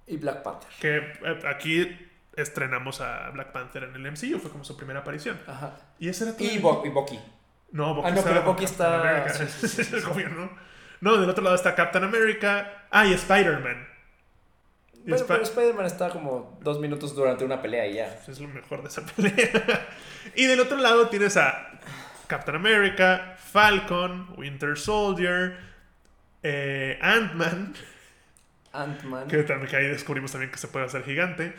Y 0.07 0.17
Black 0.17 0.43
Panther. 0.43 0.69
Que 0.81 0.97
eh, 0.97 1.39
aquí 1.47 1.97
estrenamos 2.35 2.99
a 2.99 3.29
Black 3.29 3.51
Panther 3.53 3.83
en 3.85 3.95
el 3.95 4.11
MCU, 4.11 4.39
fue 4.39 4.51
como 4.51 4.63
su 4.65 4.75
primera 4.75 4.99
aparición. 4.99 5.39
Ajá. 5.47 5.77
Y 5.99 6.09
ese 6.09 6.25
era 6.25 6.35
todo. 6.37 6.45
Y, 6.47 6.57
Bo- 6.59 6.83
y 6.85 6.89
Bucky. 6.89 7.19
No, 7.71 7.93
Bucky 7.95 8.07
Ah, 8.09 8.11
no, 8.11 8.23
pero 8.23 8.43
Bucky 8.43 8.65
está-. 8.65 9.25
No, 11.01 11.17
del 11.17 11.29
otro 11.29 11.43
lado 11.43 11.55
está 11.55 11.75
Captain 11.75 12.03
America. 12.03 12.85
Ah, 12.91 13.05
y 13.05 13.13
Spider-Man. 13.13 13.87
Bueno, 15.07 15.25
pero 15.27 15.43
Spider-Man 15.43 15.85
está 15.85 16.09
como 16.09 16.57
dos 16.61 16.79
minutos 16.79 17.15
durante 17.15 17.45
una 17.45 17.61
pelea 17.61 17.87
y 17.87 17.95
ya. 17.95 18.19
Es 18.27 18.39
lo 18.39 18.47
mejor 18.47 18.81
de 18.81 18.87
esa 18.89 19.05
pelea. 19.15 19.87
y 20.35 20.45
del 20.45 20.59
otro 20.59 20.77
lado 20.77 21.09
tienes 21.09 21.37
a 21.37 21.79
Captain 22.27 22.55
America, 22.57 23.35
Falcon, 23.37 24.33
Winter 24.37 24.77
Soldier, 24.77 25.57
eh, 26.43 26.97
Ant-Man, 27.01 27.73
Ant-Man. 28.73 29.27
que, 29.27 29.43
también, 29.43 29.69
que 29.69 29.77
ahí 29.77 29.87
descubrimos 29.87 30.31
también 30.31 30.51
que 30.51 30.57
se 30.57 30.67
puede 30.67 30.85
hacer 30.85 31.03
gigante. 31.03 31.53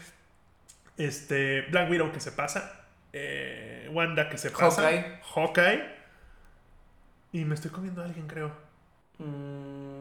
Este, 0.96 1.62
Black 1.70 1.90
Widow 1.90 2.10
que 2.12 2.20
se 2.20 2.32
pasa. 2.32 2.84
eh, 3.12 3.88
Wanda 3.92 4.28
que 4.28 4.38
se 4.38 4.50
pasa. 4.50 4.82
Hawkeye. 4.82 5.20
Hawkeye. 5.34 5.96
Y 7.32 7.44
me 7.44 7.54
estoy 7.54 7.70
comiendo 7.70 8.02
a 8.02 8.06
alguien, 8.06 8.26
creo. 8.26 8.50
Mm, 9.18 9.95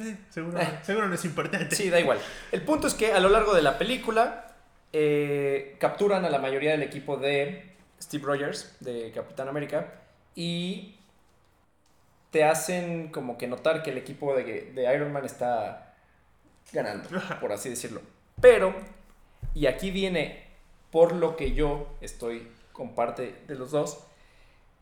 Eh, 0.00 0.16
seguro, 0.30 0.58
Eh. 0.60 0.78
seguro 0.82 1.08
no 1.08 1.14
es 1.14 1.24
importante. 1.24 1.74
Sí, 1.76 1.90
da 1.90 2.00
igual. 2.00 2.18
El 2.52 2.62
punto 2.62 2.86
es 2.86 2.94
que 2.94 3.12
a 3.12 3.20
lo 3.20 3.28
largo 3.28 3.54
de 3.54 3.62
la 3.62 3.78
película 3.78 4.54
eh, 4.92 5.76
capturan 5.80 6.24
a 6.24 6.30
la 6.30 6.38
mayoría 6.38 6.70
del 6.72 6.82
equipo 6.82 7.16
de 7.16 7.72
Steve 8.00 8.24
Rogers, 8.24 8.76
de 8.80 9.10
Capitán 9.12 9.48
América, 9.48 9.92
y 10.34 10.96
te 12.30 12.44
hacen 12.44 13.08
como 13.08 13.38
que 13.38 13.46
notar 13.46 13.82
que 13.82 13.90
el 13.90 13.98
equipo 13.98 14.34
de, 14.36 14.72
de 14.72 14.94
Iron 14.94 15.12
Man 15.12 15.24
está 15.24 15.94
ganando, 16.72 17.08
por 17.40 17.52
así 17.52 17.68
decirlo. 17.70 18.00
Pero, 18.40 18.74
y 19.54 19.66
aquí 19.66 19.90
viene 19.90 20.44
por 20.90 21.12
lo 21.12 21.36
que 21.36 21.52
yo 21.54 21.96
estoy 22.00 22.48
con 22.72 22.94
parte 22.96 23.34
de 23.46 23.54
los 23.54 23.70
dos, 23.70 24.04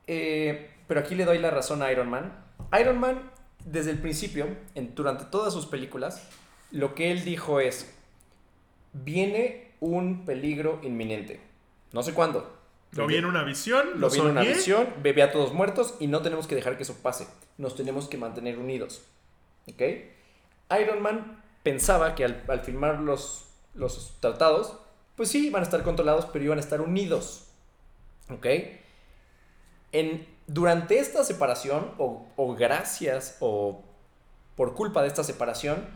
pero 0.07 1.01
aquí 1.01 1.15
le 1.15 1.25
doy 1.25 1.39
la 1.39 1.51
razón 1.51 1.83
a 1.83 1.91
Iron 1.93 2.09
Man. 2.11 2.33
Iron 2.81 2.99
Man, 2.99 3.31
desde 3.65 3.91
el 3.91 3.99
principio, 3.99 4.47
en- 4.75 4.95
durante 4.95 5.25
todas 5.27 5.53
sus 5.53 5.67
películas, 5.67 6.29
lo 6.71 6.95
que 6.95 7.11
él 7.13 7.25
dijo 7.25 7.61
es, 7.61 7.93
viene 8.93 9.73
un 9.81 10.25
peligro 10.25 10.81
inminente. 10.83 11.41
No 11.93 12.03
sé 12.03 12.15
cuándo. 12.15 12.59
Lo 12.93 13.07
vi 13.07 13.17
en 13.17 13.25
una 13.25 13.43
visión, 13.43 14.01
Lo 14.01 14.11
vi 14.11 14.19
en 14.19 14.27
una 14.27 14.43
visión, 14.43 14.87
bebé 15.03 15.23
a 15.23 15.33
todos 15.33 15.53
muertos 15.55 15.95
y 15.99 16.07
no 16.09 16.21
tenemos 16.21 16.47
que 16.47 16.55
dejar 16.55 16.77
que 16.77 16.83
eso 16.83 16.97
pase. 17.03 17.27
Nos 17.57 17.75
tenemos 17.75 18.09
que 18.09 18.19
mantener 18.19 18.59
unidos. 18.59 19.03
¿Ok? 19.67 19.81
Iron 20.81 21.01
Man 21.03 21.43
pensaba 21.63 22.15
que 22.15 22.25
al, 22.25 22.45
al 22.49 22.61
firmar 22.61 23.01
los, 23.01 23.47
los 23.75 24.17
tratados, 24.21 24.75
pues 25.17 25.31
sí, 25.31 25.47
iban 25.47 25.61
a 25.63 25.65
estar 25.65 25.83
controlados, 25.83 26.27
pero 26.27 26.45
iban 26.45 26.59
a 26.59 26.61
estar 26.63 26.81
unidos. 26.83 27.47
¿Ok? 28.31 28.47
En, 29.93 30.27
durante 30.47 30.99
esta 30.99 31.25
separación, 31.25 31.93
o, 31.99 32.27
o 32.37 32.55
gracias, 32.55 33.37
o 33.41 33.83
por 34.57 34.75
culpa 34.75 35.03
de 35.03 35.09
esta 35.09 35.25
separación, 35.25 35.87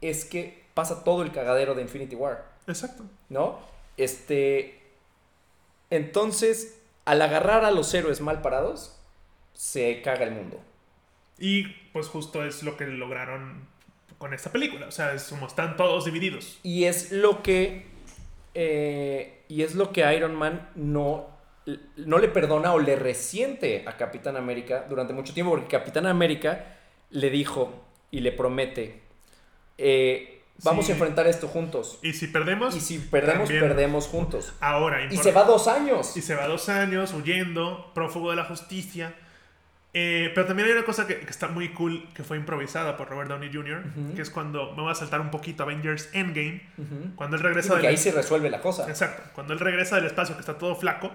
es 0.00 0.24
que 0.24 0.64
pasa 0.74 1.04
todo 1.04 1.22
el 1.22 1.32
cagadero 1.32 1.74
de 1.74 1.82
Infinity 1.82 2.16
War. 2.16 2.46
Exacto. 2.66 3.04
¿no? 3.28 3.58
Este. 3.96 4.80
Entonces, 5.90 6.80
al 7.04 7.22
agarrar 7.22 7.64
a 7.64 7.70
los 7.70 7.92
héroes 7.94 8.20
mal 8.20 8.42
parados, 8.42 8.98
se 9.54 10.02
caga 10.02 10.24
el 10.24 10.32
mundo. 10.32 10.60
Y 11.38 11.64
pues 11.92 12.08
justo 12.08 12.44
es 12.44 12.62
lo 12.62 12.76
que 12.76 12.86
lograron 12.86 13.66
con 14.18 14.34
esta 14.34 14.50
película. 14.50 14.86
O 14.86 14.90
sea, 14.90 15.14
es 15.14 15.24
como 15.24 15.46
están 15.46 15.76
todos 15.76 16.04
divididos. 16.04 16.58
Y 16.62 16.84
es 16.84 17.12
lo 17.12 17.42
que. 17.42 17.86
eh, 18.54 19.44
y 19.48 19.62
es 19.62 19.74
lo 19.74 19.92
que 19.92 20.14
Iron 20.14 20.34
Man 20.34 20.70
no, 20.74 21.26
no 21.96 22.18
le 22.18 22.28
perdona 22.28 22.72
o 22.72 22.78
le 22.78 22.96
resiente 22.96 23.84
a 23.86 23.96
Capitán 23.96 24.36
América 24.36 24.86
durante 24.88 25.12
mucho 25.12 25.34
tiempo. 25.34 25.50
Porque 25.52 25.68
Capitán 25.68 26.06
América 26.06 26.64
le 27.10 27.30
dijo 27.30 27.84
y 28.10 28.20
le 28.20 28.32
promete: 28.32 29.02
eh, 29.76 30.34
Vamos 30.64 30.86
Sí. 30.86 30.90
a 30.92 30.94
enfrentar 30.96 31.26
esto 31.28 31.46
juntos. 31.46 32.00
Y 32.02 32.14
si 32.14 32.26
perdemos, 32.26 32.74
Y 32.74 32.80
si 32.80 32.98
perdemos, 32.98 33.48
también. 33.48 33.60
perdemos 33.68 34.06
juntos. 34.08 34.52
ahora. 34.60 35.04
Y 35.04 35.16
se 35.16 35.30
va 35.30 35.44
dos 35.44 35.68
años. 35.68 36.16
Y 36.16 36.20
se 36.22 36.34
va 36.34 36.48
dos 36.48 36.68
años 36.68 37.12
huyendo, 37.14 37.92
prófugo 37.94 38.30
de 38.30 38.36
la 38.36 38.44
justicia. 38.44 39.14
Eh, 39.94 40.32
pero 40.34 40.46
también 40.46 40.66
hay 40.68 40.74
una 40.74 40.84
cosa 40.84 41.06
que, 41.06 41.20
que 41.20 41.30
está 41.30 41.48
muy 41.48 41.68
cool, 41.70 42.08
que 42.12 42.22
fue 42.24 42.36
improvisada 42.36 42.96
por 42.96 43.08
Robert 43.08 43.30
Downey 43.30 43.50
Jr., 43.52 43.84
que 44.14 44.20
es 44.22 44.30
cuando, 44.30 44.72
me 44.74 44.82
voy 44.82 44.90
a 44.90 44.94
saltar 44.94 45.20
un 45.20 45.30
poquito 45.30 45.62
Avengers 45.62 46.10
Endgame, 46.12 46.60
cuando 47.16 47.36
él 47.36 47.42
regresa 47.42 47.68
Porque 47.70 47.86
del... 47.86 47.90
ahí 47.92 47.96
se 47.96 48.12
resuelve 48.12 48.50
la 48.50 48.60
cosa. 48.60 48.86
Exacto, 48.88 49.22
cuando 49.34 49.54
él 49.54 49.60
regresa 49.60 49.96
del 49.96 50.04
espacio, 50.06 50.34
que 50.34 50.40
está 50.40 50.58
todo 50.58 50.76
flaco, 50.76 51.10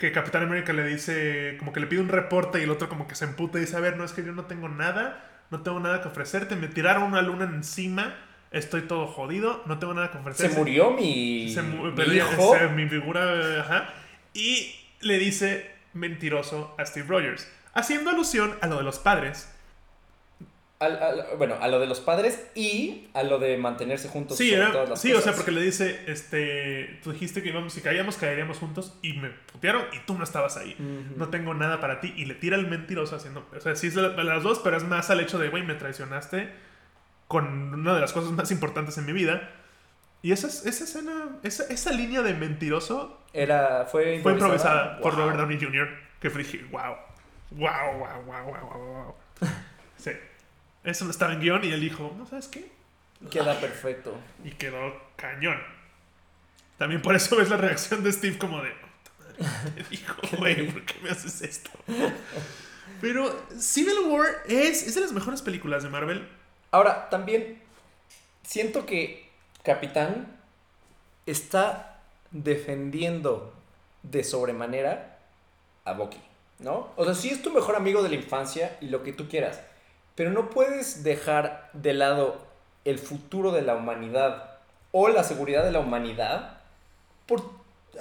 que 0.00 0.10
Capitán 0.10 0.42
América 0.42 0.72
le 0.72 0.84
dice, 0.86 1.54
como 1.58 1.72
que 1.72 1.78
le 1.80 1.86
pide 1.86 2.00
un 2.00 2.08
reporte 2.08 2.58
y 2.58 2.64
el 2.64 2.70
otro 2.70 2.88
como 2.88 3.06
que 3.06 3.14
se 3.14 3.24
emputa 3.26 3.58
y 3.58 3.60
dice, 3.62 3.76
a 3.76 3.80
ver, 3.80 3.96
no 3.96 4.02
es 4.04 4.12
que 4.12 4.24
yo 4.24 4.32
no 4.32 4.46
tengo 4.46 4.68
nada, 4.68 5.24
no 5.50 5.62
tengo 5.62 5.78
nada 5.78 6.02
que 6.02 6.08
ofrecerte, 6.08 6.56
me 6.56 6.66
tiraron 6.68 7.04
una 7.04 7.22
luna 7.22 7.44
encima, 7.44 8.16
estoy 8.50 8.82
todo 8.82 9.06
jodido, 9.06 9.62
no 9.66 9.78
tengo 9.78 9.94
nada 9.94 10.08
que 10.08 10.14
Se 10.14 10.20
ofrecerte. 10.20 10.56
murió 10.56 10.90
mi, 10.90 11.52
Se 11.54 11.62
mu- 11.62 11.84
mi 11.84 11.92
perdí- 11.92 12.16
hijo. 12.16 12.56
ese- 12.56 12.68
mi 12.68 12.88
figura, 12.88 13.60
ajá. 13.60 13.94
Y 14.34 14.74
le 15.00 15.18
dice 15.18 15.70
mentiroso 15.92 16.74
a 16.78 16.86
Steve 16.86 17.06
Rogers, 17.08 17.50
haciendo 17.74 18.10
alusión 18.10 18.54
a 18.60 18.66
lo 18.66 18.78
de 18.78 18.82
los 18.84 18.98
padres. 18.98 19.52
Al- 20.80 21.02
al- 21.02 21.26
bueno, 21.36 21.56
a 21.60 21.68
lo 21.68 21.78
de 21.78 21.86
los 21.86 22.00
padres 22.00 22.42
y 22.54 23.08
a 23.12 23.22
lo 23.22 23.38
de 23.38 23.56
mantenerse 23.58 24.08
juntos. 24.08 24.38
Sí, 24.38 24.48
sobre 24.48 24.62
era- 24.62 24.72
todas 24.72 24.88
las 24.88 25.00
sí 25.00 25.12
o 25.12 25.20
sea, 25.20 25.34
porque 25.34 25.50
le 25.50 25.60
dice, 25.60 26.00
este, 26.06 26.98
tú 27.02 27.12
dijiste 27.12 27.42
que 27.42 27.50
íbamos, 27.50 27.74
si 27.74 27.82
caíamos, 27.82 28.16
caeríamos 28.16 28.56
juntos 28.58 28.98
y 29.02 29.12
me 29.12 29.28
putearon 29.28 29.84
y 29.92 29.98
tú 30.06 30.14
no 30.16 30.24
estabas 30.24 30.56
ahí. 30.56 30.74
No 31.16 31.28
tengo 31.28 31.52
nada 31.52 31.80
para 31.80 32.00
ti. 32.00 32.14
Y 32.16 32.24
le 32.24 32.34
tira 32.34 32.56
el 32.56 32.66
mentiroso 32.66 33.14
haciendo, 33.16 33.46
o 33.54 33.60
sea, 33.60 33.76
sí 33.76 33.88
es 33.88 33.94
de 33.94 34.02
la- 34.02 34.24
las 34.24 34.42
dos, 34.42 34.58
pero 34.60 34.76
es 34.78 34.82
más 34.84 35.10
al 35.10 35.20
hecho 35.20 35.38
de, 35.38 35.50
güey, 35.50 35.62
me 35.62 35.74
traicionaste 35.74 36.50
con 37.28 37.74
una 37.74 37.94
de 37.94 38.00
las 38.00 38.12
cosas 38.14 38.32
más 38.32 38.50
importantes 38.50 38.96
en 38.96 39.04
mi 39.04 39.12
vida. 39.12 39.50
Y 40.22 40.32
esa, 40.32 40.46
esa 40.48 40.84
escena, 40.84 41.38
esa, 41.42 41.64
esa 41.72 41.92
línea 41.92 42.22
de 42.22 42.32
mentiroso 42.34 43.20
Era, 43.34 43.84
fue, 43.84 44.20
fue 44.22 44.32
improvisada 44.32 44.98
por. 45.00 45.14
Robert 45.14 45.36
Downey 45.38 45.58
Jr., 45.60 45.88
que 46.20 46.28
dije, 46.30 46.64
wow, 46.70 46.94
wow, 47.50 47.98
wow, 47.98 48.22
wow, 48.26 48.44
wow, 48.46 48.64
wow, 48.64 49.04
wow. 49.04 49.48
Sí. 49.98 50.10
Eso 50.84 51.04
no 51.04 51.10
estaba 51.10 51.32
en 51.34 51.40
guion 51.40 51.64
y 51.64 51.72
él 51.72 51.80
dijo, 51.80 52.14
no, 52.16 52.26
¿sabes 52.26 52.48
qué? 52.48 52.70
Queda 53.30 53.58
perfecto. 53.60 54.16
Y 54.44 54.52
quedó 54.52 54.94
cañón. 55.16 55.58
También 56.78 57.02
por 57.02 57.14
eso 57.14 57.36
ves 57.36 57.50
la 57.50 57.58
reacción 57.58 58.02
de 58.02 58.10
Steve 58.12 58.38
como 58.38 58.62
de, 58.62 58.70
"Puta 58.70 59.12
madre, 59.18 59.72
¿qué 59.76 59.82
te 59.82 59.90
dijo, 59.90 60.14
güey? 60.38 60.66
¿Por 60.72 60.82
qué 60.86 60.94
me 61.02 61.10
haces 61.10 61.42
esto? 61.42 61.70
Pero 63.02 63.46
Civil 63.58 63.98
War 64.06 64.26
es, 64.48 64.86
es 64.86 64.94
de 64.94 65.02
las 65.02 65.12
mejores 65.12 65.42
películas 65.42 65.82
de 65.82 65.90
Marvel. 65.90 66.26
Ahora, 66.70 67.10
también 67.10 67.60
siento 68.42 68.86
que 68.86 69.28
Capitán 69.62 70.34
está 71.26 72.00
defendiendo 72.30 73.54
de 74.02 74.24
sobremanera 74.24 75.18
a 75.84 75.92
Bucky, 75.92 76.20
¿no? 76.58 76.90
O 76.96 77.04
sea, 77.04 77.14
sí 77.14 77.28
es 77.28 77.42
tu 77.42 77.52
mejor 77.52 77.76
amigo 77.76 78.02
de 78.02 78.08
la 78.08 78.14
infancia 78.14 78.78
y 78.80 78.88
lo 78.88 79.02
que 79.02 79.12
tú 79.12 79.28
quieras, 79.28 79.60
pero 80.20 80.32
no 80.32 80.50
puedes 80.50 81.02
dejar 81.02 81.70
de 81.72 81.94
lado 81.94 82.46
el 82.84 82.98
futuro 82.98 83.52
de 83.52 83.62
la 83.62 83.74
humanidad 83.74 84.50
o 84.92 85.08
la 85.08 85.24
seguridad 85.24 85.64
de 85.64 85.72
la 85.72 85.80
humanidad 85.80 86.58
por, 87.24 87.42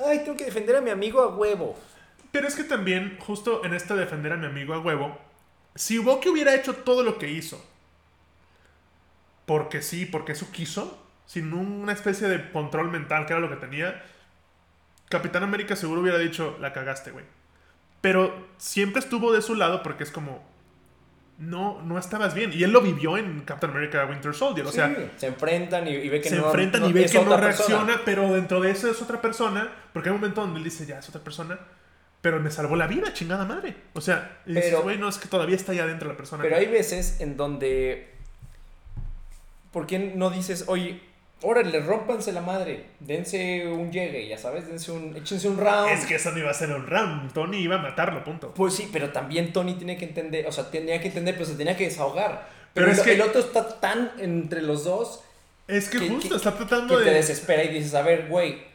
ay, 0.06 0.26
tengo 0.26 0.36
que 0.36 0.44
defender 0.44 0.76
a 0.76 0.82
mi 0.82 0.90
amigo 0.90 1.22
a 1.22 1.34
huevo. 1.34 1.80
Pero 2.34 2.46
es 2.46 2.58
que 2.58 2.66
también, 2.66 3.18
justo 3.22 3.64
en 3.64 3.74
este 3.74 3.94
defender 3.94 4.34
a 4.34 4.36
mi 4.36 4.48
amigo 4.48 4.74
a 4.74 4.80
huevo, 4.80 5.18
si 5.76 5.98
Bucky 5.98 6.28
hubiera 6.28 6.54
hecho 6.54 6.76
todo 6.76 7.04
lo 7.04 7.18
que 7.18 7.30
hizo, 7.30 7.66
porque 9.46 9.82
sí, 9.82 10.06
porque 10.06 10.34
eso 10.34 10.52
quiso, 10.52 11.02
sin 11.26 11.54
una 11.54 11.94
especie 11.94 12.28
de 12.28 12.52
control 12.52 12.92
mental, 12.92 13.28
que 13.28 13.32
era 13.32 13.40
lo 13.40 13.50
que 13.50 13.66
tenía, 13.66 14.04
Capitán 15.08 15.44
América 15.44 15.78
seguro 15.78 16.02
hubiera 16.02 16.18
dicho, 16.18 16.58
la 16.60 16.74
cagaste, 16.74 17.12
güey. 17.12 17.24
Pero 18.02 18.46
siempre 18.58 19.00
estuvo 19.00 19.32
de 19.32 19.42
su 19.42 19.56
lado 19.56 19.84
porque 19.84 20.04
es 20.04 20.12
como, 20.12 20.44
no, 21.40 21.82
no 21.82 21.98
estabas 21.98 22.34
bien. 22.34 22.52
Y 22.54 22.64
él 22.64 22.72
lo 22.72 22.82
vivió 22.82 23.18
en 23.18 23.42
Captain 23.42 23.72
America 23.72 24.06
Winter 24.06 24.34
Soldier. 24.34 24.66
O 24.68 24.72
sea, 24.72 24.90
Sí, 24.90 24.96
se 25.18 25.28
enfrentan 25.28 25.88
y, 25.88 25.92
y 25.92 26.10
ve 26.10 26.22
que 26.22 26.30
se 26.30 26.36
no 26.38 26.46
enfrentan 26.48 26.82
no- 26.82 26.90
y 26.90 26.94
ve 26.94 27.06
que 27.06 27.14
no 27.24 27.30
persona. 27.30 27.38
reacciona, 27.48 28.02
pero 28.06 28.32
dentro 28.34 28.60
de 28.62 28.72
eso 28.72 28.90
es 28.92 29.02
otra 29.02 29.22
persona, 29.22 29.70
porque 29.94 30.10
hay 30.10 30.16
un 30.16 30.22
momento 30.22 30.42
donde 30.42 30.58
él 30.60 30.64
dice, 30.64 30.86
ya, 30.86 31.00
es 31.00 31.08
otra 31.10 31.22
persona, 31.22 31.58
pero 32.22 32.40
me 32.42 32.52
salvó 32.52 32.76
la 32.76 32.86
vida, 32.88 33.14
chingada 33.14 33.46
madre. 33.46 33.74
O 33.94 34.02
sea, 34.02 34.40
güey, 34.84 34.98
no, 34.98 35.08
es 35.08 35.18
que 35.18 35.28
todavía 35.30 35.56
está 35.56 35.72
ahí 35.72 35.80
adentro 35.80 36.10
la 36.10 36.18
persona. 36.18 36.44
Pero 36.44 36.58
hay 36.58 36.66
veces 36.68 37.22
en 37.22 37.38
donde. 37.38 38.10
¿Por 39.72 39.86
qué 39.88 40.00
no 40.00 40.30
dices, 40.32 40.66
oye, 40.68 41.00
órale, 41.42 41.80
rompanse 41.80 42.32
la 42.32 42.42
madre, 42.42 42.86
dense 43.00 43.68
un 43.68 43.92
llegue, 43.92 44.28
ya 44.28 44.38
sabes, 44.38 44.68
dense 44.68 44.92
un, 44.92 45.16
échense 45.16 45.48
un 45.48 45.58
round? 45.58 45.90
Es 45.92 46.06
que 46.06 46.16
eso 46.16 46.32
no 46.32 46.40
iba 46.40 46.52
a 46.52 46.54
ser 46.54 46.72
un 46.72 46.86
round, 46.86 47.32
Tony 47.34 47.58
iba 47.60 47.76
a 47.76 47.80
matarlo, 47.80 48.24
punto. 48.24 48.54
Pues 48.54 48.74
sí, 48.76 48.90
pero 48.92 49.10
también 49.12 49.54
Tony 49.54 49.74
tiene 49.76 49.98
que 49.98 50.06
entender, 50.06 50.46
o 50.48 50.52
sea, 50.52 50.70
tenía 50.70 51.00
que 51.00 51.08
entender, 51.08 51.36
pero 51.36 51.46
se 51.46 51.56
tenía 51.56 51.76
que 51.78 51.86
desahogar. 51.86 52.48
Pero 52.74 52.88
Pero, 52.88 52.92
es 52.92 52.98
el, 53.00 53.04
que- 53.06 53.14
el 53.14 53.22
otro 53.22 53.42
está 53.42 53.80
tan 53.80 54.12
entre 54.20 54.62
los 54.62 54.84
dos 54.84 55.22
Es 55.68 55.90
que 55.90 56.00
que- 56.00 56.10
justo 56.10 56.30
que- 56.30 56.36
está 56.36 56.52
que 56.52 56.58
tratando 56.66 56.98
te 56.98 57.06
de... 57.06 57.12
desespera 57.14 57.64
y 57.64 57.70
dices, 57.70 57.94
a 57.96 58.02
ver, 58.02 58.28
güey, 58.28 58.69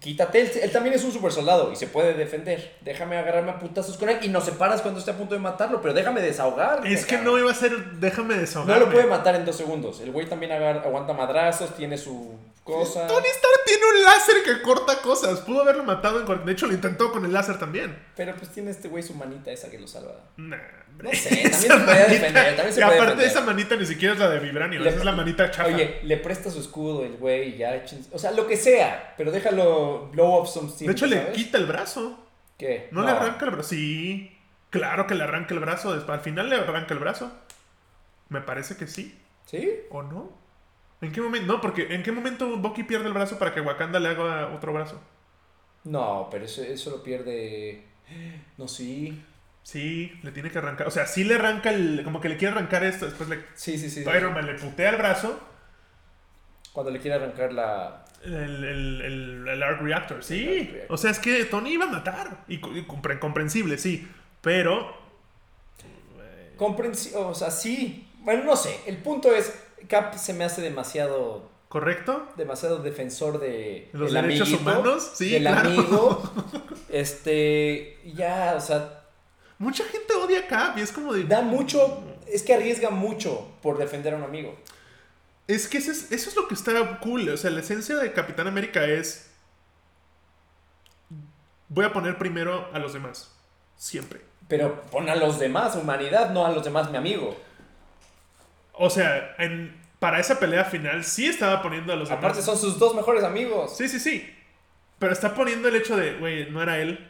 quítate. 0.00 0.40
Él, 0.40 0.50
él 0.62 0.70
también 0.70 0.94
es 0.94 1.04
un 1.04 1.12
super 1.12 1.30
soldado 1.32 1.70
y 1.72 1.76
se 1.76 1.86
puede 1.86 2.14
defender. 2.14 2.76
Déjame 2.80 3.16
agarrarme 3.18 3.50
a 3.52 3.58
putazos 3.58 3.96
con 3.98 4.08
él 4.08 4.18
y 4.22 4.28
nos 4.28 4.44
separas 4.44 4.80
cuando 4.80 5.00
esté 5.00 5.10
a 5.12 5.16
punto 5.16 5.34
de 5.34 5.40
matarlo, 5.40 5.80
pero 5.82 5.92
déjame 5.94 6.20
desahogarme. 6.22 6.92
Es 6.92 7.04
que 7.04 7.16
cabrón. 7.16 7.34
no 7.34 7.40
iba 7.40 7.50
a 7.50 7.54
ser, 7.54 7.72
déjame 8.00 8.34
No 8.36 8.40
desahogarme. 8.40 8.86
lo 8.86 8.92
puede 8.92 9.06
matar 9.06 9.34
en 9.34 9.44
dos 9.44 9.56
segundos. 9.56 10.00
El 10.00 10.12
güey 10.12 10.26
también 10.28 10.52
agar- 10.52 10.78
aguanta 10.84 11.12
madrazos, 11.12 11.74
tiene 11.76 11.98
su 11.98 12.34
Tony 12.64 13.26
Stark 13.28 13.60
tiene 13.66 13.82
un 13.94 14.04
láser 14.04 14.36
que 14.44 14.62
corta 14.62 14.96
cosas. 15.02 15.40
Pudo 15.40 15.60
haberlo 15.62 15.84
matado 15.84 16.20
en 16.20 16.44
De 16.46 16.52
hecho, 16.52 16.66
lo 16.66 16.72
intentó 16.72 17.12
con 17.12 17.24
el 17.24 17.32
láser 17.32 17.58
también. 17.58 17.98
Pero 18.16 18.34
pues 18.36 18.50
tiene 18.50 18.70
este 18.70 18.88
güey 18.88 19.02
su 19.02 19.14
manita 19.14 19.50
esa 19.52 19.70
que 19.70 19.78
lo 19.78 19.86
salva. 19.86 20.12
Nah, 20.38 20.56
No 21.02 21.10
sé, 21.12 21.28
también 21.50 21.52
se 21.54 21.66
puede 21.68 21.78
manita- 21.78 22.08
defender, 22.08 22.56
también 22.56 22.74
se 22.74 22.80
y 22.80 22.84
puede 22.84 22.98
aparte 22.98 23.04
defender. 23.16 23.26
esa 23.26 23.40
manita 23.42 23.76
ni 23.76 23.84
siquiera 23.86 24.14
es 24.14 24.20
la 24.20 24.30
de 24.30 24.38
Vibranio, 24.40 24.80
Le- 24.80 24.88
esa 24.88 24.98
es 24.98 25.04
la 25.04 25.12
manita 25.12 25.50
chafa. 25.50 25.68
Oye, 25.68 26.00
le 26.04 26.16
presta 26.16 26.50
su 26.50 26.60
escudo 26.60 27.04
el 27.04 27.16
güey 27.18 27.54
y 27.54 27.56
ya. 27.58 27.84
O 28.12 28.18
sea, 28.18 28.30
lo 28.30 28.46
que 28.46 28.56
sea, 28.56 29.14
pero 29.18 29.30
déjalo 29.30 30.08
blow 30.12 30.40
up 30.40 30.46
some 30.46 30.70
de 30.78 30.92
hecho, 30.92 31.06
le 31.06 31.32
quita 31.32 31.58
el 31.58 31.66
brazo. 31.66 32.18
¿Qué? 32.56 32.88
No, 32.92 33.02
le 33.04 33.10
arranca 33.10 33.44
el 33.44 33.50
brazo. 33.50 33.68
Sí, 33.70 34.34
claro 34.70 35.06
que 35.06 35.14
le 35.14 35.24
arranca 35.24 35.52
el 35.52 35.60
brazo. 35.60 35.90
Al 36.08 36.20
final 36.20 36.48
le 36.48 36.56
arranca 36.56 36.94
el 36.94 37.00
brazo. 37.00 37.30
Me 38.30 38.40
parece 38.40 38.76
que 38.76 38.86
sí. 38.86 39.20
¿Sí? 39.44 39.70
¿O 39.90 40.02
no? 40.02 40.43
¿En 41.04 41.12
qué 41.12 41.20
momento? 41.20 41.52
No, 41.52 41.60
porque 41.60 41.94
¿en 41.94 42.02
qué 42.02 42.12
momento 42.12 42.56
Bucky 42.58 42.82
pierde 42.84 43.06
el 43.06 43.12
brazo 43.12 43.38
para 43.38 43.54
que 43.54 43.60
Wakanda 43.60 44.00
le 44.00 44.08
haga 44.08 44.48
otro 44.54 44.72
brazo? 44.72 45.00
No, 45.84 46.28
pero 46.30 46.44
eso, 46.44 46.62
eso 46.62 46.90
lo 46.90 47.02
pierde. 47.02 47.84
No, 48.56 48.68
sí. 48.68 49.22
Sí, 49.62 50.12
le 50.22 50.30
tiene 50.32 50.50
que 50.50 50.58
arrancar. 50.58 50.86
O 50.86 50.90
sea, 50.90 51.06
sí 51.06 51.24
le 51.24 51.34
arranca 51.36 51.70
el. 51.70 52.02
Como 52.04 52.20
que 52.20 52.28
le 52.28 52.36
quiere 52.36 52.52
arrancar 52.54 52.84
esto. 52.84 53.06
Después 53.06 53.28
le. 53.28 53.44
Sí, 53.54 53.78
sí, 53.78 53.88
sí. 53.90 54.00
Iron 54.02 54.34
Man 54.34 54.46
le 54.46 54.54
putea 54.54 54.90
el 54.90 54.96
brazo. 54.96 55.40
Cuando 56.72 56.90
le 56.90 57.00
quiere 57.00 57.16
arrancar 57.16 57.52
la. 57.52 58.04
El, 58.24 58.64
el, 58.64 59.00
el, 59.02 59.48
el 59.48 59.62
Arc 59.62 59.80
Reactor, 59.82 60.22
sí. 60.24 60.44
Arc 60.46 60.70
Reactor. 60.72 60.94
O 60.94 60.96
sea, 60.96 61.10
es 61.10 61.18
que 61.18 61.44
Tony 61.44 61.72
iba 61.72 61.84
a 61.84 61.88
matar. 61.88 62.44
Y, 62.48 62.54
y 62.56 62.86
compre- 62.86 63.18
comprensible, 63.18 63.78
sí. 63.78 64.08
Pero. 64.40 65.02
Comprensi 66.56 67.12
o 67.14 67.34
sea, 67.34 67.50
sí. 67.50 68.08
Bueno, 68.20 68.44
no 68.44 68.56
sé. 68.56 68.80
El 68.86 68.98
punto 68.98 69.32
es. 69.34 69.63
Cap 69.88 70.14
se 70.16 70.32
me 70.32 70.44
hace 70.44 70.62
demasiado. 70.62 71.50
¿Correcto? 71.68 72.28
Demasiado 72.36 72.78
defensor 72.78 73.40
de. 73.40 73.88
¿Los 73.92 74.12
del 74.12 74.22
derechos 74.22 74.48
amiguito, 74.48 74.70
humanos? 74.70 75.12
Sí, 75.14 75.30
Del 75.30 75.42
claro. 75.42 75.68
amigo. 75.68 76.32
Este. 76.88 77.98
Ya, 78.14 78.54
o 78.56 78.60
sea. 78.60 79.02
Mucha 79.58 79.84
gente 79.84 80.14
odia 80.14 80.40
a 80.40 80.46
Cap 80.46 80.78
y 80.78 80.82
es 80.82 80.92
como 80.92 81.12
de. 81.12 81.24
Da 81.24 81.42
mucho. 81.42 82.04
Es 82.26 82.42
que 82.42 82.54
arriesga 82.54 82.90
mucho 82.90 83.48
por 83.62 83.78
defender 83.78 84.14
a 84.14 84.16
un 84.16 84.22
amigo. 84.22 84.54
Es 85.46 85.68
que 85.68 85.78
eso 85.78 85.90
es, 85.90 86.10
eso 86.12 86.30
es 86.30 86.36
lo 86.36 86.48
que 86.48 86.54
está 86.54 87.00
cool. 87.00 87.28
O 87.28 87.36
sea, 87.36 87.50
la 87.50 87.60
esencia 87.60 87.96
de 87.96 88.12
Capitán 88.12 88.46
América 88.46 88.84
es. 88.84 89.30
Voy 91.68 91.84
a 91.84 91.92
poner 91.92 92.18
primero 92.18 92.68
a 92.72 92.78
los 92.78 92.92
demás. 92.92 93.32
Siempre. 93.76 94.20
Pero 94.48 94.82
pon 94.82 95.08
a 95.08 95.16
los 95.16 95.38
demás, 95.38 95.74
humanidad, 95.74 96.30
no 96.30 96.46
a 96.46 96.52
los 96.52 96.64
demás, 96.64 96.90
mi 96.90 96.96
amigo. 96.96 97.36
O 98.76 98.90
sea, 98.90 99.34
en, 99.38 99.80
para 99.98 100.18
esa 100.20 100.38
pelea 100.38 100.64
final 100.64 101.04
sí 101.04 101.26
estaba 101.26 101.62
poniendo 101.62 101.92
a 101.92 101.96
los 101.96 102.10
Aparte 102.10 102.38
demás. 102.40 102.44
son 102.44 102.58
sus 102.58 102.78
dos 102.78 102.94
mejores 102.94 103.22
amigos. 103.24 103.76
Sí, 103.76 103.88
sí, 103.88 104.00
sí. 104.00 104.30
Pero 104.98 105.12
está 105.12 105.34
poniendo 105.34 105.68
el 105.68 105.76
hecho 105.76 105.96
de, 105.96 106.14
güey, 106.14 106.50
no 106.50 106.62
era 106.62 106.78
él. 106.78 107.08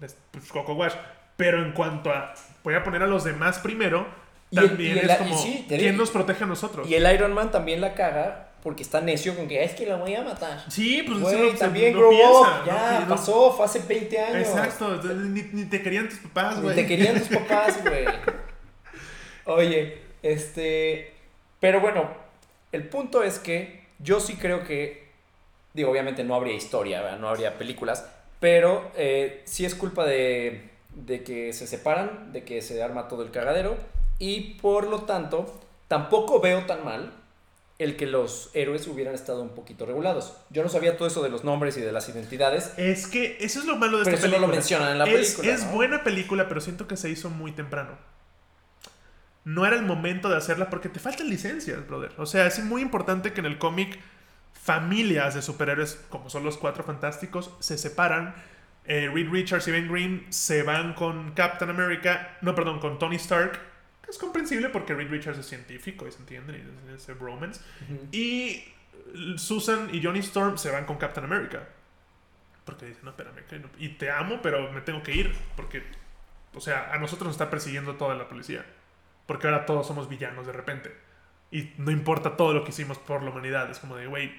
les- 0.00 0.16
Pues 0.30 0.50
Coco 0.50 0.74
Wash. 0.74 0.94
Pero 1.36 1.62
en 1.64 1.72
cuanto 1.72 2.10
a. 2.10 2.32
Voy 2.62 2.74
a 2.74 2.82
poner 2.84 3.02
a 3.02 3.06
los 3.06 3.24
demás 3.24 3.58
primero. 3.58 4.06
Y 4.50 4.58
el- 4.58 4.68
También 4.68 4.96
y 4.96 5.00
es 5.00 5.16
como. 5.16 5.36
sí, 5.38 5.64
¿Quién 5.68 5.80
digo- 5.80 5.96
nos 5.98 6.10
protege 6.10 6.44
a 6.44 6.46
nosotros? 6.46 6.88
Y 6.88 6.94
el 6.94 7.12
Iron 7.12 7.32
Man 7.32 7.50
también 7.50 7.80
la 7.80 7.94
caga 7.94 8.50
porque 8.62 8.82
está 8.82 9.00
necio 9.00 9.34
con 9.36 9.46
que 9.48 9.62
es 9.62 9.72
que 9.72 9.84
la 9.86 9.96
voy 9.96 10.14
a 10.14 10.22
matar. 10.22 10.64
Sí, 10.70 11.02
pues 11.06 11.20
Güey, 11.20 11.34
eso 11.34 11.52
no- 11.52 11.58
también 11.58 11.92
no 11.92 11.98
grow 11.98 12.10
piensa, 12.10 12.60
up. 12.60 12.66
Ya, 12.66 13.00
No- 13.00 13.08
pasó, 13.08 13.52
fue 13.52 13.64
hace 13.66 13.80
20 13.80 14.18
años. 14.18 14.48
Exacto. 14.48 15.02
Ni, 15.02 15.42
ni 15.52 15.64
te 15.66 15.82
querían 15.82 16.08
tus 16.08 16.18
papás, 16.18 16.56
Ni 16.56 16.62
güey. 16.62 16.76
Te 16.76 16.86
querían 16.86 17.18
tus 17.18 17.28
papás, 17.38 17.82
güey. 17.82 18.04
Oye, 19.46 20.02
este. 20.24 21.12
Pero 21.60 21.80
bueno, 21.80 22.08
el 22.72 22.88
punto 22.88 23.22
es 23.22 23.38
que 23.38 23.84
yo 24.00 24.18
sí 24.20 24.34
creo 24.36 24.64
que. 24.64 25.04
Digo, 25.72 25.90
obviamente 25.90 26.24
no 26.24 26.34
habría 26.34 26.54
historia, 26.54 27.02
¿verdad? 27.02 27.18
no 27.18 27.28
habría 27.28 27.58
películas. 27.58 28.04
Pero 28.40 28.90
eh, 28.96 29.42
sí 29.44 29.64
es 29.64 29.74
culpa 29.74 30.04
de, 30.04 30.68
de 30.94 31.22
que 31.24 31.52
se 31.52 31.66
separan, 31.66 32.32
de 32.32 32.44
que 32.44 32.62
se 32.62 32.82
arma 32.82 33.08
todo 33.08 33.22
el 33.22 33.30
cagadero. 33.30 33.76
Y 34.18 34.54
por 34.60 34.86
lo 34.86 35.02
tanto, 35.02 35.60
tampoco 35.88 36.40
veo 36.40 36.64
tan 36.66 36.84
mal 36.84 37.12
el 37.80 37.96
que 37.96 38.06
los 38.06 38.50
héroes 38.54 38.86
hubieran 38.86 39.14
estado 39.14 39.42
un 39.42 39.48
poquito 39.48 39.84
regulados. 39.84 40.36
Yo 40.50 40.62
no 40.62 40.68
sabía 40.68 40.96
todo 40.96 41.08
eso 41.08 41.22
de 41.24 41.28
los 41.30 41.42
nombres 41.42 41.76
y 41.76 41.80
de 41.80 41.90
las 41.90 42.08
identidades. 42.08 42.72
Es 42.76 43.08
que 43.08 43.36
eso 43.40 43.58
es 43.58 43.64
lo 43.66 43.74
malo 43.76 43.98
de 43.98 44.04
Pero 44.04 44.16
esta 44.16 44.28
eso 44.28 44.36
no 44.38 44.46
película. 44.46 44.46
lo 44.46 44.52
mencionan 44.52 44.92
en 44.92 44.98
la 44.98 45.06
es, 45.06 45.34
película, 45.34 45.52
Es 45.52 45.64
¿no? 45.64 45.72
buena 45.72 46.04
película, 46.04 46.48
pero 46.48 46.60
siento 46.60 46.86
que 46.86 46.96
se 46.96 47.10
hizo 47.10 47.30
muy 47.30 47.50
temprano. 47.50 47.98
No 49.44 49.66
era 49.66 49.76
el 49.76 49.84
momento 49.84 50.28
de 50.30 50.36
hacerla 50.36 50.70
porque 50.70 50.88
te 50.88 51.00
faltan 51.00 51.28
licencias, 51.28 51.86
brother. 51.86 52.12
O 52.16 52.26
sea, 52.26 52.46
es 52.46 52.62
muy 52.64 52.80
importante 52.82 53.32
que 53.32 53.40
en 53.40 53.46
el 53.46 53.58
cómic 53.58 53.98
familias 54.52 55.34
de 55.34 55.42
superhéroes, 55.42 56.02
como 56.08 56.30
son 56.30 56.44
los 56.44 56.56
cuatro 56.56 56.84
fantásticos, 56.84 57.50
se 57.60 57.76
separan. 57.76 58.34
Eh, 58.86 59.10
Reed 59.12 59.30
Richards 59.30 59.66
y 59.68 59.70
Ben 59.70 59.90
Green 59.90 60.26
se 60.30 60.62
van 60.62 60.94
con 60.94 61.32
Captain 61.32 61.70
America, 61.70 62.36
no, 62.42 62.54
perdón, 62.54 62.80
con 62.80 62.98
Tony 62.98 63.16
Stark. 63.16 63.58
que 64.04 64.10
Es 64.10 64.18
comprensible 64.18 64.68
porque 64.70 64.94
Reed 64.94 65.10
Richards 65.10 65.38
es 65.38 65.46
científico 65.46 66.06
y 66.06 66.12
se 66.12 66.18
entiende, 66.18 66.58
y 66.58 66.90
es 66.94 67.02
ese 67.02 67.14
bromance. 67.14 67.60
Y 68.12 68.64
Susan 69.36 69.88
y 69.92 70.02
Johnny 70.02 70.20
Storm 70.20 70.56
se 70.58 70.70
van 70.70 70.84
con 70.86 70.96
Captain 70.98 71.24
America. 71.24 71.66
Porque 72.64 72.86
dicen, 72.86 73.04
no, 73.04 73.10
espérame, 73.10 73.36
no- 73.60 73.68
y 73.78 73.90
te 73.90 74.10
amo, 74.10 74.40
pero 74.42 74.70
me 74.72 74.80
tengo 74.80 75.02
que 75.02 75.12
ir. 75.12 75.34
Porque, 75.56 75.82
o 76.54 76.60
sea, 76.60 76.92
a 76.92 76.98
nosotros 76.98 77.26
nos 77.26 77.34
está 77.34 77.50
persiguiendo 77.50 77.96
toda 77.96 78.14
la 78.14 78.28
policía. 78.28 78.64
Porque 79.26 79.46
ahora 79.46 79.66
todos 79.66 79.86
somos 79.86 80.08
villanos 80.08 80.46
de 80.46 80.52
repente. 80.52 80.94
Y 81.50 81.72
no 81.78 81.90
importa 81.90 82.36
todo 82.36 82.52
lo 82.52 82.64
que 82.64 82.70
hicimos 82.70 82.98
por 82.98 83.22
la 83.22 83.30
humanidad. 83.30 83.70
Es 83.70 83.78
como 83.78 83.96
de, 83.96 84.06
güey. 84.06 84.32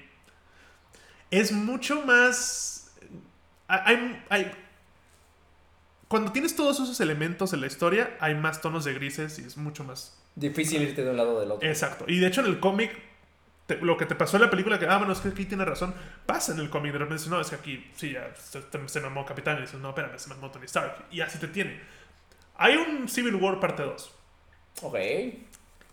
Es 1.30 1.52
mucho 1.52 2.02
más. 2.02 2.94
Hay, 3.68 4.22
hay, 4.28 4.52
cuando 6.08 6.30
tienes 6.30 6.54
todos 6.54 6.78
esos 6.78 7.00
elementos 7.00 7.52
en 7.52 7.60
la 7.60 7.66
historia, 7.66 8.16
hay 8.20 8.34
más 8.34 8.60
tonos 8.60 8.84
de 8.84 8.94
grises 8.94 9.38
y 9.38 9.42
es 9.42 9.56
mucho 9.56 9.82
más. 9.82 10.22
Difícil 10.36 10.82
irte 10.82 11.02
de 11.02 11.10
un 11.10 11.16
lado 11.16 11.36
o 11.36 11.40
del 11.40 11.50
otro. 11.50 11.68
Exacto. 11.68 12.04
Y 12.06 12.18
de 12.18 12.28
hecho, 12.28 12.42
en 12.42 12.46
el 12.46 12.60
cómic, 12.60 12.96
lo 13.80 13.96
que 13.96 14.06
te 14.06 14.14
pasó 14.14 14.36
en 14.36 14.42
la 14.42 14.50
película, 14.50 14.78
que, 14.78 14.86
ah, 14.86 14.98
bueno, 14.98 15.12
es 15.12 15.20
que 15.20 15.28
aquí 15.30 15.46
tiene 15.46 15.64
razón, 15.64 15.94
pasa 16.24 16.52
en 16.52 16.60
el 16.60 16.70
cómic. 16.70 16.92
De 16.92 16.98
repente 16.98 17.14
dices, 17.14 17.30
no, 17.30 17.40
es 17.40 17.48
que 17.48 17.56
aquí, 17.56 17.90
sí, 17.96 18.12
ya 18.12 18.32
se, 18.36 18.62
se 18.86 19.00
mamó 19.00 19.26
Capitán. 19.26 19.58
Y 19.58 19.62
dices, 19.62 19.80
no, 19.80 19.88
espérame, 19.88 20.18
se 20.18 20.28
mamó 20.28 20.50
Tony 20.50 20.66
Stark. 20.66 21.06
Y 21.10 21.22
así 21.22 21.38
te 21.38 21.48
tiene. 21.48 21.80
Hay 22.56 22.76
un 22.76 23.08
Civil 23.08 23.34
War 23.34 23.58
parte 23.58 23.82
2. 23.82 24.14
Ok. 24.82 24.96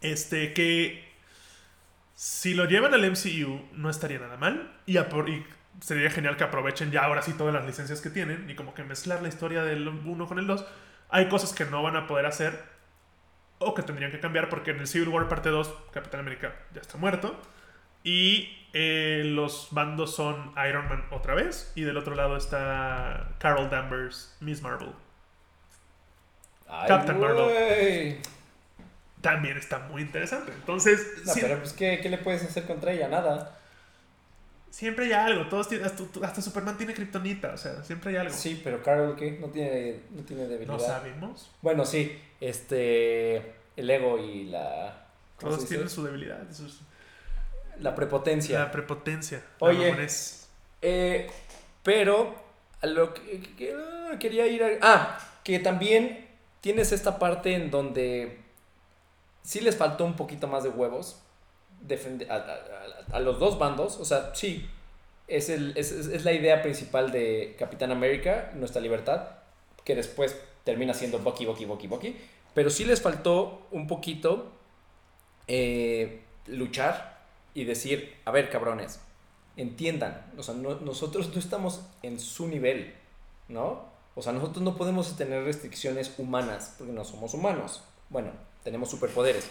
Este, 0.02 0.54
que 0.54 1.04
si 2.16 2.54
lo 2.54 2.66
llevan 2.66 2.94
al 2.94 3.10
MCU, 3.10 3.62
no 3.74 3.90
estaría 3.90 4.20
nada 4.20 4.38
mal. 4.38 4.72
Y, 4.86 4.98
y, 4.98 5.46
sería 5.80 6.10
genial 6.10 6.38
que 6.38 6.44
aprovechen 6.44 6.92
ya 6.92 7.06
ahora 7.06 7.22
sí 7.22 7.34
todas 7.34 7.54
las 7.54 7.66
licencias 7.66 8.02
que 8.02 8.10
tienen 8.10 8.50
y 8.50 8.56
como 8.56 8.74
que 8.74 8.84
mezclar 8.84 9.22
la 9.22 9.30
historia 9.30 9.64
del 9.64 9.88
1 9.88 10.28
con 10.28 10.40
el 10.40 10.48
2. 10.48 10.66
Hay 11.10 11.28
cosas 11.30 11.54
que 11.54 11.66
no 11.66 11.84
van 11.84 11.96
a 11.96 12.08
poder 12.08 12.26
hacer 12.26 12.64
o 13.60 13.74
que 13.74 13.82
tendrían 13.82 14.12
que 14.12 14.20
cambiar 14.20 14.50
porque 14.50 14.72
en 14.72 14.80
el 14.80 14.88
Civil 14.88 15.10
War 15.10 15.28
parte 15.28 15.50
2 15.50 15.74
Capitán 15.92 16.20
América 16.20 16.56
ya 16.74 16.82
está 16.82 16.98
muerto. 16.98 17.36
Y 18.04 18.50
eh, 18.74 19.24
los 19.26 19.70
bandos 19.72 20.16
son 20.16 20.54
Iron 20.68 20.88
Man 20.90 21.06
otra 21.12 21.34
vez. 21.36 21.72
Y 21.76 21.84
del 21.84 21.98
otro 21.98 22.16
lado 22.16 22.36
está 22.38 23.36
Carol 23.40 23.70
Danvers, 23.70 24.36
Miss 24.42 24.62
Marvel. 24.62 24.92
Captain 26.88 27.20
Marvel. 27.20 28.20
También 29.24 29.56
está 29.56 29.80
muy 29.80 30.02
interesante. 30.02 30.52
Entonces. 30.52 31.00
No, 31.26 31.32
pero 31.34 31.58
pues, 31.60 31.72
¿qué, 31.72 32.02
¿qué, 32.04 32.10
le 32.10 32.18
puedes 32.18 32.44
hacer 32.44 32.66
contra 32.66 32.92
ella? 32.92 33.08
Nada. 33.08 33.58
Siempre 34.70 35.06
hay 35.06 35.14
algo. 35.14 35.48
Todos 35.48 35.70
tienen, 35.70 35.88
hasta, 35.88 36.42
Superman 36.42 36.78
tiene 36.78 36.94
kriptonita. 36.94 37.54
O 37.54 37.58
sea, 37.58 37.82
siempre 37.86 38.12
hay 38.12 38.18
algo. 38.18 38.34
Sí, 38.34 38.60
pero 38.62 38.84
Carol, 38.84 39.16
¿qué? 39.16 39.38
No 39.40 39.48
tiene, 39.48 40.02
no 40.12 40.24
tiene 40.24 40.44
debilidad. 40.44 40.74
No 40.74 40.78
sabemos. 40.78 41.50
Bueno, 41.62 41.86
sí. 41.86 42.20
Este. 42.42 43.54
El 43.78 43.90
ego 43.90 44.20
y 44.20 44.44
la. 44.48 45.06
Todos 45.40 45.66
tienen 45.70 45.90
su 45.90 46.04
debilidad. 46.04 46.42
La 47.80 47.96
prepotencia. 47.96 48.60
La 48.60 48.72
prepotencia. 48.72 49.42
Oye. 49.60 49.96
Eh, 50.82 51.32
pero. 51.82 52.44
A 52.82 52.88
lo 52.88 53.14
que, 53.14 53.74
ah, 53.74 54.18
quería 54.20 54.48
ir 54.48 54.64
a. 54.64 54.68
Ah, 54.82 55.20
que 55.46 55.60
también 55.60 56.28
tienes 56.60 56.92
esta 56.92 57.20
parte 57.20 57.56
en 57.56 57.72
donde 57.72 58.43
sí 59.44 59.62
les 59.62 59.76
faltó 59.76 60.06
un 60.06 60.16
poquito 60.16 60.48
más 60.48 60.64
de 60.64 60.70
huevos 60.70 61.22
defender 61.82 62.32
a, 62.32 63.20
los 63.20 63.40
dos 63.40 63.60
bandos. 63.60 63.98
O 64.00 64.06
sea, 64.06 64.34
sí, 64.34 64.68
es, 65.28 65.50
el, 65.50 65.74
es, 65.78 65.92
es, 65.92 66.24
la 66.26 66.34
idea 66.34 66.62
principal 66.62 67.12
de 67.12 67.56
Capitán 67.60 67.92
América, 67.92 68.52
nuestra 68.56 68.82
libertad, 68.82 69.28
que 69.84 69.96
después 69.96 70.36
termina 70.64 70.94
siendo 70.94 71.20
Bucky, 71.20 71.46
Bucky, 71.46 71.66
Bucky, 71.66 71.88
Bucky. 71.88 72.18
Pero 72.54 72.70
sí 72.70 72.86
les 72.86 73.02
faltó 73.02 73.68
un 73.72 73.88
poquito 73.88 74.52
eh, 75.48 76.24
luchar 76.48 77.22
y 77.54 77.66
decir, 77.66 78.16
a 78.26 78.32
ver, 78.32 78.50
cabrones, 78.50 79.00
entiendan, 79.58 80.32
o 80.38 80.44
sea, 80.44 80.56
nosotros 80.56 81.34
no 81.34 81.40
estamos 81.40 81.82
en 82.02 82.20
su 82.20 82.48
nivel, 82.48 82.94
¿no? 83.48 83.92
O 84.16 84.22
sea, 84.22 84.32
nosotros 84.32 84.64
no 84.64 84.78
podemos 84.78 85.16
tener 85.18 85.44
restricciones 85.44 86.14
humanas 86.18 86.76
porque 86.78 86.94
no 86.94 87.04
somos 87.04 87.34
humanos. 87.34 87.84
Bueno, 88.10 88.32
tenemos 88.64 88.90
superpoderes 88.90 89.50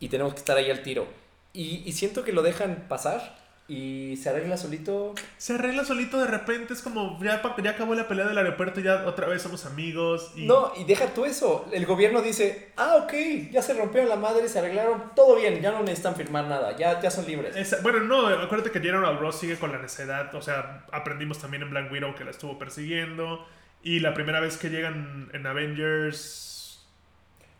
y 0.00 0.08
tenemos 0.08 0.34
que 0.34 0.40
estar 0.40 0.56
ahí 0.56 0.70
al 0.70 0.82
tiro. 0.82 1.06
Y, 1.52 1.92
siento 1.92 2.24
que 2.24 2.32
lo 2.32 2.42
dejan 2.42 2.86
pasar 2.88 3.38
y 3.68 4.16
se 4.16 4.28
arregla 4.28 4.56
solito. 4.56 5.14
Se 5.38 5.54
arregla 5.54 5.84
solito 5.84 6.18
de 6.18 6.26
repente, 6.26 6.74
es 6.74 6.82
como 6.82 7.16
ya, 7.22 7.40
ya 7.62 7.70
acabó 7.70 7.94
la 7.94 8.08
pelea 8.08 8.26
del 8.26 8.36
aeropuerto, 8.36 8.80
ya 8.80 9.06
otra 9.06 9.28
vez 9.28 9.42
somos 9.42 9.64
amigos. 9.64 10.32
Y... 10.34 10.46
No, 10.46 10.72
y 10.76 10.82
deja 10.82 11.14
tú 11.14 11.24
eso. 11.24 11.66
El 11.72 11.86
gobierno 11.86 12.22
dice, 12.22 12.72
ah, 12.76 12.96
ok, 13.04 13.12
ya 13.52 13.62
se 13.62 13.74
rompieron 13.74 14.08
la 14.08 14.16
madre, 14.16 14.48
se 14.48 14.58
arreglaron, 14.58 15.12
todo 15.14 15.36
bien, 15.36 15.62
ya 15.62 15.70
no 15.70 15.80
necesitan 15.82 16.16
firmar 16.16 16.46
nada, 16.46 16.76
ya, 16.76 17.00
ya 17.00 17.10
son 17.10 17.24
libres. 17.24 17.80
bueno, 17.82 18.00
no, 18.00 18.26
acuérdate 18.26 18.72
que 18.72 18.80
General 18.80 19.16
Ross 19.16 19.36
sigue 19.36 19.56
con 19.56 19.70
la 19.70 19.78
necedad, 19.78 20.34
o 20.34 20.42
sea, 20.42 20.86
aprendimos 20.90 21.38
también 21.38 21.62
en 21.62 21.70
Black 21.70 21.92
Widow 21.92 22.16
que 22.16 22.24
la 22.24 22.32
estuvo 22.32 22.58
persiguiendo. 22.58 23.46
Y 23.84 24.00
la 24.00 24.12
primera 24.12 24.40
vez 24.40 24.56
que 24.56 24.70
llegan 24.70 25.30
en 25.32 25.46
Avengers 25.46 26.53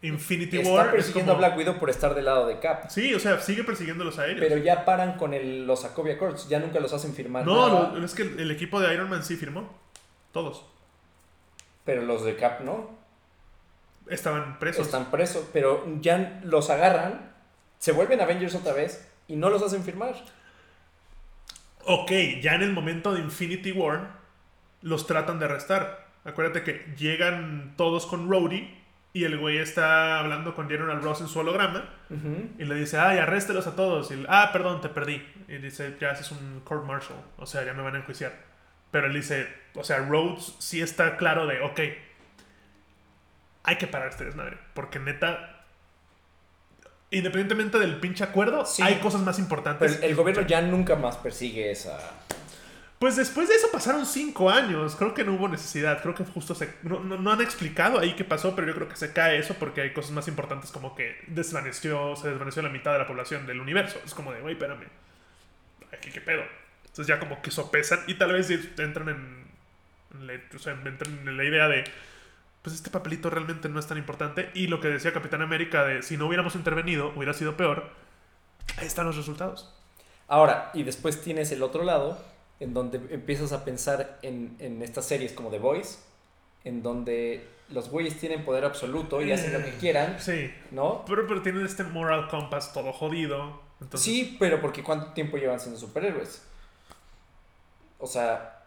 Infinity 0.04 0.58
War. 0.58 0.86
Está 0.86 0.90
persiguiendo 0.92 1.32
a 1.32 1.36
Black 1.36 1.56
Widow 1.56 1.78
por 1.78 1.88
estar 1.88 2.14
del 2.14 2.26
lado 2.26 2.46
de 2.46 2.58
Cap. 2.58 2.90
Sí, 2.90 3.14
o 3.14 3.18
sea, 3.18 3.40
sigue 3.40 3.64
persiguiéndolos 3.64 4.18
a 4.18 4.26
ellos. 4.26 4.40
Pero 4.40 4.58
ya 4.58 4.84
paran 4.84 5.16
con 5.16 5.32
el, 5.32 5.66
los 5.66 5.80
Sokovia 5.80 6.14
Accords, 6.14 6.48
ya 6.48 6.60
nunca 6.60 6.78
los 6.78 6.92
hacen 6.92 7.14
firmar. 7.14 7.46
No, 7.46 7.96
es 8.04 8.14
que 8.14 8.22
el 8.22 8.50
equipo 8.50 8.80
de 8.80 8.92
Iron 8.92 9.08
Man 9.08 9.24
sí 9.24 9.36
firmó. 9.36 9.68
Todos. 10.32 10.66
Pero 11.84 12.02
los 12.02 12.24
de 12.24 12.36
Cap 12.36 12.60
no. 12.60 12.90
Estaban 14.08 14.58
presos. 14.58 14.84
Están 14.84 15.10
presos, 15.10 15.48
pero 15.52 15.84
ya 16.00 16.40
los 16.44 16.68
agarran, 16.68 17.32
se 17.78 17.92
vuelven 17.92 18.20
Avengers 18.20 18.54
otra 18.54 18.74
vez 18.74 19.08
y 19.26 19.36
no 19.36 19.48
los 19.48 19.62
hacen 19.62 19.82
firmar. 19.82 20.14
Ok, 21.86 22.10
ya 22.42 22.54
en 22.54 22.62
el 22.62 22.72
momento 22.72 23.14
de 23.14 23.20
Infinity 23.20 23.72
War 23.72 24.18
los 24.82 25.06
tratan 25.06 25.38
de 25.38 25.46
arrestar. 25.46 26.08
Acuérdate 26.24 26.62
que 26.62 26.94
llegan 26.98 27.74
todos 27.78 28.04
con 28.04 28.28
Rhodey 28.28 28.83
y 29.14 29.22
el 29.22 29.38
güey 29.38 29.58
está 29.58 30.18
hablando 30.18 30.56
con 30.56 30.68
General 30.68 31.00
Ross 31.00 31.20
en 31.20 31.28
su 31.28 31.38
holograma. 31.38 31.88
Y 32.58 32.64
le 32.64 32.74
dice, 32.74 32.98
ay, 32.98 33.18
arréstelos 33.18 33.68
a 33.68 33.76
todos. 33.76 34.10
Y 34.10 34.26
ah, 34.28 34.50
perdón, 34.52 34.80
te 34.80 34.88
perdí. 34.88 35.24
Y 35.46 35.58
dice, 35.58 35.96
ya 36.00 36.10
haces 36.10 36.32
un 36.32 36.60
court 36.64 36.84
martial. 36.84 37.20
O 37.36 37.46
sea, 37.46 37.64
ya 37.64 37.74
me 37.74 37.82
van 37.82 37.94
a 37.94 37.98
enjuiciar. 37.98 38.32
Pero 38.90 39.06
él 39.06 39.14
dice, 39.14 39.46
o 39.74 39.84
sea, 39.84 39.98
Rhodes 39.98 40.56
sí 40.58 40.82
está 40.82 41.16
claro 41.16 41.46
de, 41.46 41.60
ok, 41.60 41.80
hay 43.62 43.76
que 43.76 43.86
parar 43.86 44.08
este 44.08 44.24
desmadre. 44.24 44.58
Porque 44.74 44.98
neta, 44.98 45.64
independientemente 47.12 47.78
del 47.78 48.00
pinche 48.00 48.24
acuerdo, 48.24 48.64
hay 48.82 48.96
cosas 48.96 49.20
más 49.20 49.38
importantes. 49.38 50.02
el 50.02 50.16
gobierno 50.16 50.42
ya 50.42 50.60
nunca 50.60 50.96
más 50.96 51.18
persigue 51.18 51.70
esa 51.70 51.98
pues 52.98 53.16
después 53.16 53.48
de 53.48 53.56
eso 53.56 53.70
pasaron 53.72 54.06
cinco 54.06 54.50
años. 54.50 54.96
Creo 54.96 55.14
que 55.14 55.24
no 55.24 55.34
hubo 55.34 55.48
necesidad. 55.48 56.00
Creo 56.00 56.14
que 56.14 56.24
justo 56.24 56.54
se. 56.54 56.74
No, 56.82 57.32
han 57.32 57.40
explicado 57.40 57.98
ahí 57.98 58.14
qué 58.14 58.24
pasó, 58.24 58.54
pero 58.54 58.68
yo 58.68 58.74
creo 58.74 58.88
que 58.88 58.96
se 58.96 59.12
cae 59.12 59.38
eso 59.38 59.54
porque 59.54 59.82
hay 59.82 59.92
cosas 59.92 60.12
más 60.12 60.28
importantes 60.28 60.70
como 60.70 60.94
que 60.94 61.16
desvaneció, 61.26 62.16
se 62.16 62.30
desvaneció 62.30 62.62
la 62.62 62.68
mitad 62.68 62.92
de 62.92 63.00
la 63.00 63.06
población 63.06 63.46
del 63.46 63.60
universo. 63.60 64.00
Es 64.04 64.14
como 64.14 64.32
de, 64.32 64.40
güey, 64.40 64.54
espérame. 64.54 64.86
Aquí 65.92 66.10
qué 66.10 66.20
pedo. 66.20 66.42
Entonces 66.86 67.06
ya 67.06 67.18
como 67.18 67.42
que 67.42 67.50
sopesan 67.50 68.00
y 68.06 68.14
tal 68.14 68.32
vez 68.32 68.50
entran 68.50 69.08
en. 69.08 70.58
sea, 70.58 70.72
entran 70.72 71.28
en 71.28 71.36
la 71.36 71.44
idea 71.44 71.68
de. 71.68 71.84
Pues 72.62 72.76
este 72.76 72.88
papelito 72.88 73.28
realmente 73.28 73.68
no 73.68 73.78
es 73.80 73.86
tan 73.86 73.98
importante. 73.98 74.50
Y 74.54 74.68
lo 74.68 74.80
que 74.80 74.88
decía 74.88 75.12
Capitán 75.12 75.42
América 75.42 75.84
de 75.84 76.02
si 76.02 76.16
no 76.16 76.26
hubiéramos 76.26 76.54
intervenido, 76.54 77.12
hubiera 77.14 77.34
sido 77.34 77.56
peor. 77.56 77.90
Ahí 78.78 78.86
están 78.86 79.04
los 79.04 79.16
resultados. 79.16 79.74
Ahora, 80.26 80.70
y 80.72 80.84
después 80.84 81.20
tienes 81.20 81.52
el 81.52 81.62
otro 81.62 81.84
lado 81.84 82.33
en 82.60 82.74
donde 82.74 83.00
empiezas 83.10 83.52
a 83.52 83.64
pensar 83.64 84.18
en, 84.22 84.56
en 84.58 84.82
estas 84.82 85.06
series 85.06 85.32
como 85.32 85.50
The 85.50 85.58
Voice, 85.58 85.98
en 86.64 86.82
donde 86.82 87.46
los 87.68 87.90
güeyes 87.90 88.18
tienen 88.18 88.44
poder 88.44 88.64
absoluto 88.64 89.22
y 89.22 89.32
hacen 89.32 89.52
lo 89.52 89.64
que 89.64 89.72
quieran. 89.72 90.16
Sí. 90.20 90.52
¿No? 90.70 91.04
Pero, 91.06 91.26
pero 91.26 91.42
tienen 91.42 91.64
este 91.64 91.84
moral 91.84 92.28
compass 92.28 92.72
todo 92.72 92.92
jodido. 92.92 93.62
Sí, 93.94 94.36
pero 94.38 94.60
porque 94.60 94.82
¿cuánto 94.82 95.12
tiempo 95.12 95.36
llevan 95.36 95.60
siendo 95.60 95.78
superhéroes? 95.78 96.42
O 97.98 98.06
sea, 98.06 98.62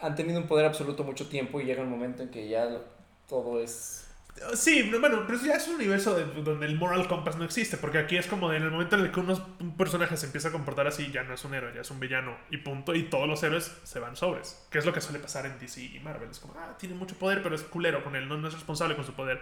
han 0.00 0.14
tenido 0.14 0.40
un 0.40 0.46
poder 0.46 0.66
absoluto 0.66 1.04
mucho 1.04 1.28
tiempo 1.28 1.60
y 1.60 1.64
llega 1.64 1.82
un 1.82 1.90
momento 1.90 2.22
en 2.22 2.30
que 2.30 2.48
ya 2.48 2.80
todo 3.28 3.60
es 3.60 4.06
Sí, 4.54 4.90
bueno, 4.98 5.24
pero 5.26 5.38
ya 5.40 5.54
es 5.54 5.68
un 5.68 5.76
universo 5.76 6.18
donde 6.18 6.66
el 6.66 6.76
moral 6.76 7.06
compass 7.06 7.36
no 7.36 7.44
existe, 7.44 7.76
porque 7.76 7.98
aquí 7.98 8.16
es 8.16 8.26
como 8.26 8.52
en 8.52 8.62
el 8.62 8.70
momento 8.70 8.96
en 8.96 9.02
el 9.02 9.12
que 9.12 9.20
unos, 9.20 9.42
un 9.60 9.76
personaje 9.76 10.16
se 10.16 10.26
empieza 10.26 10.48
a 10.48 10.52
comportar 10.52 10.86
así, 10.86 11.10
ya 11.12 11.22
no 11.22 11.34
es 11.34 11.44
un 11.44 11.54
héroe, 11.54 11.72
ya 11.74 11.82
es 11.82 11.90
un 11.90 12.00
villano, 12.00 12.36
y 12.50 12.56
punto, 12.58 12.94
y 12.94 13.04
todos 13.04 13.28
los 13.28 13.42
héroes 13.42 13.72
se 13.84 14.00
van 14.00 14.16
sobres, 14.16 14.66
que 14.70 14.78
es 14.78 14.86
lo 14.86 14.92
que 14.92 15.00
suele 15.00 15.18
pasar 15.18 15.46
en 15.46 15.58
DC 15.58 15.80
y 15.80 16.00
Marvel, 16.00 16.30
es 16.30 16.40
como, 16.40 16.54
ah, 16.58 16.76
tiene 16.78 16.94
mucho 16.94 17.14
poder, 17.16 17.42
pero 17.42 17.54
es 17.54 17.62
culero 17.62 18.02
con 18.02 18.16
él, 18.16 18.26
no, 18.26 18.46
es 18.46 18.54
responsable 18.54 18.96
con 18.96 19.04
su 19.04 19.12
poder, 19.12 19.40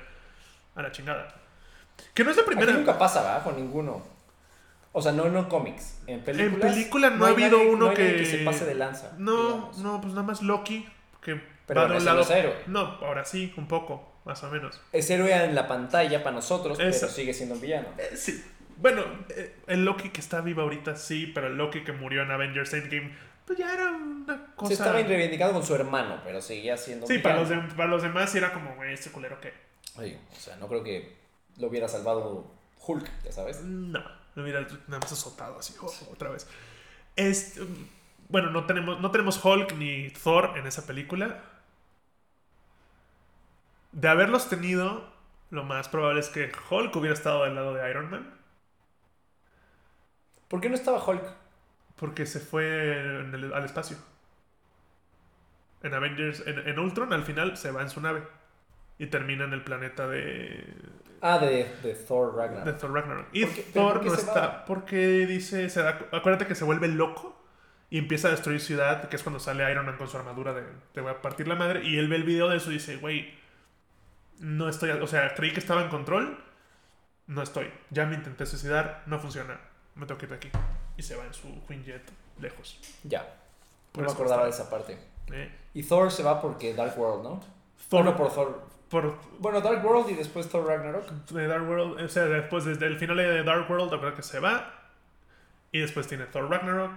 a 0.75 0.83
la 0.83 0.93
chingada. 0.93 1.35
Que 2.13 2.25
no 2.25 2.31
es 2.31 2.37
la 2.37 2.45
primera... 2.45 2.73
nunca 2.73 2.99
pasa, 2.99 3.23
¿verdad? 3.23 3.45
Con 3.45 3.57
ninguno. 3.57 4.03
O 4.93 5.01
sea, 5.01 5.13
no 5.13 5.25
en 5.27 5.45
cómics, 5.45 6.03
en 6.07 6.21
películas... 6.21 6.71
En 6.71 6.75
película 6.75 7.11
no, 7.11 7.27
ha 7.27 7.29
habido 7.29 7.61
uno 7.63 7.95
que... 7.95 8.27
se 8.27 8.39
pase 8.39 8.65
de 8.65 8.75
lanza. 8.75 9.13
No, 9.19 9.71
no, 9.79 10.01
pues 10.01 10.15
nada 10.15 10.27
más 10.27 10.43
Loki, 10.43 10.87
que... 11.23 11.41
Pero 11.67 11.87
no 11.87 12.21
es 12.21 12.31
héroe. 12.31 12.65
No, 12.67 12.81
ahora 12.81 13.25
sí, 13.25 13.55
un 13.57 13.69
poco 13.69 14.10
más 14.25 14.43
o 14.45 14.51
menos. 14.51 14.81
Es 14.93 15.11
héroe 15.11 15.33
en 15.33 15.55
la 15.55 15.67
pantalla 15.67 16.23
para 16.23 16.37
nosotros, 16.37 16.79
pero 16.79 16.93
sigue 17.09 17.35
siendo 17.35 17.55
un 17.55 17.61
villano. 17.61 17.89
Eh, 17.99 18.17
sí. 18.17 18.45
Bueno, 18.77 19.05
eh, 19.29 19.57
el 19.67 19.85
Loki 19.85 20.09
que 20.09 20.21
está 20.21 20.41
vivo 20.41 20.63
ahorita 20.63 20.97
sí, 20.97 21.31
pero 21.35 21.49
el 21.49 21.57
Loki 21.57 21.85
que 21.85 21.93
murió 21.93 22.23
en 22.23 22.31
Avengers 22.31 22.73
Endgame, 22.73 23.13
pues 23.47 23.59
ya 23.59 23.75
era 23.75 23.91
una 23.91 24.55
cosa. 24.55 24.69
Se 24.69 24.75
estaba 24.75 25.03
reivindicado 25.03 25.53
con 25.53 25.65
su 25.65 25.75
hermano, 25.75 26.21
pero 26.25 26.41
seguía 26.41 26.77
siendo. 26.77 27.07
Sí, 27.07 27.19
para 27.19 27.43
los, 27.43 27.75
para 27.75 27.91
los 27.91 28.03
demás 28.03 28.35
era 28.35 28.53
como, 28.53 28.75
güey, 28.77 28.95
este 28.95 29.11
culero 29.11 29.41
qué. 29.41 29.53
Oye, 29.97 30.19
o 30.33 30.41
sea, 30.41 30.57
no 30.57 30.69
creo 30.69 30.83
que 30.83 31.17
lo 31.59 31.67
hubiera 31.67 31.89
salvado 31.89 32.51
Hulk, 32.87 33.11
ya 33.25 33.33
sabes. 33.33 33.61
No. 33.63 34.03
Lo 34.35 34.43
hubiera 34.43 34.61
nada 34.61 35.01
más 35.01 35.13
azotado 35.13 35.59
así, 35.59 35.75
oh, 35.83 35.93
otra 36.13 36.31
vez. 36.31 36.47
Este, 37.17 37.61
bueno, 38.29 38.51
no 38.51 38.65
tenemos, 38.65 39.01
no 39.01 39.11
tenemos 39.11 39.45
Hulk 39.45 39.75
ni 39.75 40.11
Thor 40.11 40.53
en 40.57 40.67
esa 40.67 40.87
película. 40.87 41.43
De 43.93 44.09
haberlos 44.09 44.49
tenido, 44.49 45.05
lo 45.51 45.65
más 45.65 45.89
probable 45.89 46.21
es 46.21 46.29
que 46.29 46.51
Hulk 46.71 46.95
hubiera 46.97 47.15
estado 47.15 47.45
del 47.45 47.55
lado 47.55 47.75
de 47.75 47.91
Iron 47.91 48.11
Man. 48.11 48.35
¿Por 50.49 50.61
qué 50.61 50.69
no 50.69 50.75
estaba 50.75 51.05
Hulk? 51.05 51.23
Porque 51.97 52.27
se 52.27 52.41
fue 52.41 52.99
en 53.21 53.35
el- 53.35 53.53
al 53.53 53.65
espacio. 53.65 53.97
En 55.83 55.95
Avengers, 55.95 56.43
en, 56.47 56.59
en 56.69 56.79
Ultron, 56.79 57.13
al 57.13 57.25
final 57.25 57.57
se 57.57 57.71
va 57.71 57.83
en 57.83 57.91
su 57.91 58.01
nave. 58.01 58.23
Y 58.99 59.07
termina 59.07 59.45
en 59.45 59.53
el 59.55 59.63
planeta 59.65 60.07
de, 60.07 60.75
Ah, 61.23 61.39
de, 61.39 61.71
de 61.83 61.95
Thor 61.95 62.35
de 62.35 62.39
Ragnarok. 62.43 62.79
Thor 62.79 62.93
Ragnarok. 62.93 63.27
Y 63.33 63.45
¿Por 63.47 63.55
qué- 63.55 63.67
pero 63.73 63.93
Thor 63.93 64.05
no 64.07 64.15
está. 64.15 64.41
va? 64.41 64.65
Porque 64.67 65.27
dice. 65.27 65.71
Se 65.71 65.83
da, 65.83 65.99
acuérdate 66.13 66.47
que 66.47 66.55
se 66.55 66.65
vuelve 66.65 66.89
loco. 66.89 67.37
Y 67.89 67.99
empieza 67.99 68.29
a 68.29 68.31
destruir 68.33 68.61
ciudad. 68.61 69.09
Que 69.09 69.17
es 69.17 69.23
cuando 69.23 69.41
sale 69.41 69.71
Iron 69.71 69.87
Man 69.87 69.97
con 69.97 70.09
su 70.09 70.17
armadura 70.19 70.53
de. 70.53 70.63
Te 70.93 71.01
voy 71.01 71.11
a 71.13 71.23
partir 71.23 71.49
la 71.49 71.55
madre. 71.55 71.83
Y 71.83 71.99
él 71.99 72.09
ve 72.09 72.17
el 72.17 72.25
video 72.25 72.49
de 72.49 72.59
eso 72.59 72.71
y 72.71 72.75
dice, 72.75 72.97
güey. 72.97 73.39
No 74.41 74.69
estoy. 74.69 74.91
O 74.91 75.07
sea, 75.07 75.35
creí 75.35 75.53
que 75.53 75.61
estaba 75.61 75.83
en 75.83 75.89
control. 75.89 76.43
No 77.29 77.43
estoy. 77.43 77.71
Ya 77.91 78.07
me 78.07 78.17
intenté 78.17 78.45
suicidar. 78.47 79.03
No 79.07 79.21
funciona. 79.21 79.61
Me 79.95 80.07
tengo 80.07 80.19
que 80.19 80.27
ir 80.27 80.31
de 80.31 80.37
aquí. 80.37 80.51
Y 80.97 81.03
se 81.03 81.15
va 81.15 81.25
en 81.25 81.33
su 81.35 81.65
Quinjet 81.67 82.03
lejos. 82.41 82.79
Ya. 83.05 83.27
Por 83.93 84.03
no 84.03 84.09
me 84.11 84.15
acordaba 84.15 84.45
de 84.45 84.51
esa 84.51 84.69
parte. 84.69 84.99
Eh, 85.33 85.55
Y 85.75 85.83
Thor 85.85 86.11
se 86.11 86.23
va 86.23 86.41
porque 86.41 86.75
Dark 86.75 86.99
World, 86.99 87.23
¿no? 87.23 87.41
Thor, 87.89 88.03
Bueno, 88.05 88.17
por 88.17 88.33
Thor. 88.35 88.63
por 88.89 89.19
Bueno, 89.39 89.61
Dark 89.61 89.85
World 89.85 90.11
y 90.11 90.15
después 90.15 90.49
Thor 90.49 90.67
Ragnarok. 90.67 91.07
de 91.31 91.47
Dark 91.47 91.69
World, 91.69 92.01
o 92.03 92.09
sea, 92.09 92.25
después 92.25 92.65
desde 92.65 92.87
el 92.87 92.99
final 92.99 93.17
de 93.17 93.43
Dark 93.45 93.71
World, 93.71 93.93
acuérdate 93.95 94.17
que 94.17 94.23
se 94.23 94.41
va. 94.41 94.75
Y 95.73 95.81
después 95.81 96.09
tiene 96.09 96.27
Thor 96.27 96.51
Ragnarok. 96.51 96.91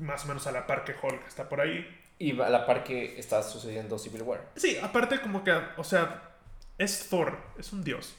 Más 0.00 0.24
o 0.24 0.28
menos 0.28 0.46
a 0.46 0.52
la 0.52 0.66
par 0.66 0.84
que 0.84 0.92
Hulk 1.00 1.26
está 1.26 1.48
por 1.48 1.60
ahí. 1.60 1.86
Y 2.18 2.40
a 2.40 2.48
la 2.48 2.64
par 2.66 2.82
que 2.84 3.18
está 3.18 3.42
sucediendo 3.42 3.98
Civil 3.98 4.22
War. 4.22 4.50
Sí, 4.56 4.78
aparte 4.82 5.20
como 5.20 5.44
que, 5.44 5.52
o 5.76 5.84
sea, 5.84 6.30
es 6.78 7.08
Thor, 7.08 7.36
es 7.58 7.72
un 7.72 7.84
dios. 7.84 8.14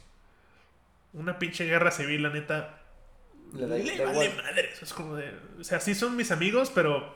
Una 1.13 1.39
pinche 1.39 1.65
guerra 1.65 1.89
civil, 1.91 2.21
la 2.23 2.29
neta. 2.29 2.79
Le 3.53 3.65
da- 3.65 3.77
le 3.77 3.97
da 3.97 4.05
vale 4.05 4.29
madres. 4.35 4.81
Es 4.83 4.93
como 4.93 5.15
de. 5.15 5.31
O 5.59 5.63
sea, 5.63 5.79
sí 5.79 5.95
son 5.95 6.15
mis 6.15 6.31
amigos, 6.31 6.71
pero. 6.73 7.15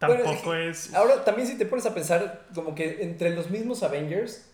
Bueno, 0.00 0.22
Tampoco 0.24 0.54
es. 0.54 0.92
Ahora, 0.94 1.24
también 1.24 1.48
si 1.48 1.56
te 1.56 1.66
pones 1.66 1.86
a 1.86 1.94
pensar, 1.94 2.46
como 2.54 2.74
que 2.74 3.02
entre 3.02 3.30
los 3.30 3.50
mismos 3.50 3.82
Avengers 3.82 4.48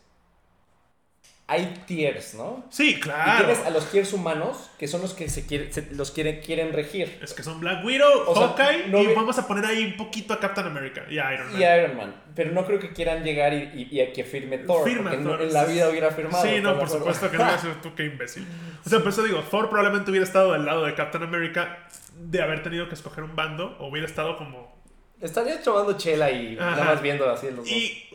hay 1.47 1.83
tiers, 1.87 2.33
¿no? 2.35 2.65
Sí, 2.71 2.93
Y 2.97 3.01
claro. 3.01 3.45
tienes 3.45 3.67
a 3.67 3.71
los 3.71 3.91
tiers 3.91 4.15
humanos, 4.15 4.71
que 4.79 4.89
son 4.89 5.03
los 5.03 5.13
que 5.13 5.29
se 5.29 5.47
quiere- 5.47 5.71
se- 5.71 5.91
los 5.95 6.11
quieren, 6.11 6.41
quieren 6.41 6.73
regir. 6.73 7.19
Es 7.23 7.35
que 7.35 7.43
son 7.43 7.61
Black 7.61 7.85
Widow, 7.85 8.25
O 8.29 8.35
sea, 8.35 8.49
Hawkeye 8.49 8.87
no 8.89 9.03
y 9.03 9.15
vamos 9.15 9.39
a 9.39 9.47
poner 9.47 9.67
ahí 9.67 9.85
un 9.85 9.97
poquito 9.99 10.33
a 10.33 10.41
Captain 10.41 10.67
America 10.67 11.05
y 11.11 11.19
a 11.19 11.35
Iron 11.35 11.53
Man. 11.53 11.61
Y 11.61 11.65
Iron 11.65 11.97
Man. 11.99 12.15
Pero 12.35 12.53
no 12.53 12.65
creo 12.65 12.79
que 12.79 12.95
quieran 12.95 13.23
llegar 13.23 13.53
y, 13.53 13.71
y- 13.75 13.89
y 13.91 14.01
a 14.01 14.11
que 14.13 14.25
firme 14.25 14.57
Thor. 14.57 14.89
Firma 14.89 15.11
porque 15.11 15.23
no- 15.25 15.39
en 15.39 15.53
la 15.53 15.65
vida 15.67 15.91
hubiera 15.91 16.11
firmado. 16.13 16.43
Sí, 16.43 16.61
no, 16.63 16.71
¿estás 16.73 16.77
por 16.79 16.89
supuesto 16.99 17.31
que 17.31 17.37
no 17.37 17.43
hubiera 17.45 17.61
sido 17.61 17.75
tú, 17.83 17.95
qué 17.95 18.05
imbécil. 18.07 18.47
O 18.87 18.89
sea, 18.89 19.01
por 19.01 19.09
eso 19.09 19.23
digo, 19.23 19.41
Thor 19.43 19.69
probablemente 19.69 20.11
hubiera 20.11 20.25
estado 20.25 20.53
del 20.55 20.65
lado 20.65 20.85
de 20.87 20.95
Captain 20.95 21.23
America 21.25 21.87
de 22.17 22.41
haber 22.43 22.63
tenido 22.63 22.89
que 22.89 22.95
escoger 22.95 23.23
un 23.23 23.37
bando 23.37 23.77
o 23.81 23.89
hubiera 23.89 24.07
estado 24.07 24.39
como... 24.39 24.83
Estaría 25.21 25.63
tomando 25.63 25.93
chela 25.99 26.31
y 26.31 26.57
Ajá. 26.59 26.71
nada 26.71 26.85
más 26.87 27.03
viendo 27.03 27.29
así 27.31 27.49
los 27.49 27.57
dos. 27.57 27.69
Y 27.69 28.09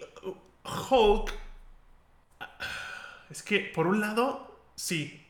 Hulk... 0.90 1.32
Es 3.30 3.44
que, 3.44 3.60
por 3.60 3.88
un 3.88 4.00
lado, 4.02 4.60
sí, 4.76 5.26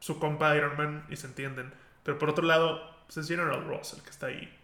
su 0.00 0.18
compa 0.18 0.56
Iron 0.56 0.76
Man 0.76 1.06
y 1.10 1.16
se 1.16 1.26
entienden. 1.26 1.72
Pero 2.02 2.18
por 2.18 2.30
otro 2.30 2.44
lado, 2.44 2.80
pues 3.06 3.18
es 3.18 3.28
General 3.28 3.64
Ross 3.66 3.94
el 3.94 4.02
que 4.02 4.10
está 4.10 4.26
ahí 4.26 4.56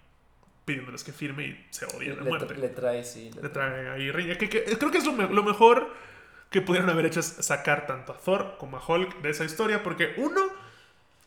pidiéndoles 0.65 1.05
que 1.05 1.13
firme 1.13 1.47
y 1.47 1.67
se 1.71 1.87
odian 1.87 2.19
a 2.21 2.23
le, 2.23 2.29
muerte. 2.29 2.55
le 2.57 2.69
trae, 2.71 3.05
sí. 3.05 3.31
le 3.35 3.43
Le 3.43 3.49
trae. 3.51 3.51
trae 3.51 3.91
ahí 3.91 4.11
riña. 4.11 4.37
Que, 4.39 4.49
que- 4.49 4.65
creo 4.79 4.91
que 4.91 4.99
es 4.99 5.07
lo, 5.07 5.13
me- 5.13 5.29
lo 5.29 5.43
mejor 5.45 5.93
que 6.51 6.61
pudieron 6.63 6.91
haber 6.91 7.07
hecho 7.07 7.21
es 7.21 7.27
sacar 7.27 7.87
tanto 7.87 8.13
a 8.13 8.19
Thor 8.19 8.57
como 8.59 8.77
a 8.77 8.85
Hulk 8.87 9.21
de 9.23 9.31
esa 9.31 9.45
historia. 9.45 9.83
Porque 9.83 10.15
uno, 10.19 10.43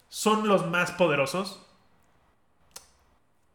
son 0.09 0.47
los 0.47 0.67
más 0.67 0.91
poderosos. 0.91 1.65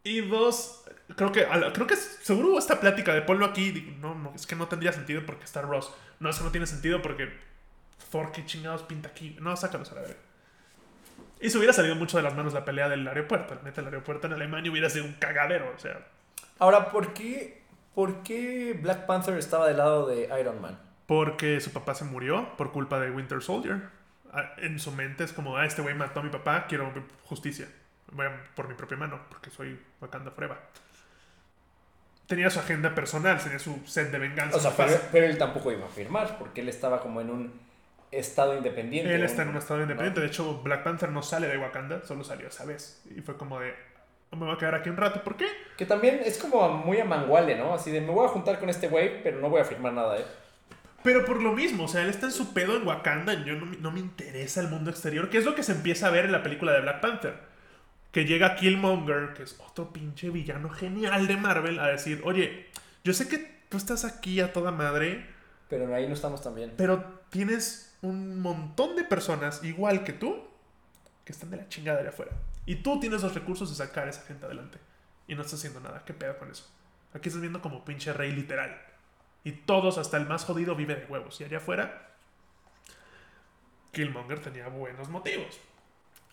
Y 0.03 0.21
dos, 0.21 0.85
creo 1.17 1.33
que, 1.33 1.43
la- 1.47 1.73
creo 1.73 1.87
que 1.87 1.97
seguro 1.97 2.49
hubo 2.51 2.59
esta 2.59 2.81
plática 2.81 3.15
de 3.15 3.23
ponlo 3.23 3.47
aquí. 3.47 3.71
digo, 3.71 3.93
no, 4.01 4.15
no, 4.15 4.33
es 4.35 4.47
que 4.47 4.57
no 4.57 4.69
tendría 4.69 4.93
sentido 4.93 5.25
porque 5.25 5.45
está 5.45 5.63
Ross. 5.63 5.93
No, 6.21 6.29
eso 6.31 6.45
no 6.45 6.51
tiene 6.51 6.67
sentido 6.67 7.01
porque 7.03 7.31
Thor, 8.11 8.33
qué 8.33 8.45
chingados 8.47 8.83
pinta 8.83 9.09
aquí. 9.09 9.37
No, 9.41 9.57
sácalos 9.57 9.91
a 9.93 9.97
la 9.97 10.01
verga. 10.03 10.17
Y 11.41 11.51
se 11.51 11.59
hubiera 11.59 11.73
salido 11.73 11.95
mucho 11.97 12.17
de 12.17 12.23
las 12.23 12.35
manos 12.35 12.53
la 12.55 12.65
pelea 12.65 12.89
del 12.89 13.07
aeropuerto. 13.07 13.59
Neta, 13.65 13.81
el 13.81 13.89
aeropuerto 13.89 14.27
en 14.27 14.33
Alemania 14.35 14.71
hubiera 14.71 14.89
sido 14.89 15.05
un 15.05 15.13
cagadero. 15.15 15.73
O 15.75 15.79
sea, 15.79 15.99
Ahora, 16.59 16.91
¿por 16.91 17.13
qué, 17.13 17.63
¿por 17.95 18.23
qué 18.23 18.79
Black 18.81 19.07
Panther 19.07 19.37
estaba 19.37 19.67
del 19.69 19.79
lado 19.79 20.07
de 20.07 20.31
Iron 20.41 20.61
Man? 20.63 20.79
Porque 21.07 21.61
su 21.61 21.73
papá 21.73 21.95
se 21.95 22.05
murió 22.05 22.57
por 22.57 22.73
culpa 22.73 22.99
de 23.01 23.11
Winter 23.11 23.43
Soldier. 23.43 23.83
Ah, 24.33 24.53
En 24.59 24.79
su 24.79 24.91
mente 24.93 25.25
es 25.25 25.33
como, 25.33 25.57
ah, 25.57 25.67
este 25.67 25.83
güey 25.83 25.95
mató 25.95 26.21
a 26.21 26.23
mi 26.23 26.31
papá, 26.31 26.67
quiero 26.69 26.93
justicia. 27.25 27.69
Voy 28.13 28.27
a- 28.27 28.45
por 28.55 28.69
mi 28.69 28.75
propia 28.75 28.97
mano, 28.97 29.21
porque 29.29 29.51
soy 29.51 29.79
Wakanda 30.01 30.31
Forever. 30.31 30.57
Tenía 32.27 32.49
su 32.49 32.59
agenda 32.59 32.95
personal, 32.95 33.39
tenía 33.43 33.59
su 33.59 33.83
sed 33.87 34.11
de 34.11 34.19
venganza. 34.19 34.57
O 34.57 34.61
sea, 34.61 34.71
pero, 34.77 34.99
pero 35.13 35.27
él 35.27 35.37
tampoco 35.37 35.71
iba 35.73 35.85
a 35.85 35.91
firmar, 35.91 36.39
porque 36.39 36.63
él 36.63 36.69
estaba 36.71 37.01
como 37.01 37.21
en 37.21 37.29
un 37.31 37.61
estado 38.19 38.57
independiente. 38.57 39.15
Él 39.15 39.23
está 39.25 39.43
en 39.43 39.49
un 39.49 39.57
estado 39.57 39.81
independiente. 39.83 40.21
De 40.21 40.27
hecho, 40.27 40.61
Black 40.63 40.83
Panther 40.83 41.11
no 41.11 41.23
sale 41.23 41.49
de 41.49 41.59
Wakanda, 41.59 42.03
solo 42.05 42.25
salió 42.25 42.49
esa 42.49 42.65
vez. 42.65 43.03
Y 43.17 43.21
fue 43.21 43.37
como 43.37 43.61
de, 43.61 43.75
me 44.33 44.45
voy 44.47 44.55
a 44.55 44.59
quedar 44.59 44.75
aquí 44.75 44.91
un 44.91 44.97
rato. 44.97 45.23
¿Por 45.23 45.37
qué? 45.37 45.47
Que 45.77 45.87
también 45.87 46.21
es 46.25 46.39
como 46.39 46.69
muy 46.69 46.99
a 47.01 47.05
manguale, 47.05 47.57
¿no? 47.57 47.75
Así 47.75 47.91
de, 47.91 48.01
me 48.01 48.11
voy 48.11 48.27
a 48.27 48.29
juntar 48.31 48.59
con 48.59 48.69
este 48.69 48.89
güey, 48.89 49.23
pero 49.23 49.41
no 49.41 49.49
voy 49.51 49.61
a 49.61 49.65
firmar 49.65 49.93
nada, 49.93 50.19
¿eh? 50.19 50.25
Pero 51.03 51.25
por 51.27 51.43
lo 51.43 51.53
mismo, 51.53 51.85
o 51.85 51.89
sea, 51.89 52.03
él 52.03 52.09
está 52.09 52.27
en 52.27 52.33
su 52.33 52.55
pedo 52.55 52.77
en 52.77 52.87
Wakanda. 52.87 53.35
Yo 53.45 53.55
no, 53.57 53.67
me- 53.67 53.77
no 53.77 53.91
me 53.91 54.01
interesa 54.01 54.61
el 54.63 54.69
mundo 54.69 54.91
exterior, 54.91 55.29
que 55.29 55.37
es 55.39 55.45
lo 55.45 55.55
que 55.55 55.63
se 55.63 55.73
empieza 55.73 56.07
a 56.07 56.11
ver 56.11 56.25
en 56.25 56.33
la 56.33 56.43
película 56.43 56.73
de 56.73 56.81
Black 56.81 57.01
Panther. 57.01 57.35
Que 58.11 58.25
llega 58.25 58.55
Killmonger, 58.57 59.35
que 59.35 59.43
es 59.43 59.59
otro 59.61 59.93
pinche 59.93 60.31
villano 60.31 60.71
genial 60.71 61.27
de 61.27 61.37
Marvel, 61.37 61.79
a 61.81 61.89
decir: 61.89 62.23
Oye, 62.25 62.69
yo 63.03 63.13
sé 63.13 63.29
que 63.29 63.39
tú 63.69 63.77
estás 63.77 64.05
aquí 64.05 64.41
a 64.41 64.53
toda 64.53 64.71
madre, 64.71 65.27
Pero 65.69 65.93
ahí 65.95 66.07
no 66.07 66.15
estamos 66.15 66.41
tan 66.43 66.55
bien. 66.55 66.73
pero 66.77 67.05
tienes 67.31 67.94
un 68.05 68.41
montón 68.41 68.97
de 68.97 69.05
personas 69.05 69.65
igual 69.65 70.05
que 70.05 70.13
tú 70.13 70.47
que 71.25 71.33
están 71.33 71.51
de 71.51 71.57
la 71.57 71.69
chingada 71.69 72.03
de 72.03 72.09
afuera. 72.09 72.33
Y 72.67 72.77
tú 72.77 73.01
tienes 73.01 73.23
los 73.23 73.35
recursos 73.35 73.71
de 73.71 73.77
sacar 73.77 74.07
a 74.07 74.11
esa 74.11 74.23
gente 74.23 74.45
adelante. 74.45 74.79
Y 75.27 75.35
no 75.35 75.43
estás 75.43 75.59
haciendo 75.59 75.81
nada. 75.81 76.05
¿Qué 76.05 76.13
pedo 76.13 76.39
con 76.39 76.51
eso? 76.51 76.71
Aquí 77.15 77.29
estás 77.29 77.41
viendo 77.41 77.63
como 77.63 77.85
pinche 77.85 78.13
rey 78.13 78.33
literal. 78.33 78.79
Y 79.43 79.53
todos, 79.53 79.99
hasta 79.99 80.19
el 80.19 80.27
más 80.27 80.45
jodido, 80.45 80.75
vive 80.75 80.97
de 80.97 81.07
huevos. 81.07 81.41
Y 81.41 81.45
allá 81.45 81.59
afuera, 81.59 82.15
Killmonger 83.93 84.41
tenía 84.41 84.69
buenos 84.69 85.09
motivos. 85.09 85.61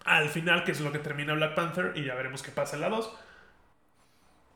Al 0.04 0.30
final, 0.30 0.64
que 0.64 0.72
es 0.72 0.82
lo 0.82 0.92
que 0.92 1.00
termina 1.00 1.34
Black 1.34 1.56
Panther, 1.56 1.94
y 1.96 2.04
ya 2.04 2.16
veremos 2.16 2.42
qué 2.42 2.52
pasa 2.52 2.76
en 2.76 2.82
la 2.82 2.90
2. 2.90 3.18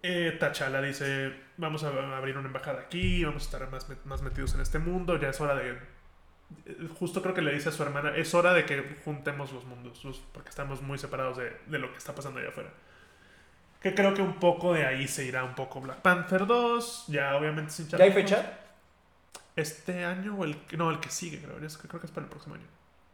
Eh, 0.03 0.37
T'Challa 0.39 0.81
dice, 0.81 1.33
vamos 1.57 1.83
a 1.83 2.17
abrir 2.17 2.37
una 2.37 2.47
embajada 2.47 2.81
aquí, 2.81 3.23
vamos 3.23 3.43
a 3.43 3.45
estar 3.45 3.69
más, 3.69 3.87
más 4.05 4.21
metidos 4.21 4.53
en 4.53 4.61
este 4.61 4.79
mundo, 4.79 5.17
ya 5.19 5.29
es 5.29 5.39
hora 5.39 5.55
de... 5.55 5.94
Justo 6.99 7.21
creo 7.21 7.33
que 7.33 7.41
le 7.41 7.53
dice 7.53 7.69
a 7.69 7.71
su 7.71 7.81
hermana, 7.83 8.15
es 8.15 8.33
hora 8.33 8.53
de 8.53 8.65
que 8.65 8.97
juntemos 9.03 9.51
los 9.51 9.65
mundos, 9.65 10.03
los- 10.03 10.19
porque 10.33 10.49
estamos 10.49 10.81
muy 10.81 10.97
separados 10.97 11.37
de, 11.37 11.57
de 11.67 11.79
lo 11.79 11.91
que 11.91 11.97
está 11.97 12.13
pasando 12.15 12.39
allá 12.39 12.49
afuera. 12.49 12.69
Que 13.81 13.93
creo 13.93 14.13
que 14.13 14.21
un 14.21 14.35
poco 14.39 14.73
de 14.73 14.85
ahí 14.85 15.07
se 15.07 15.25
irá 15.25 15.43
un 15.43 15.53
poco 15.55 15.79
Black 15.81 16.01
Panther 16.01 16.45
2, 16.47 17.05
ya 17.07 17.35
obviamente 17.35 17.71
sin 17.71 17.87
¿Ya 17.87 18.03
hay 18.03 18.11
fecha? 18.11 18.59
Este 19.55 20.03
año 20.05 20.35
o 20.35 20.43
el 20.43 20.57
que- 20.65 20.75
no, 20.77 20.89
el 20.91 20.99
que 20.99 21.09
sigue, 21.09 21.41
creo. 21.41 21.57
Es 21.65 21.77
creo 21.77 21.99
que 21.99 22.07
es 22.07 22.11
para 22.11 22.25
el 22.25 22.29
próximo 22.29 22.55
año. 22.55 22.65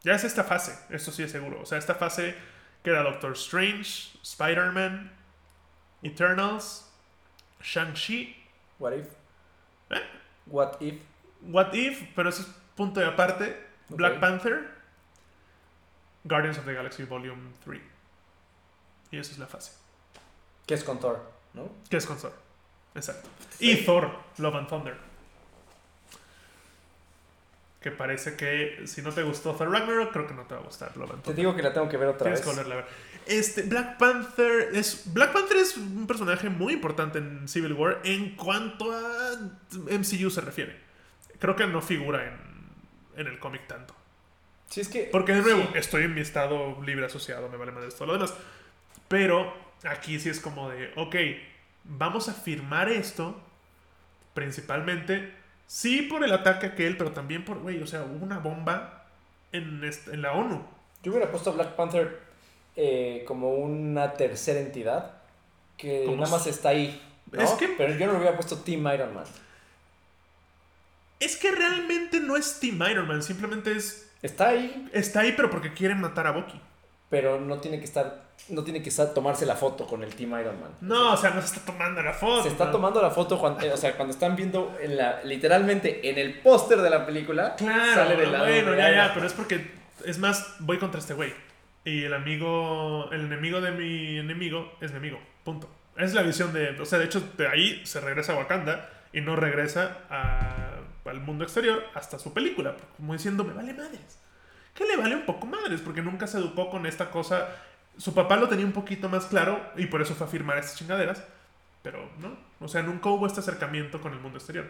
Ya 0.04 0.14
es 0.16 0.24
esta 0.24 0.44
fase, 0.44 0.78
esto 0.90 1.12
sí 1.12 1.24
es 1.24 1.32
seguro. 1.32 1.62
O 1.62 1.66
sea, 1.66 1.78
esta 1.78 1.96
fase 1.96 2.36
queda 2.84 3.04
Doctor 3.04 3.34
Strange, 3.34 4.18
Spider-Man, 4.24 5.12
Eternals, 6.04 6.90
Shang-Chi, 7.62 8.38
What 8.80 8.94
if? 8.94 9.08
¿Eh? 9.92 10.02
What 10.48 10.82
if? 10.82 10.96
What 11.44 11.74
If, 11.74 12.02
pero 12.16 12.30
eso 12.30 12.42
es 12.42 12.48
punto 12.76 13.00
de 13.00 13.06
aparte. 13.08 13.70
Black. 13.90 14.20
Panther, 14.20 14.70
Guardians 16.24 16.58
of 16.58 16.66
the 16.66 16.74
Galaxy 16.74 17.04
Volume 17.04 17.52
3. 17.66 17.82
Y 19.12 19.18
esa 19.18 19.32
es 19.34 19.38
la 19.40 19.48
fase. 19.48 19.74
¿Qué 20.66 20.76
es 20.76 20.84
con 20.84 21.00
Thor? 21.00 21.22
¿No? 21.54 21.70
Que 21.90 21.98
es 21.98 22.06
con 22.06 22.18
Thor. 22.18 22.34
Exacto. 22.96 23.28
Sí. 23.58 23.72
Y 23.72 23.86
Thor, 23.86 24.10
Love 24.38 24.56
and 24.56 24.70
Thunder. 24.70 24.98
Que 27.82 27.90
parece 27.92 28.36
que 28.36 28.84
si 28.86 29.02
no 29.02 29.12
te 29.12 29.24
gustó 29.24 29.54
Thor 29.56 29.70
Ragnarok, 29.72 30.14
creo 30.14 30.28
que 30.28 30.34
no 30.36 30.44
te 30.44 30.54
va 30.54 30.62
a 30.62 30.64
gustar 30.64 30.96
Love 30.96 31.12
and 31.12 31.20
Te 31.22 31.26
Thunder. 31.26 31.36
digo 31.36 31.56
que 31.56 31.64
la 31.64 31.74
tengo 31.74 31.90
que 31.90 31.98
ver 31.98 32.10
otra 32.10 32.26
Tienes 32.26 32.40
vez. 32.40 32.48
que 32.48 32.50
volverla 32.56 32.74
a 32.76 32.78
ver. 32.78 32.88
Este, 33.26 33.64
Black 33.64 33.98
Panther 33.98 34.70
es. 34.74 35.14
Black 35.14 35.34
Panther 35.34 35.58
es 35.58 35.76
un 35.78 36.06
personaje 36.08 36.50
muy 36.50 36.74
importante 36.74 37.18
en 37.18 37.48
Civil 37.48 37.74
War 37.74 38.00
en 38.04 38.36
cuanto 38.36 38.92
a 38.92 39.32
MCU 39.90 40.30
se 40.30 40.42
refiere. 40.42 40.80
Creo 41.40 41.56
que 41.56 41.66
no 41.66 41.82
figura 41.82 42.24
en, 42.28 42.51
en 43.18 43.28
el 43.28 43.40
cómic 43.40 43.68
tanto. 43.68 43.94
Sí, 44.70 44.82
es 44.82 44.88
que. 44.90 45.10
Porque 45.12 45.34
de 45.34 45.42
nuevo, 45.42 45.62
sí. 45.64 45.68
estoy 45.76 46.04
en 46.04 46.14
mi 46.14 46.22
estado 46.22 46.82
libre 46.84 47.06
asociado, 47.06 47.50
me 47.50 47.58
vale 47.58 47.72
más 47.72 47.84
de 47.84 47.90
todo 47.92 48.06
lo 48.08 48.14
demás. 48.14 48.34
Pero 49.08 49.54
aquí 49.84 50.20
sí 50.20 50.30
es 50.30 50.40
como 50.40 50.70
de, 50.70 50.92
ok, 50.96 51.16
vamos 51.84 52.30
a 52.30 52.34
firmar 52.34 52.90
esto, 52.90 53.40
principalmente, 54.34 55.34
sí 55.68 56.04
por 56.04 56.24
el 56.24 56.32
ataque 56.34 56.68
aquel, 56.68 56.98
pero 56.98 57.12
también 57.12 57.44
por, 57.46 57.60
güey, 57.60 57.82
o 57.82 57.88
sea, 57.88 58.04
hubo 58.04 58.24
una 58.24 58.40
bomba 58.40 59.06
en, 59.52 59.84
este- 59.84 60.12
en 60.14 60.22
la 60.22 60.34
ONU. 60.34 60.64
Yo 61.04 61.12
hubiera 61.12 61.30
puesto 61.32 61.50
a 61.50 61.54
Black 61.54 61.76
Panther 61.76 62.20
eh, 62.78 63.24
como 63.28 63.56
una 63.56 64.14
tercera 64.14 64.60
entidad 64.60 65.16
que 65.78 66.06
nada 66.16 66.30
más 66.30 66.48
está 66.48 66.70
ahí. 66.70 67.02
¿no? 67.32 67.42
Es 67.42 67.50
que- 67.52 67.68
Pero 67.70 67.94
yo 67.96 68.06
no 68.08 68.14
le 68.14 68.20
hubiera 68.20 68.36
puesto 68.38 68.58
Team 68.60 68.88
Iron 68.94 69.14
Man. 69.14 69.26
Es 71.22 71.38
que 71.38 71.52
realmente 71.52 72.20
no 72.20 72.36
es 72.36 72.60
Team 72.60 72.82
Iron 72.92 73.08
Man, 73.08 73.24
simplemente 73.24 73.72
es, 73.72 74.10
Está 74.22 74.50
ahí, 74.50 74.88
está 74.94 75.22
ahí, 75.22 75.34
pero 75.36 75.50
porque 75.50 75.74
quieren 75.74 76.00
matar 76.02 76.28
a 76.28 76.32
Bucky. 76.32 76.60
pero 77.10 77.40
no 77.40 77.58
tiene 77.60 77.80
que 77.80 77.86
estar. 77.86 78.30
No 78.50 78.64
tiene 78.64 78.82
que 78.82 78.90
estar, 78.90 79.14
tomarse 79.14 79.46
la 79.46 79.56
foto 79.56 79.86
con 79.86 80.04
el 80.04 80.14
Team 80.16 80.32
Iron 80.40 80.60
Man. 80.60 80.72
No, 80.82 81.14
o 81.14 81.18
sea, 81.18 81.30
no 81.32 81.42
se 81.42 81.48
está 81.56 81.72
tomando 81.72 82.02
la 82.02 82.12
foto. 82.14 82.44
Se 82.44 82.50
está 82.50 82.66
¿no? 82.66 82.72
tomando 82.72 83.02
la 83.02 83.12
foto 83.12 83.40
cuando, 83.40 83.64
eh, 83.66 83.72
o 83.72 83.78
sea, 83.78 83.96
cuando 83.96 84.14
están 84.14 84.36
viendo 84.36 84.76
en 84.82 84.98
la, 84.98 85.24
literalmente 85.24 86.10
en 86.10 86.18
el 86.18 86.40
póster 86.40 86.82
de 86.82 86.90
la 86.90 87.06
película. 87.06 87.56
Claro, 87.56 87.94
sale 87.94 88.16
del 88.16 88.32
lado 88.32 88.46
bueno, 88.46 88.72
de 88.72 88.78
ya, 88.78 88.92
ya, 88.92 89.14
pero 89.14 89.28
es 89.28 89.34
porque, 89.34 89.72
es 90.06 90.18
más, 90.20 90.56
voy 90.60 90.78
contra 90.80 91.00
este 91.00 91.14
güey. 91.14 91.34
Y 91.86 92.04
el 92.04 92.14
amigo, 92.14 93.10
el 93.12 93.22
enemigo 93.22 93.62
de 93.62 93.72
mi 93.72 94.18
enemigo 94.20 94.72
es 94.82 94.92
mi 94.92 94.98
amigo, 94.98 95.20
punto. 95.44 95.70
Es 95.98 96.14
la 96.14 96.22
visión 96.24 96.52
de, 96.54 96.80
o 96.80 96.86
sea, 96.86 96.98
de 97.00 97.06
hecho, 97.06 97.22
de 97.38 97.48
ahí 97.48 97.82
se 97.86 98.00
regresa 98.02 98.34
a 98.34 98.38
Wakanda 98.38 98.90
y 99.14 99.22
no 99.22 99.36
regresa 99.36 99.98
a- 100.10 100.61
al 101.12 101.22
mundo 101.22 101.44
exterior 101.44 101.84
hasta 101.94 102.18
su 102.18 102.34
película, 102.34 102.76
como 102.98 103.14
diciendo, 103.14 103.44
me 103.44 103.54
vale 103.54 103.74
madres. 103.74 104.18
Que 104.74 104.86
le 104.86 104.98
vale 104.98 105.16
un 105.16 105.26
poco 105.26 105.46
madres, 105.46 105.82
porque 105.82 106.02
nunca 106.02 106.26
se 106.28 106.38
educó 106.38 106.70
con 106.70 106.86
esta 106.86 107.12
cosa. 107.12 107.50
Su 107.98 108.14
papá 108.14 108.38
lo 108.38 108.48
tenía 108.48 108.66
un 108.66 108.72
poquito 108.72 109.10
más 109.10 109.26
claro 109.26 109.62
y 109.76 109.88
por 109.88 110.02
eso 110.02 110.16
fue 110.16 110.26
a 110.26 110.30
firmar 110.30 110.58
estas 110.58 110.78
chingaderas, 110.78 111.24
pero 111.84 112.10
no, 112.20 112.38
o 112.60 112.68
sea, 112.68 112.82
nunca 112.82 113.10
hubo 113.10 113.28
este 113.28 113.42
acercamiento 113.42 114.02
con 114.02 114.14
el 114.14 114.20
mundo 114.20 114.38
exterior. 114.38 114.66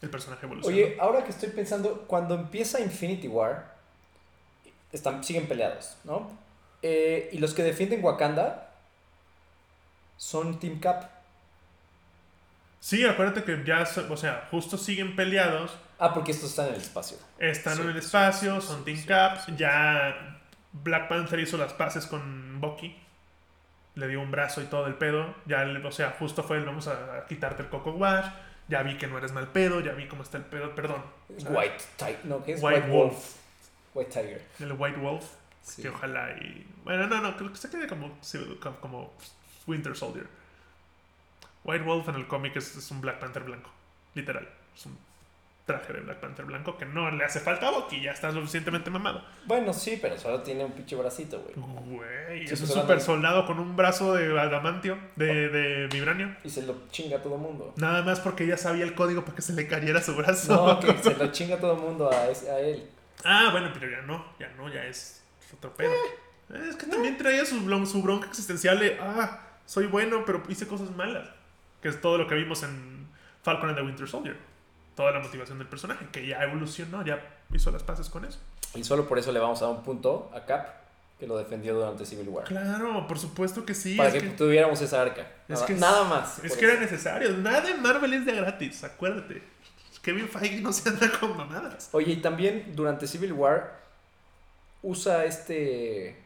El 0.00 0.08
personaje 0.08 0.46
evolucionó. 0.46 0.74
Oye, 0.74 0.96
ahora 1.00 1.24
que 1.24 1.30
estoy 1.30 1.50
pensando, 1.50 2.04
cuando 2.06 2.34
empieza 2.34 2.80
Infinity 2.80 3.28
War, 3.28 3.74
están, 4.92 5.22
siguen 5.22 5.46
peleados, 5.46 5.96
¿no? 6.04 6.30
Eh, 6.82 7.28
y 7.32 7.38
los 7.38 7.52
que 7.52 7.62
defienden 7.62 8.02
Wakanda 8.02 8.72
son 10.16 10.58
Team 10.58 10.80
Cap. 10.80 11.19
Sí, 12.80 13.04
acuérdate 13.06 13.44
que 13.44 13.62
ya, 13.64 13.84
o 14.08 14.16
sea, 14.16 14.48
justo 14.50 14.76
siguen 14.78 15.14
peleados, 15.14 15.76
Ah, 15.98 16.14
porque 16.14 16.32
estos 16.32 16.48
están 16.50 16.68
en 16.68 16.74
el 16.74 16.80
espacio. 16.80 17.18
están 17.38 17.76
Sí, 17.76 17.82
en 17.82 17.90
el 17.90 17.96
espacio, 17.98 18.60
sí, 18.60 18.66
son 18.66 18.78
sí, 18.78 18.84
Team 18.86 18.96
sí, 18.96 19.06
Cap, 19.06 19.38
sí, 19.44 19.52
ya 19.56 20.40
Black 20.72 21.08
Panther 21.08 21.38
hizo 21.40 21.58
las 21.58 21.74
paces 21.74 22.06
con 22.06 22.58
Bucky, 22.60 22.96
le 23.96 24.08
dio 24.08 24.20
un 24.22 24.30
brazo 24.30 24.62
y 24.62 24.64
todo 24.64 24.86
el 24.86 24.94
pedo, 24.94 25.34
ya, 25.44 25.66
o 25.84 25.92
sea, 25.92 26.16
justo 26.18 26.42
fue 26.42 26.56
el 26.56 26.64
vamos 26.64 26.88
a, 26.88 27.16
a 27.18 27.26
quitarte 27.26 27.62
el 27.64 27.68
Coco 27.68 27.90
Wash, 27.92 28.24
ya 28.68 28.82
vi 28.82 28.96
que 28.96 29.06
no 29.08 29.18
eres 29.18 29.32
mal 29.32 29.48
pedo, 29.48 29.80
ya 29.80 29.92
vi 29.92 30.08
cómo 30.08 30.22
está 30.22 30.38
el 30.38 30.44
pedo, 30.44 30.74
perdón. 30.74 31.02
White 31.28 31.84
Tiger, 31.98 32.24
no, 32.24 32.42
¿qué 32.42 32.52
es? 32.54 32.62
White 32.62 32.88
Wolf. 32.88 33.34
White 33.92 34.10
Tiger. 34.10 34.42
El 34.60 34.72
White 34.72 34.98
Wolf, 34.98 35.24
Sí. 35.62 35.82
que 35.82 35.90
ojalá 35.90 36.30
y... 36.40 36.66
Bueno, 36.84 37.06
no, 37.08 37.20
no, 37.20 37.36
creo 37.36 37.50
que 37.50 37.58
se 37.58 37.68
quede 37.68 37.86
como, 37.86 38.18
como 38.80 39.12
Winter 39.66 39.94
Soldier. 39.94 40.26
White 41.64 41.84
Wolf 41.84 42.08
en 42.08 42.14
el 42.16 42.26
cómic 42.26 42.56
es, 42.56 42.76
es 42.76 42.90
un 42.90 43.00
Black 43.00 43.18
Panther 43.18 43.42
blanco, 43.42 43.70
literal. 44.14 44.48
Es 44.76 44.86
un 44.86 44.96
traje 45.66 45.92
de 45.92 46.00
Black 46.00 46.18
Panther 46.18 46.44
blanco 46.46 46.76
que 46.76 46.84
no 46.84 47.10
le 47.12 47.24
hace 47.24 47.38
falta 47.38 47.68
a 47.68 47.70
Bucky, 47.70 48.00
ya 48.02 48.10
está 48.12 48.32
suficientemente 48.32 48.90
mamado. 48.90 49.22
Bueno, 49.44 49.72
sí, 49.72 49.98
pero 50.00 50.18
solo 50.18 50.40
tiene 50.42 50.64
un 50.64 50.72
pinche 50.72 50.96
bracito, 50.96 51.40
güey. 51.40 51.54
Güey, 51.54 52.46
Sí, 52.48 52.54
es 52.54 52.60
un 52.62 52.66
pues, 52.68 52.80
super 52.80 53.00
soldado 53.00 53.46
con 53.46 53.60
un 53.60 53.76
brazo 53.76 54.14
de 54.14 54.38
adamantio, 54.40 54.98
de, 55.16 55.48
de 55.48 55.86
vibranio. 55.88 56.34
Y 56.42 56.50
se 56.50 56.62
lo 56.62 56.88
chinga 56.90 57.18
a 57.18 57.22
todo 57.22 57.36
mundo. 57.36 57.72
Nada 57.76 58.02
más 58.02 58.18
porque 58.20 58.46
ya 58.46 58.56
sabía 58.56 58.84
el 58.84 58.94
código 58.94 59.22
para 59.24 59.36
que 59.36 59.42
se 59.42 59.52
le 59.52 59.68
cayera 59.68 60.02
su 60.02 60.16
brazo. 60.16 60.54
No, 60.54 60.80
que 60.80 60.96
se 61.02 61.14
lo 61.14 61.30
chinga 61.30 61.56
a 61.56 61.60
todo 61.60 61.76
mundo 61.76 62.10
a, 62.10 62.28
ese- 62.28 62.50
a 62.50 62.58
él. 62.58 62.88
Ah, 63.24 63.50
bueno, 63.52 63.70
pero 63.72 63.88
ya 63.90 64.00
no, 64.02 64.24
ya 64.40 64.48
no, 64.56 64.72
ya 64.72 64.84
es 64.86 65.22
otro 65.56 65.72
pedo. 65.74 65.92
Eh. 65.92 66.68
Es 66.68 66.74
que 66.76 66.86
también 66.86 67.16
traía 67.16 67.44
su, 67.44 67.86
su 67.86 68.02
bronca 68.02 68.26
existencial 68.26 68.80
de, 68.80 68.98
ah, 69.00 69.38
soy 69.66 69.86
bueno, 69.86 70.24
pero 70.24 70.42
hice 70.48 70.66
cosas 70.66 70.90
malas. 70.90 71.28
Que 71.82 71.88
es 71.88 72.00
todo 72.00 72.18
lo 72.18 72.26
que 72.26 72.34
vimos 72.34 72.62
en 72.62 73.08
Falcon 73.42 73.68
and 73.70 73.78
the 73.78 73.84
Winter 73.84 74.08
Soldier. 74.08 74.36
Toda 74.96 75.12
la 75.12 75.20
motivación 75.20 75.58
del 75.58 75.66
personaje, 75.68 76.06
que 76.12 76.26
ya 76.26 76.42
evolucionó, 76.42 77.04
ya 77.04 77.20
hizo 77.54 77.70
las 77.70 77.82
paces 77.82 78.08
con 78.10 78.24
eso. 78.24 78.38
Y 78.74 78.84
solo 78.84 79.08
por 79.08 79.18
eso 79.18 79.32
le 79.32 79.38
vamos 79.38 79.62
a 79.62 79.66
dar 79.66 79.74
un 79.74 79.82
punto 79.82 80.30
a 80.34 80.44
Cap, 80.44 80.66
que 81.18 81.26
lo 81.26 81.38
defendió 81.38 81.74
durante 81.74 82.04
Civil 82.04 82.28
War. 82.28 82.44
Claro, 82.44 83.06
por 83.06 83.18
supuesto 83.18 83.64
que 83.64 83.74
sí. 83.74 83.96
para 83.96 84.08
es 84.10 84.14
que, 84.14 84.20
que, 84.20 84.36
tuviéramos 84.36 84.80
esa 84.80 85.00
arca. 85.02 85.22
es 85.48 85.54
Nada, 85.54 85.66
que 85.66 85.72
es- 85.74 85.80
nada 85.80 86.04
más. 86.04 86.38
es 86.44 86.56
que 86.56 86.64
eso. 86.64 86.72
era 86.72 86.80
necesario. 86.80 87.30
Nada 87.38 87.62
de 87.62 87.74
Marvel 87.74 88.12
es 88.14 88.26
de 88.26 88.32
gratis, 88.34 88.84
acuérdate. 88.84 89.42
Kevin 90.02 90.28
Feige 90.28 90.60
no 90.62 90.72
se 90.72 90.88
anda 90.88 91.10
con 91.18 91.36
mamadas. 91.36 91.88
Oye, 91.92 92.12
y 92.12 92.16
también 92.16 92.72
durante 92.74 93.06
Civil 93.06 93.32
War 93.34 93.80
usa 94.82 95.24
este. 95.24 96.16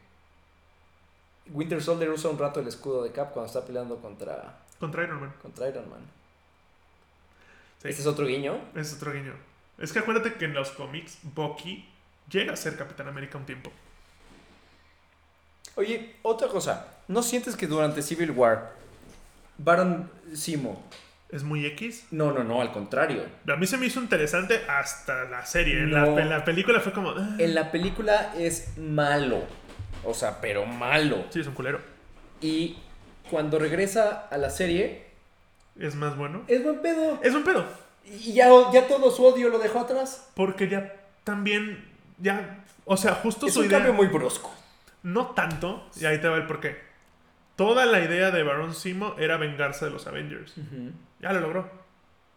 Winter 1.51 1.81
Soldier 1.83 2.09
usa 2.09 2.29
un 2.31 2.39
rato 2.39 2.59
el 2.59 2.67
escudo 2.67 3.03
de 3.03 3.11
Cap 3.11 3.31
cuando 3.33 3.47
está 3.47 3.63
peleando 3.65 3.97
contra, 3.97 4.59
Contra 4.85 5.03
Iron 5.03 5.19
Man. 5.21 5.33
contra 5.41 5.67
Iron 5.69 5.89
Man. 5.89 5.99
Sí. 7.81 7.89
Este 7.89 8.01
es 8.01 8.07
otro 8.07 8.25
guiño. 8.25 8.59
Es 8.75 8.93
otro 8.93 9.11
guiño. 9.13 9.33
Es 9.77 9.91
que 9.91 9.99
acuérdate 9.99 10.33
que 10.35 10.45
en 10.45 10.53
los 10.53 10.69
cómics, 10.71 11.17
Bucky 11.23 11.87
llega 12.29 12.53
a 12.53 12.55
ser 12.55 12.77
Capitán 12.77 13.07
América 13.07 13.37
un 13.37 13.45
tiempo. 13.45 13.71
Oye, 15.75 16.15
otra 16.21 16.47
cosa. 16.47 16.87
¿No 17.07 17.21
sientes 17.21 17.55
que 17.55 17.67
durante 17.67 18.01
Civil 18.01 18.31
War 18.31 18.73
Baron 19.57 20.09
Simo? 20.33 20.81
Es 21.29 21.43
muy 21.43 21.65
X. 21.65 22.05
No, 22.11 22.31
no, 22.31 22.43
no, 22.43 22.61
al 22.61 22.71
contrario. 22.71 23.25
A 23.51 23.55
mí 23.55 23.65
se 23.67 23.77
me 23.77 23.87
hizo 23.87 23.99
interesante 23.99 24.61
hasta 24.69 25.25
la 25.25 25.45
serie. 25.45 25.79
En, 25.79 25.91
No. 25.91 26.15
la, 26.15 26.21
en 26.21 26.29
la 26.29 26.45
película 26.45 26.79
fue 26.79 26.93
como. 26.93 27.09
ah, 27.09 27.35
En 27.39 27.53
la 27.55 27.71
película 27.71 28.33
es 28.37 28.77
malo. 28.77 29.43
O 30.03 30.13
sea, 30.13 30.39
pero 30.39 30.65
malo. 30.65 31.25
Sí, 31.31 31.39
es 31.41 31.47
un 31.47 31.53
culero. 31.55 31.79
Y 32.41 32.77
cuando 33.29 33.59
regresa 33.59 34.27
a 34.31 34.37
la 34.37 34.49
serie, 34.49 35.05
Es 35.79 35.95
más 35.95 36.15
bueno. 36.17 36.43
es 36.47 36.63
buen 36.63 36.81
pedo. 36.81 37.19
Es 37.23 37.33
un 37.33 37.43
pedo. 37.43 37.65
Y 38.05 38.33
ya, 38.33 38.49
ya 38.71 38.87
todo 38.87 39.09
su 39.11 39.25
odio 39.25 39.49
lo 39.49 39.59
dejó 39.59 39.79
atrás. 39.79 40.29
Porque 40.35 40.67
ya 40.69 40.93
también. 41.23 41.83
Ya. 42.19 42.63
O 42.85 42.97
sea, 42.97 43.15
justo 43.15 43.47
Es 43.47 43.53
su 43.53 43.61
un 43.61 43.65
idea. 43.65 43.77
cambio 43.79 43.93
muy 43.93 44.07
brusco. 44.07 44.53
No 45.03 45.27
tanto. 45.31 45.87
Y 45.99 46.05
ahí 46.05 46.19
te 46.21 46.27
va 46.27 46.37
el 46.37 46.45
porqué. 46.47 46.77
Toda 47.55 47.85
la 47.85 47.99
idea 48.01 48.31
de 48.31 48.43
Baron 48.43 48.73
Simo 48.75 49.15
era 49.17 49.37
vengarse 49.37 49.85
de 49.85 49.91
los 49.91 50.05
Avengers. 50.07 50.53
Ya 51.21 51.33
lo 51.33 51.39
logró. 51.39 51.69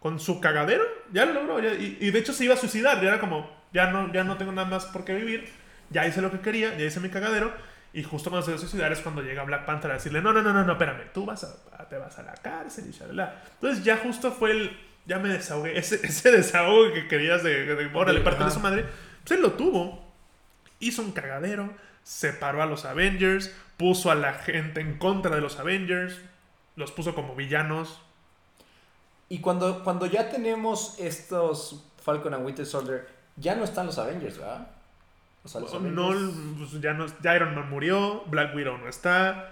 Con 0.01 0.20
su 0.20 0.41
cagadero, 0.41 0.84
ya 1.12 1.24
lo 1.26 1.32
logró. 1.34 1.61
ya- 1.61 1.74
y, 1.74 1.99
y 2.01 2.11
de 2.12 2.18
hecho 2.18 2.32
se 2.32 2.45
iba 2.45 2.55
a 2.55 2.57
suicidar. 2.57 3.01
Ya 3.03 3.09
era 3.09 3.20
como, 3.20 3.51
ya 3.72 3.91
no, 3.91 4.12
ya 4.12 4.22
no 4.24 4.36
tengo 4.39 4.53
nada 4.53 4.68
más 4.68 4.86
por 4.86 5.05
qué 5.05 5.14
vivir. 5.14 5.49
Ya 5.91 6.07
hice 6.07 6.22
lo 6.22 6.30
que 6.30 6.41
quería, 6.41 6.76
ya 6.78 6.84
hice 6.84 7.01
mi 7.01 7.09
cagadero. 7.09 7.53
Y 7.93 8.03
justo 8.03 8.30
cuando 8.30 8.45
se 8.45 8.51
iba 8.53 8.59
a 8.59 8.61
suicidar 8.61 8.93
es 8.93 9.01
cuando 9.01 9.22
llega 9.22 9.43
Black 9.45 9.64
Panther 9.64 9.91
a 9.91 9.95
decirle, 9.95 10.20
no, 10.20 10.32
no, 10.32 10.43
no, 10.43 10.53
no, 10.53 10.64
no, 10.64 10.72
espérame, 10.72 11.11
tú 11.12 11.24
vas 11.24 11.45
a, 11.45 11.89
te 11.89 11.97
vas 11.97 12.18
a 12.18 12.22
la 12.22 12.34
cárcel 12.34 12.86
y 12.89 12.93
shalala. 12.93 13.43
Entonces 13.55 13.82
ya 13.84 13.97
justo 13.97 14.30
fue 14.30 14.51
el, 14.51 14.78
ya 15.07 15.18
me 15.18 15.30
desahogué. 15.30 15.78
Ese, 15.78 15.95
ese 16.07 16.30
desahogo 16.30 16.93
que 16.93 17.09
querías 17.09 17.43
de, 17.43 17.64
de, 17.74 17.86
órale, 17.95 18.18
De- 18.18 18.24
parte 18.24 18.45
de 18.45 18.51
su 18.51 18.61
madre. 18.61 18.84
Pues 19.24 19.32
él 19.39 19.43
lo 19.43 19.53
tuvo. 19.53 20.07
Hizo 20.80 21.03
un 21.03 21.12
cagadero, 21.12 21.72
separó 22.03 22.62
a 22.62 22.66
los 22.66 22.84
Avengers, 22.84 23.53
puso 23.76 24.11
a 24.11 24.14
la 24.14 24.34
gente 24.34 24.80
en 24.80 24.99
contra 24.99 25.34
de 25.34 25.41
los 25.41 25.59
Avengers, 25.59 26.20
los 26.76 26.93
puso 26.93 27.14
como 27.14 27.34
villanos. 27.34 28.01
Y 29.30 29.41
cuando, 29.41 29.82
cuando 29.82 30.07
ya 30.07 30.30
tenemos 30.30 30.95
estos 30.99 31.84
Falcon 32.03 32.34
and 32.34 32.45
Winter 32.47 32.64
Soldier, 32.64 33.09
ya 33.36 33.55
no 33.57 33.64
están 33.64 33.86
los 33.86 33.99
Avengers, 33.99 34.39
¿verdad? 34.39 34.68
O 35.49 35.51
sea, 35.51 35.61
los 35.63 35.73
No, 35.83 36.09
pues 36.59 36.81
ya 36.83 36.93
no, 36.93 37.07
ya 37.23 37.37
Iron 37.37 37.55
Man 37.55 37.71
murió, 37.71 38.23
Black 38.27 38.55
Widow 38.55 38.77
no 38.79 38.89
está, 38.89 39.51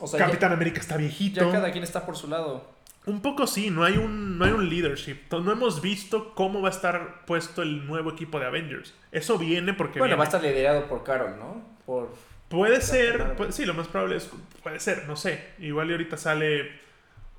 o 0.00 0.06
sea, 0.06 0.20
ya- 0.20 0.26
Capitán 0.26 0.52
América 0.52 0.80
está 0.80 0.96
viejito. 0.96 1.40
ya, 1.46 1.50
cada 1.52 1.72
quien 1.72 1.82
está 1.84 2.04
por 2.04 2.16
su 2.16 2.28
lado. 2.28 2.68
Un 3.06 3.22
poco 3.22 3.46
sí, 3.46 3.70
no 3.70 3.82
hay 3.84 3.96
un, 3.96 4.36
no 4.38 4.44
hay 4.44 4.52
un 4.52 4.68
leadership. 4.68 5.16
No 5.32 5.50
hemos 5.52 5.80
visto 5.80 6.34
cómo 6.34 6.60
va 6.60 6.68
a 6.68 6.72
estar 6.72 7.24
puesto 7.24 7.62
el 7.62 7.86
nuevo 7.86 8.10
equipo 8.10 8.38
de 8.38 8.44
Avengers. 8.46 8.92
Eso 9.10 9.38
viene 9.38 9.72
porque 9.72 9.98
Bueno, 9.98 10.10
viene. 10.12 10.18
va 10.18 10.24
a 10.24 10.26
estar 10.26 10.42
liderado 10.42 10.86
por 10.86 11.02
Carol, 11.02 11.38
¿no? 11.38 11.64
Por... 11.86 12.14
Puede 12.50 12.82
ser, 12.82 13.36
puede- 13.36 13.52
sí, 13.52 13.64
lo 13.64 13.72
más 13.74 13.88
probable 13.88 14.16
es, 14.16 14.30
puede 14.62 14.78
ser, 14.80 15.06
no 15.08 15.16
sé. 15.16 15.42
Igual 15.60 15.88
y 15.88 15.92
ahorita 15.92 16.18
sale 16.18 16.72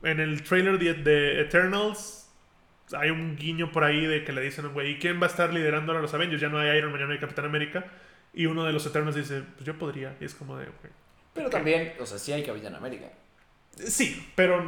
en 0.02 0.20
el 0.20 0.42
trailer 0.42 0.80
de, 0.80 0.96
de 0.96 1.42
Eternals, 1.42 2.21
hay 2.94 3.10
un 3.10 3.36
guiño 3.36 3.72
por 3.72 3.84
ahí 3.84 4.06
de 4.06 4.24
que 4.24 4.32
le 4.32 4.42
dicen, 4.42 4.68
güey, 4.74 4.92
¿y 4.92 5.00
quién 5.00 5.22
va 5.22 5.26
a 5.28 5.30
estar 5.30 5.54
liderando 5.54 5.92
ahora 5.92 6.02
los 6.02 6.14
Avengers? 6.14 6.42
Ya 6.42 6.50
no 6.50 6.58
hay 6.60 6.78
Iron 6.78 6.92
Man, 6.92 7.00
ya 7.00 7.06
no 7.08 7.14
hay 7.14 7.20
Capitán 7.20 7.46
América. 7.46 7.86
Y 8.34 8.46
uno 8.46 8.64
de 8.64 8.72
los 8.74 8.86
Eternals 8.86 9.16
dice, 9.16 9.44
pues 9.56 9.66
yo 9.66 9.78
podría. 9.78 10.16
Y 10.22 10.26
es 10.26 10.34
como 10.36 10.58
de, 10.58 10.66
güey. 10.66 10.94
Pero 11.34 11.50
también, 11.50 11.94
o 12.00 12.06
sea, 12.06 12.18
sí 12.18 12.32
hay 12.32 12.44
Capitán 12.44 12.76
América. 12.76 13.08
Sí, 13.78 14.26
pero 14.36 14.64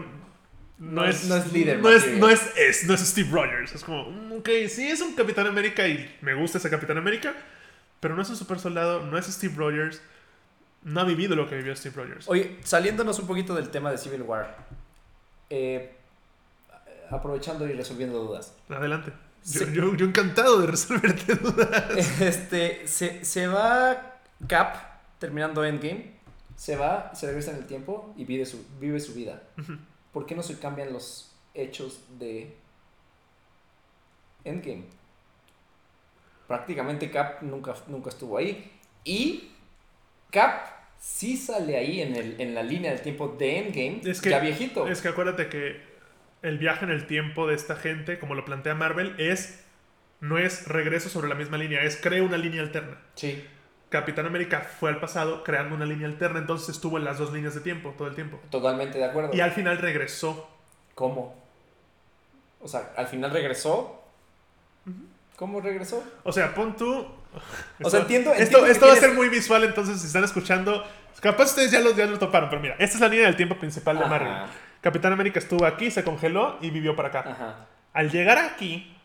no, 0.80 1.02
No 1.04 1.06
es, 1.06 1.26
no 1.26 1.36
es 1.38 1.52
líder 1.54 1.80
No 1.80 1.90
es, 1.90 2.08
no 2.18 2.30
es, 2.30 2.58
es- 2.58 2.86
no 2.86 2.94
es 2.94 3.02
Steve 3.02 3.30
Rogers. 3.32 3.74
Es 3.76 3.84
como, 3.84 4.10
mm, 4.10 4.32
ok, 4.40 4.50
sí 4.70 4.88
es 4.90 5.02
un 5.02 5.16
Capitán 5.16 5.48
América 5.48 5.88
y 5.88 6.14
me 6.22 6.34
gusta 6.34 6.58
ese 6.58 6.70
Capitán 6.70 6.98
América, 6.98 7.34
pero 8.00 8.16
no 8.16 8.22
es 8.22 8.30
un 8.30 8.36
super 8.38 8.60
soldado, 8.60 9.06
no 9.06 9.18
es 9.18 9.26
Steve 9.28 9.54
Rogers. 9.56 10.02
No 10.84 11.00
ha 11.00 11.06
vivido 11.06 11.36
lo 11.38 11.48
que 11.50 11.56
vivió 11.56 11.74
Steve 11.76 11.96
Rogers. 11.96 12.28
Oye, 12.28 12.58
saliéndonos 12.64 13.18
un 13.20 13.28
poquito 13.28 13.56
del 13.56 13.70
tema 13.70 13.90
de 13.92 13.98
Civil 13.98 14.24
War, 14.24 14.58
eh, 15.50 15.94
aprovechando 17.14 17.68
y 17.68 17.74
resolviendo 17.74 18.20
dudas. 18.24 18.56
Adelante. 18.70 19.12
Yo, 19.74 19.94
yo 19.96 20.06
encantado 20.06 20.62
de 20.62 20.68
resolverte 20.68 21.36
dudas. 21.42 22.22
Este, 22.22 22.88
se, 22.88 23.24
se 23.26 23.48
va 23.48 24.20
Cap 24.48 24.76
terminando 25.20 25.64
Endgame, 25.66 26.14
se 26.56 26.76
va, 26.78 27.14
se 27.14 27.28
regresa 27.28 27.52
en 27.52 27.58
el 27.58 27.66
tiempo 27.66 28.14
y 28.18 28.26
vive 28.26 28.46
su, 28.46 28.66
vive 28.80 29.00
su 29.00 29.14
vida. 29.14 29.44
¿Por 30.12 30.26
qué 30.26 30.36
no 30.36 30.44
se 30.44 30.60
cambian 30.60 30.94
los 30.94 31.32
hechos 31.54 32.00
de 32.20 32.56
Endgame? 34.44 34.86
Prácticamente 36.48 37.10
Cap 37.10 37.42
nunca, 37.42 37.74
nunca 37.88 38.10
estuvo 38.10 38.38
ahí. 38.38 38.72
Y 39.04 39.52
Cap 40.32 40.66
sí 41.00 41.36
sale 41.38 41.78
ahí 41.78 42.02
en, 42.02 42.16
el, 42.16 42.40
en 42.40 42.54
la 42.56 42.64
línea 42.64 42.92
del 42.92 43.02
tiempo 43.02 43.28
de 43.38 43.58
Endgame, 43.60 44.02
Es 44.10 44.22
que- 44.22 44.30
ya 44.30 44.40
viejito. 44.40 44.88
Es 44.88 45.02
que 45.02 45.08
acuérdate 45.10 45.50
que 45.50 45.93
el 46.44 46.58
viaje 46.60 46.86
en 46.86 46.92
el 46.92 47.08
tiempo 47.08 47.48
de 47.48 47.56
esta 47.56 47.76
gente, 47.76 48.20
como 48.20 48.36
lo 48.36 48.46
plantea 48.46 48.76
Marvel, 48.76 49.16
es 49.18 49.64
no 50.22 50.38
es 50.38 50.68
regreso 50.68 51.10
sobre 51.10 51.28
la 51.28 51.36
misma 51.36 51.58
línea, 51.58 51.82
es 51.84 51.98
crea 51.98 52.22
una 52.24 52.38
línea 52.38 52.62
alterna. 52.62 52.98
Sí, 53.16 53.44
Capitán 53.90 54.26
América 54.26 54.62
fue 54.80 54.90
al 54.90 55.00
pasado 55.00 55.44
creando 55.44 55.76
una 55.76 55.86
línea 55.86 56.08
alterna, 56.08 56.40
entonces 56.40 56.70
estuvo 56.70 56.98
en 56.98 57.04
las 57.06 57.18
dos 57.18 57.32
líneas 57.34 57.54
de 57.56 57.62
tiempo 57.62 57.94
todo 57.98 58.08
el 58.08 58.16
tiempo. 58.16 58.40
totalmente 58.50 58.98
de 59.00 59.06
acuerdo. 59.06 59.32
Y 59.34 59.40
al 59.42 59.52
final 59.52 59.78
regresó. 59.80 60.50
¿Cómo? 60.96 61.36
O 62.62 62.68
sea, 62.68 62.92
al 62.96 63.08
final 63.08 63.32
regresó. 63.32 64.02
¿Cómo 65.36 65.60
regresó? 65.62 66.04
O 66.24 66.32
sea, 66.32 66.54
pon 66.54 66.76
tú. 66.78 67.08
O 67.84 67.90
sea, 67.90 68.02
entiendo- 68.02 68.32
Esto, 68.32 68.44
entiendo 68.44 68.68
esto 68.68 68.88
va 68.88 68.94
a 68.94 68.96
ser 68.98 69.14
muy 69.14 69.28
visual, 69.30 69.64
entonces 69.64 70.00
si 70.00 70.08
están 70.08 70.24
escuchando, 70.24 70.86
capaz 71.20 71.46
ustedes 71.46 71.72
ya 71.72 71.80
lo, 71.82 71.94
ya 71.96 72.06
lo 72.06 72.20
toparon, 72.20 72.50
pero 72.50 72.62
mira, 72.62 72.76
esta 72.80 72.96
es 72.96 73.02
la 73.02 73.08
línea 73.08 73.26
del 73.26 73.36
tiempo 73.36 73.58
principal 73.58 73.98
de. 74.00 74.06
Marvel. 74.06 74.34
Capitán 74.84 75.14
América 75.14 75.40
estuvo 75.40 75.66
aquí, 75.66 75.90
se 75.90 76.04
congeló 76.04 76.58
y 76.62 76.70
vivió 76.70 76.96
para 76.96 77.08
acá. 77.08 77.20
Ajá. 77.26 77.56
Al 77.94 78.12
llegar 78.12 78.38
aquí, 78.38 78.96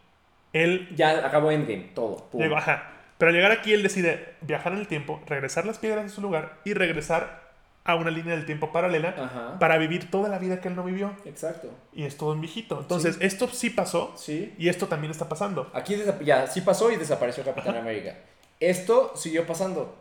él 0.53 0.89
Ya 0.97 1.25
acabó 1.27 1.51
Endgame, 1.51 1.91
todo. 1.95 2.29
llegó, 2.35 2.57
ajá. 2.57 2.91
Pero 3.17 3.31
al 3.31 3.35
llegar 3.37 3.53
aquí, 3.53 3.73
él 3.73 3.83
decide 3.83 4.35
viajar 4.43 4.73
en 4.73 4.79
el 4.81 4.89
tiempo, 4.89 5.23
regresar 5.27 5.65
las 5.67 5.79
piedras 5.79 6.05
a 6.05 6.09
su 6.09 6.21
lugar 6.21 6.59
y 6.65 6.75
regresar 6.75 7.49
a 7.85 7.95
una 7.95 8.11
línea 8.11 8.35
del 8.37 8.45
tiempo 8.45 8.71
paralela 8.71 9.15
Ajá. 9.19 9.59
para 9.59 9.79
vivir 9.79 10.11
toda 10.11 10.29
la 10.29 10.39
vida 10.39 10.61
que 10.61 10.69
él 10.69 10.77
no 10.77 10.83
vivió. 10.85 11.13
Exacto. 11.25 11.71
Y 11.95 12.03
es 12.05 12.17
todo 12.19 12.33
un 12.33 12.41
viejito. 12.43 12.79
Entonces, 12.81 13.17
esto 13.21 13.49
sí 13.49 13.71
pasó 13.71 14.13
Sí. 14.17 14.53
y 14.59 14.69
esto 14.69 14.89
también 14.89 15.11
está 15.11 15.29
pasando. 15.29 15.71
Aquí 15.73 15.97
ya 16.23 16.47
sí 16.49 16.61
pasó 16.61 16.91
y 16.93 16.97
desapareció 16.97 17.45
Capitán 17.45 17.77
América. 17.77 18.15
Esto 18.61 19.13
siguió 19.17 19.47
pasando. 19.47 19.97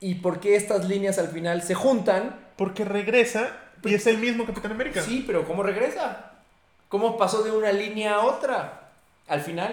¿Y 0.00 0.16
por 0.16 0.38
qué 0.38 0.54
estas 0.56 0.84
líneas 0.86 1.18
al 1.18 1.28
final 1.28 1.62
se 1.62 1.74
juntan? 1.74 2.36
Porque 2.56 2.84
regresa 2.84 3.48
y 3.84 3.94
es 3.94 4.06
el 4.06 4.18
mismo 4.18 4.46
Capitán 4.46 4.72
América. 4.72 5.02
Sí, 5.02 5.24
pero 5.26 5.46
¿cómo 5.46 5.62
regresa? 5.62 6.32
¿Cómo 6.88 7.16
pasó 7.16 7.42
de 7.42 7.50
una 7.50 7.72
línea 7.72 8.14
a 8.14 8.20
otra? 8.24 8.90
Al 9.28 9.40
final. 9.40 9.72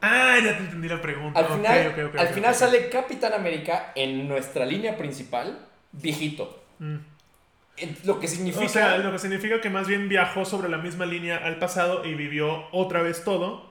Ah, 0.00 0.38
ya 0.42 0.56
te 0.56 0.64
entendí 0.64 0.88
la 0.88 1.02
pregunta. 1.02 1.38
Al 1.38 1.46
Ok, 1.46 1.52
final, 1.56 1.88
ok, 1.88 1.98
ok, 2.08 2.20
al 2.20 2.28
final 2.28 2.54
sale 2.54 2.88
Capitán 2.88 3.34
América 3.34 3.92
en 3.94 4.26
nuestra 4.26 4.64
línea 4.64 4.96
principal, 4.96 5.58
viejito. 5.92 6.62
Mm. 6.78 6.96
Lo 8.04 8.18
que 8.18 8.28
significa. 8.28 8.64
O 8.64 8.68
sea, 8.68 8.98
lo 8.98 9.12
que 9.12 9.18
significa 9.18 9.60
que 9.60 9.70
más 9.70 9.86
bien 9.86 10.08
viajó 10.08 10.44
sobre 10.44 10.68
la 10.68 10.78
misma 10.78 11.06
línea 11.06 11.38
al 11.38 11.58
pasado 11.58 12.04
y 12.04 12.14
vivió 12.14 12.64
otra 12.72 13.02
vez 13.02 13.24
todo. 13.24 13.70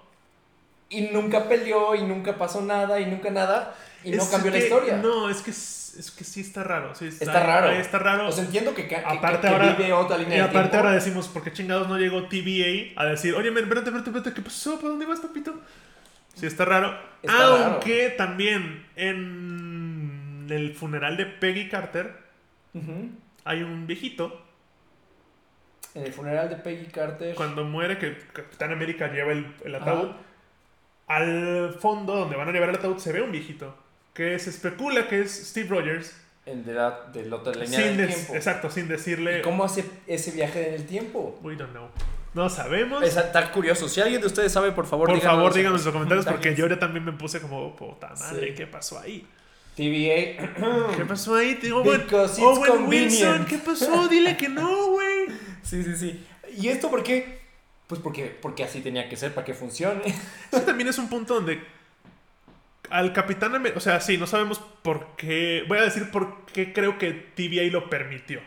Y 0.89 1.01
nunca 1.01 1.47
peleó, 1.47 1.93
y 1.95 2.03
nunca 2.03 2.37
pasó 2.37 2.61
nada, 2.61 2.99
y 2.99 3.05
nunca 3.05 3.29
nada, 3.29 3.75
y 4.03 4.11
no 4.11 4.27
cambió 4.29 4.51
la 4.51 4.57
historia. 4.57 4.97
No, 4.97 5.29
es 5.29 5.41
que, 5.41 5.51
es 5.95 6.11
que 6.11 6.23
sí 6.23 6.41
está 6.41 6.63
raro. 6.63 6.93
sí 6.95 7.07
Está 7.07 7.43
raro. 7.43 7.69
Está 7.69 7.99
raro. 7.99 8.27
O 8.27 8.31
sea, 8.31 8.43
entiendo 8.43 8.73
que, 8.73 8.83
aparte 8.95 9.47
que 9.47 9.53
ahora, 9.53 9.73
vive 9.73 9.93
otra 9.93 10.17
línea 10.17 10.37
y 10.37 10.41
aparte 10.41 10.77
ahora 10.77 10.91
decimos, 10.91 11.27
¿por 11.27 11.43
qué 11.43 11.53
chingados 11.53 11.87
no 11.87 11.97
llegó 11.97 12.27
TVA 12.27 13.01
a 13.01 13.05
decir, 13.05 13.33
oye, 13.35 13.51
men, 13.51 13.63
espérate, 13.63 13.89
espérate, 13.89 14.09
espérate, 14.09 14.33
¿qué 14.33 14.41
pasó? 14.41 14.75
¿Para 14.77 14.89
dónde 14.89 15.05
vas, 15.05 15.19
papito? 15.19 15.59
Sí, 16.33 16.45
está 16.45 16.65
raro. 16.65 16.97
Está 17.21 17.65
Aunque 17.65 18.09
también 18.17 18.85
en 18.95 20.47
el 20.49 20.73
funeral 20.73 21.17
de 21.17 21.25
Peggy 21.25 21.69
Carter 21.69 22.13
hay 23.43 23.63
un 23.63 23.87
viejito. 23.87 24.45
En 25.95 26.03
el 26.03 26.13
funeral 26.13 26.49
de 26.49 26.55
Peggy 26.57 26.85
Carter. 26.87 27.35
Cuando 27.35 27.63
muere, 27.63 27.97
que 27.97 28.17
Capitán 28.31 28.71
América 28.71 29.11
lleva 29.11 29.31
el, 29.31 29.55
el 29.63 29.75
ataúd. 29.75 30.09
Ajá. 30.09 30.17
Al 31.07 31.75
fondo, 31.79 32.15
donde 32.15 32.35
van 32.35 32.47
a 32.47 32.51
llevar 32.51 32.69
el 32.69 32.75
ataúd, 32.75 32.99
se 32.99 33.11
ve 33.11 33.23
un 33.23 33.31
viejito. 33.31 33.75
Que 34.19 34.37
se 34.37 34.49
especula 34.49 35.07
que 35.07 35.21
es 35.21 35.31
Steve 35.31 35.69
Rogers. 35.69 36.13
En 36.45 36.65
de 36.65 36.73
la, 36.73 37.05
de 37.13 37.23
la 37.23 37.37
otra 37.37 37.53
línea 37.53 37.79
Sin 37.79 37.95
del 37.95 38.07
tiempo. 38.13 38.35
exacto, 38.35 38.69
sin 38.69 38.89
decirle. 38.89 39.39
¿Y 39.39 39.41
cómo 39.41 39.63
hace 39.63 39.85
ese 40.07 40.31
viaje 40.31 40.67
en 40.67 40.73
el 40.73 40.85
tiempo? 40.85 41.39
We 41.41 41.55
don't 41.55 41.71
know. 41.71 41.87
No 42.33 42.49
sabemos. 42.49 43.01
Es 43.01 43.15
tan 43.31 43.49
curioso. 43.51 43.87
Si 43.87 44.01
alguien 44.01 44.19
de 44.19 44.27
ustedes 44.27 44.51
sabe, 44.51 44.73
por 44.73 44.87
favor, 44.87 45.07
Por 45.07 45.15
díganos 45.15 45.37
favor, 45.37 45.53
díganos 45.53 45.79
en 45.79 45.85
los 45.85 45.93
comentarios 45.93 46.25
porque 46.25 46.53
yo 46.53 46.65
ahora 46.65 46.77
también 46.77 47.05
me 47.05 47.13
puse 47.13 47.39
como, 47.39 47.73
puta 47.77 48.09
madre, 48.19 48.47
Sí. 48.49 48.55
¿qué 48.55 48.67
pasó 48.67 48.99
ahí? 48.99 49.25
TVA. 49.77 50.51
¿Qué 50.97 51.05
pasó 51.05 51.35
ahí? 51.35 51.55
Te 51.55 51.67
digo, 51.67 51.81
Owen, 51.81 52.87
Wilson. 52.87 53.45
¿qué 53.45 53.57
pasó? 53.59 54.09
Dile 54.09 54.35
que 54.35 54.49
no, 54.49 54.87
güey. 54.87 55.27
sí, 55.63 55.81
sí, 55.81 55.95
sí. 55.95 56.25
¿Y 56.57 56.67
esto 56.67 56.89
por 56.89 57.03
qué? 57.03 57.39
Pues 57.87 58.01
porque, 58.01 58.37
porque 58.41 58.65
así 58.65 58.81
tenía 58.81 59.07
que 59.07 59.15
ser, 59.15 59.33
para 59.33 59.45
que 59.45 59.53
funcione. 59.53 60.01
Eso 60.51 60.61
también 60.63 60.89
es 60.89 60.97
un 60.97 61.07
punto 61.07 61.35
donde 61.35 61.78
al 62.91 63.13
Capitán 63.13 63.55
América, 63.55 63.77
o 63.77 63.81
sea, 63.81 63.99
sí, 64.01 64.17
no 64.17 64.27
sabemos 64.27 64.59
por 64.81 65.15
qué, 65.15 65.63
voy 65.67 65.77
a 65.79 65.83
decir 65.83 66.09
por 66.11 66.45
qué 66.45 66.73
creo 66.73 66.97
que 66.97 67.11
TVA 67.11 67.63
lo 67.71 67.89
permitió. 67.89 68.41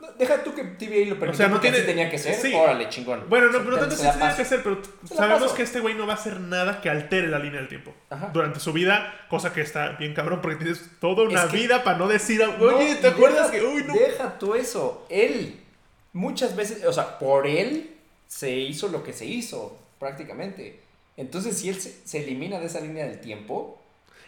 No, 0.00 0.12
Deja 0.18 0.42
tú 0.42 0.54
que 0.54 0.62
TVA 0.64 1.08
lo 1.08 1.18
permitió 1.18 1.30
O 1.30 1.34
sea, 1.34 1.48
no 1.48 1.60
tiene- 1.60 1.78
así 1.78 1.86
tenía 1.86 2.10
que 2.10 2.18
ser. 2.18 2.34
sí. 2.34 2.52
Órale, 2.54 2.88
chingón. 2.90 3.24
Bueno, 3.28 3.46
no, 3.50 3.64
pero 3.64 3.78
tanto 3.78 3.96
sí 3.96 4.06
paso. 4.18 4.36
que 4.36 4.44
ser, 4.44 4.62
pero 4.62 4.82
sabemos 5.06 5.52
que 5.52 5.62
este 5.62 5.80
güey 5.80 5.94
no 5.94 6.06
va 6.06 6.12
a 6.12 6.16
hacer 6.16 6.40
nada 6.40 6.80
que 6.82 6.90
altere 6.90 7.28
la 7.28 7.38
línea 7.38 7.58
del 7.60 7.68
tiempo. 7.68 7.94
Ajá. 8.10 8.30
Durante 8.34 8.60
su 8.60 8.72
vida, 8.74 9.26
cosa 9.30 9.52
que 9.54 9.62
está 9.62 9.90
bien 9.92 10.12
cabrón 10.12 10.40
porque 10.42 10.56
tienes 10.58 10.90
toda 11.00 11.22
una 11.24 11.44
Es 11.44 11.50
que- 11.50 11.56
vida 11.56 11.82
para 11.84 11.96
no 11.96 12.06
decir, 12.08 12.40
No, 12.58 12.64
oye, 12.76 12.96
¿te 12.96 13.06
acuerdas 13.08 13.50
deja- 13.50 13.64
que, 13.64 13.66
uy, 13.74 13.84
no? 13.84 13.94
Deja 13.94 14.38
tú 14.38 14.54
eso. 14.54 15.06
Él, 15.08 15.58
muchas 16.12 16.54
veces, 16.54 16.84
o 16.84 16.92
sea, 16.92 17.18
por 17.18 17.46
él 17.46 17.90
se 18.26 18.50
hizo 18.52 18.88
lo 18.88 19.02
que 19.04 19.12
se 19.14 19.24
hizo, 19.24 19.78
prácticamente. 19.98 20.80
Entonces, 21.16 21.58
si 21.58 21.68
él 21.68 21.80
se, 21.80 21.94
se 22.06 22.22
elimina 22.24 22.58
de 22.60 22.66
esa 22.66 22.80
línea 22.80 23.06
del 23.06 23.20
tiempo, 23.20 23.80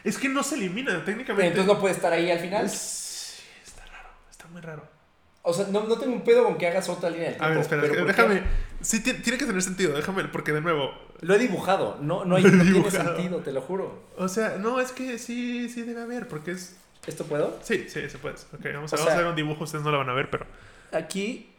Es 0.05 0.19
que 0.19 0.29
no 0.29 0.43
se 0.43 0.55
elimina 0.55 1.05
técnicamente. 1.05 1.49
entonces 1.49 1.67
no 1.73 1.81
puede 1.81 1.95
estar 1.95 2.13
ahí 2.13 2.31
al 2.31 2.39
final. 2.39 2.65
Está 2.67 3.85
raro, 3.87 4.09
está 4.31 4.47
muy 4.49 4.61
raro. 4.61 4.97
O 5.43 5.53
sea, 5.53 5.67
no, 5.69 5.85
no 5.85 5.97
tengo 5.99 6.13
un 6.13 6.23
pedo 6.23 6.43
con 6.45 6.59
que 6.59 6.67
hagas 6.67 6.89
otra 6.89 7.09
línea 7.11 7.27
del 7.31 7.35
A 7.35 7.39
tiempo. 7.39 7.55
ver, 7.55 7.61
espera, 7.61 7.83
pero 7.83 8.05
déjame. 8.05 8.43
Sí, 8.81 9.01
ti- 9.03 9.15
tiene 9.15 9.39
que 9.39 9.47
tener 9.47 9.63
sentido, 9.63 9.95
déjame, 9.97 10.25
porque 10.25 10.53
de 10.53 10.61
nuevo. 10.61 10.91
Lo 11.21 11.35
he 11.35 11.39
dibujado, 11.39 11.99
no, 12.01 12.25
no, 12.25 12.37
hay, 12.37 12.43
no 12.45 12.63
tiene 12.65 12.91
sentido, 12.91 13.39
te 13.41 13.53
lo 13.53 13.63
juro. 13.63 14.03
O 14.17 14.29
sea, 14.29 14.57
no, 14.59 14.81
es 14.81 14.91
que 14.93 15.19
sí, 15.19 15.69
sí 15.69 15.83
debe 15.83 16.03
haber, 16.03 16.27
porque 16.29 16.51
es. 16.53 16.77
¿Esto 17.07 17.25
puedo? 17.25 17.59
Sí, 17.63 17.87
sí, 17.89 18.11
se 18.11 18.19
puede. 18.19 18.35
Ok, 18.35 18.65
vamos 18.75 18.93
a, 18.93 18.97
vamos 18.97 19.11
a 19.11 19.15
hacer 19.15 19.27
un 19.27 19.37
dibujo, 19.37 19.63
ustedes 19.65 19.85
no 19.85 19.93
lo 19.93 19.99
van 19.99 20.09
a 20.11 20.15
ver, 20.15 20.29
pero. 20.31 20.47
Aquí, 20.93 21.53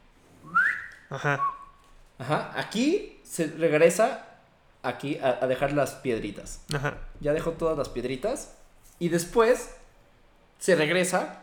Ajá. 1.09 1.39
ajá, 2.19 2.51
aquí 2.55 3.21
se 3.23 3.47
regresa 3.47 4.26
aquí 4.87 5.17
a, 5.19 5.39
a 5.41 5.47
dejar 5.47 5.73
las 5.73 5.91
piedritas. 5.95 6.61
Ajá. 6.73 6.97
Ya 7.19 7.33
dejó 7.33 7.51
todas 7.51 7.77
las 7.77 7.89
piedritas. 7.89 8.55
Y 8.99 9.09
después 9.09 9.75
se 10.59 10.75
regresa 10.75 11.41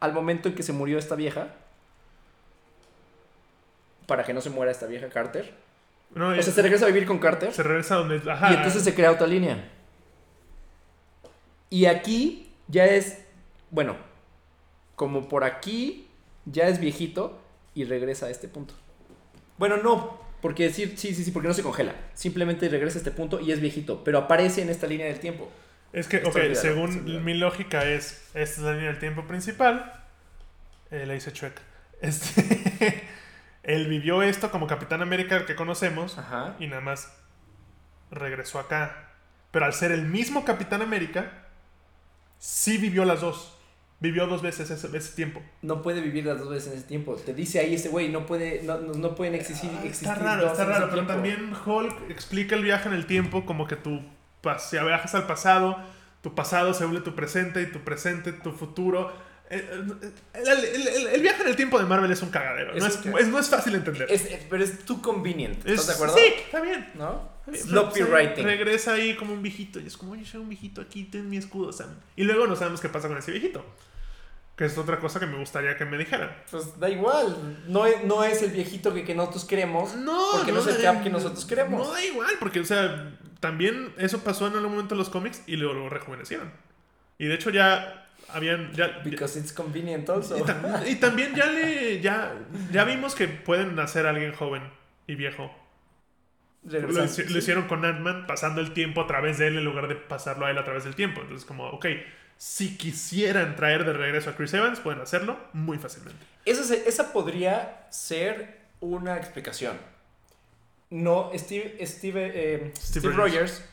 al 0.00 0.12
momento 0.12 0.48
en 0.48 0.54
que 0.54 0.62
se 0.62 0.72
murió 0.72 0.98
esta 0.98 1.14
vieja. 1.14 1.48
Para 4.06 4.24
que 4.24 4.32
no 4.34 4.40
se 4.40 4.50
muera 4.50 4.70
esta 4.72 4.86
vieja 4.86 5.08
Carter. 5.08 5.52
No, 6.14 6.28
O 6.28 6.34
sea, 6.42 6.52
se 6.52 6.62
regresa 6.62 6.84
a 6.84 6.88
vivir 6.88 7.06
con 7.06 7.18
Carter. 7.18 7.52
se 7.52 7.62
regresa 7.62 7.96
donde. 7.96 8.30
Ajá. 8.30 8.52
Y 8.52 8.54
entonces 8.56 8.82
se 8.82 8.94
crea 8.94 9.10
otra 9.10 9.26
línea. 9.26 9.70
Y 11.68 11.86
aquí 11.86 12.52
ya 12.68 12.86
es, 12.86 13.18
bueno, 13.70 13.96
como 14.94 15.28
por 15.28 15.42
aquí 15.44 16.08
ya 16.44 16.68
es 16.68 16.78
viejito 16.78 17.38
y 17.74 17.84
regresa 17.84 18.26
a 18.26 18.30
este 18.30 18.46
punto. 18.46 18.74
Bueno, 19.58 19.78
no, 19.78 20.20
porque 20.46 20.62
decir, 20.62 20.96
sí, 20.96 21.12
sí, 21.12 21.24
sí, 21.24 21.32
porque 21.32 21.48
no 21.48 21.54
se 21.54 21.64
congela. 21.64 21.92
Simplemente 22.14 22.68
regresa 22.68 22.98
a 22.98 23.00
este 23.00 23.10
punto 23.10 23.40
y 23.40 23.50
es 23.50 23.60
viejito, 23.60 24.04
pero 24.04 24.18
aparece 24.18 24.62
en 24.62 24.70
esta 24.70 24.86
línea 24.86 25.06
del 25.06 25.18
tiempo. 25.18 25.50
Es 25.92 26.06
que, 26.06 26.18
ok, 26.18 26.36
olvidado, 26.36 26.54
según 26.54 27.24
mi 27.24 27.34
lógica 27.34 27.84
es. 27.84 28.30
Esta 28.32 28.42
es 28.42 28.58
la 28.58 28.72
línea 28.74 28.90
del 28.90 29.00
tiempo 29.00 29.26
principal. 29.26 30.04
Eh, 30.92 31.04
la 31.04 31.16
hice 31.16 31.32
chueca. 31.32 31.60
Este. 32.00 33.02
él 33.64 33.88
vivió 33.88 34.22
esto 34.22 34.52
como 34.52 34.68
Capitán 34.68 35.02
América 35.02 35.46
que 35.46 35.56
conocemos. 35.56 36.16
Ajá. 36.16 36.54
y 36.60 36.68
nada 36.68 36.80
más 36.80 37.12
regresó 38.12 38.60
acá. 38.60 39.14
Pero 39.50 39.64
al 39.64 39.72
ser 39.72 39.90
el 39.90 40.02
mismo 40.02 40.44
Capitán 40.44 40.80
América, 40.80 41.48
sí 42.38 42.78
vivió 42.78 43.04
las 43.04 43.20
dos. 43.20 43.55
Vivió 43.98 44.26
dos 44.26 44.42
veces 44.42 44.70
ese, 44.70 44.94
ese 44.94 45.16
tiempo. 45.16 45.42
No 45.62 45.80
puede 45.82 46.02
vivir 46.02 46.26
las 46.26 46.38
dos 46.38 46.50
veces 46.50 46.72
en 46.72 46.78
ese 46.78 46.86
tiempo. 46.86 47.14
Te 47.16 47.32
dice 47.32 47.60
ahí 47.60 47.74
ese 47.74 47.88
güey, 47.88 48.10
no 48.10 48.26
puede, 48.26 48.62
no, 48.62 48.78
no, 48.78 49.14
pueden 49.14 49.34
existir, 49.34 49.70
Ah, 49.72 49.80
existir 49.84 50.08
está 50.08 50.22
raro, 50.22 50.46
está 50.48 50.64
raro, 50.66 50.84
pero 50.90 51.06
tiempo. 51.06 51.12
también 51.14 51.52
Hulk 51.64 52.10
explica 52.10 52.56
el 52.56 52.62
viaje 52.62 52.88
en 52.88 52.94
el 52.94 53.06
tiempo 53.06 53.46
como 53.46 53.66
que 53.66 53.76
tú 53.76 54.02
si 54.58 54.76
viajas 54.78 55.14
al 55.14 55.26
pasado, 55.26 55.76
tu 56.22 56.34
pasado 56.34 56.72
se 56.74 56.84
vuelve 56.84 57.00
tu 57.02 57.14
presente 57.14 57.62
y 57.62 57.66
tu 57.66 57.80
presente 57.80 58.32
tu 58.32 58.52
futuro. 58.52 59.12
El, 59.48 59.60
el- 59.60 60.46
el- 60.46 60.88
el- 60.88 61.06
el 61.08 61.20
viaje 61.22 61.42
en 61.42 61.48
el 61.48 61.56
tiempo 61.56 61.78
de 61.78 61.86
Marvel 61.86 62.10
es 62.12 62.20
un 62.22 62.30
cagadero. 62.30 62.74
Es 62.74 62.82
no, 63.06 63.12
un 63.12 63.18
es, 63.18 63.28
no 63.28 63.38
es 63.38 63.48
fácil 63.48 63.72
de 63.72 63.78
entender. 63.78 64.08
Pero 64.50 64.62
es 64.62 64.80
too 64.84 65.00
convenient. 65.00 65.56
¿Estás 65.66 65.80
Es- 65.80 65.86
de 65.86 65.92
acuerdo? 65.94 66.14
Sí, 66.16 66.22
está 66.44 66.60
bien. 66.60 66.86
¿No? 66.94 67.35
Bien, 67.46 67.62
Sloppy 67.64 68.02
writing. 68.02 68.44
Regresa 68.44 68.94
ahí 68.94 69.14
como 69.16 69.32
un 69.32 69.42
viejito 69.42 69.78
y 69.80 69.86
es 69.86 69.96
como, 69.96 70.12
oye, 70.12 70.24
soy 70.24 70.40
un 70.40 70.48
viejito 70.48 70.80
aquí, 70.80 71.04
ten 71.04 71.28
mi 71.30 71.36
escudo, 71.36 71.72
Sam. 71.72 71.88
Y 72.16 72.24
luego 72.24 72.46
no 72.46 72.56
sabemos 72.56 72.80
qué 72.80 72.88
pasa 72.88 73.08
con 73.08 73.16
ese 73.18 73.30
viejito. 73.30 73.64
Que 74.56 74.64
es 74.64 74.78
otra 74.78 74.98
cosa 74.98 75.20
que 75.20 75.26
me 75.26 75.36
gustaría 75.36 75.76
que 75.76 75.84
me 75.84 75.98
dijeran. 75.98 76.34
Pues 76.50 76.80
da 76.80 76.88
igual. 76.88 77.58
No 77.68 77.84
es, 77.84 78.02
no 78.04 78.24
es 78.24 78.40
el 78.42 78.52
viejito 78.52 78.94
que, 78.94 79.04
que 79.04 79.14
nosotros 79.14 79.44
queremos. 79.44 79.94
No, 79.94 80.28
Porque 80.32 80.50
no 80.50 80.60
es 80.60 80.66
el 80.68 80.80
Cap 80.82 81.02
que 81.02 81.10
nosotros 81.10 81.44
queremos. 81.44 81.86
No 81.86 81.92
da 81.92 82.02
igual, 82.02 82.30
porque, 82.40 82.60
o 82.60 82.64
sea, 82.64 83.12
también 83.40 83.92
eso 83.98 84.20
pasó 84.20 84.46
en 84.46 84.54
algún 84.54 84.70
momento 84.72 84.94
en 84.94 84.98
los 84.98 85.10
cómics 85.10 85.42
y 85.46 85.56
luego 85.56 85.74
lo 85.74 85.88
rejuvenecieron. 85.90 86.50
Y 87.18 87.26
de 87.26 87.34
hecho 87.34 87.50
ya 87.50 88.08
habían. 88.30 88.72
Ya, 88.72 89.02
Because 89.04 89.38
it's 89.38 89.52
convenient 89.52 90.08
also. 90.08 90.38
y, 90.38 90.40
tam- 90.40 90.88
y 90.88 90.94
también 90.96 91.34
ya 91.34 91.46
le. 91.46 92.00
Ya, 92.00 92.34
ya 92.72 92.84
vimos 92.84 93.14
que 93.14 93.28
pueden 93.28 93.74
nacer 93.76 94.06
alguien 94.06 94.32
joven 94.32 94.62
y 95.06 95.16
viejo. 95.16 95.54
Lo, 96.66 97.04
hicieron 97.04 97.68
con 97.68 97.84
Ant-Man, 97.84 98.26
pasando 98.26 98.60
el 98.60 98.72
tiempo 98.72 99.00
a 99.02 99.06
través 99.06 99.38
de 99.38 99.46
él 99.48 99.58
en 99.58 99.64
lugar 99.64 99.86
de 99.88 99.94
pasarlo 99.94 100.46
a 100.46 100.50
él 100.50 100.58
a 100.58 100.64
través 100.64 100.84
del 100.84 100.94
tiempo. 100.96 101.20
Entonces, 101.20 101.46
como, 101.46 101.68
ok, 101.68 101.86
si 102.36 102.76
quisieran 102.76 103.54
traer 103.56 103.84
de 103.84 103.92
regreso 103.92 104.30
a 104.30 104.34
Chris 104.36 104.52
Evans, 104.54 104.80
pueden 104.80 105.00
hacerlo 105.00 105.38
muy 105.52 105.78
fácilmente. 105.78 106.18
Esa, 106.44 106.64
se- 106.64 106.88
esa 106.88 107.12
podría 107.12 107.86
ser 107.90 108.58
una 108.80 109.16
explicación. 109.16 109.76
No, 110.90 111.30
Steve, 111.34 111.78
Steve, 111.86 112.32
eh, 112.34 112.72
Steve 112.76 113.00
Steve 113.00 113.08
Rogers. 113.14 113.32
Rogers 113.32 113.64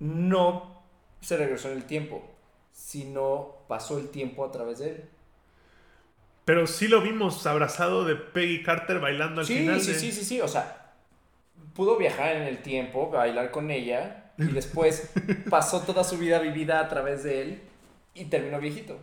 no 0.00 0.82
se 1.20 1.36
regresó 1.36 1.70
en 1.70 1.76
el 1.78 1.84
tiempo, 1.84 2.28
sino 2.72 3.56
pasó 3.68 3.98
el 3.98 4.08
tiempo 4.10 4.44
a 4.44 4.50
través 4.52 4.78
de 4.80 4.88
él. 4.90 5.04
Pero 6.44 6.66
sí 6.66 6.86
lo 6.86 7.00
vimos 7.00 7.46
abrazado 7.46 8.04
de 8.04 8.14
Peggy 8.14 8.62
Carter 8.62 9.00
bailando 9.00 9.40
al 9.40 9.46
Sí, 9.46 9.58
final. 9.58 9.80
sí, 9.80 9.92
de- 9.92 9.98
sí, 9.98 10.12
sí, 10.12 10.24
sí, 10.24 10.40
o 10.40 10.46
sea, 10.48 10.85
pudo 11.76 11.96
viajar 11.96 12.36
en 12.36 12.42
el 12.42 12.58
tiempo, 12.62 13.10
bailar 13.10 13.50
con 13.50 13.70
ella 13.70 14.32
y 14.38 14.46
después 14.46 15.10
pasó 15.50 15.82
toda 15.82 16.02
su 16.04 16.18
vida 16.18 16.38
vivida 16.38 16.80
a 16.80 16.88
través 16.88 17.22
de 17.22 17.42
él 17.42 17.62
y 18.14 18.24
terminó 18.24 18.58
viejito. 18.58 18.98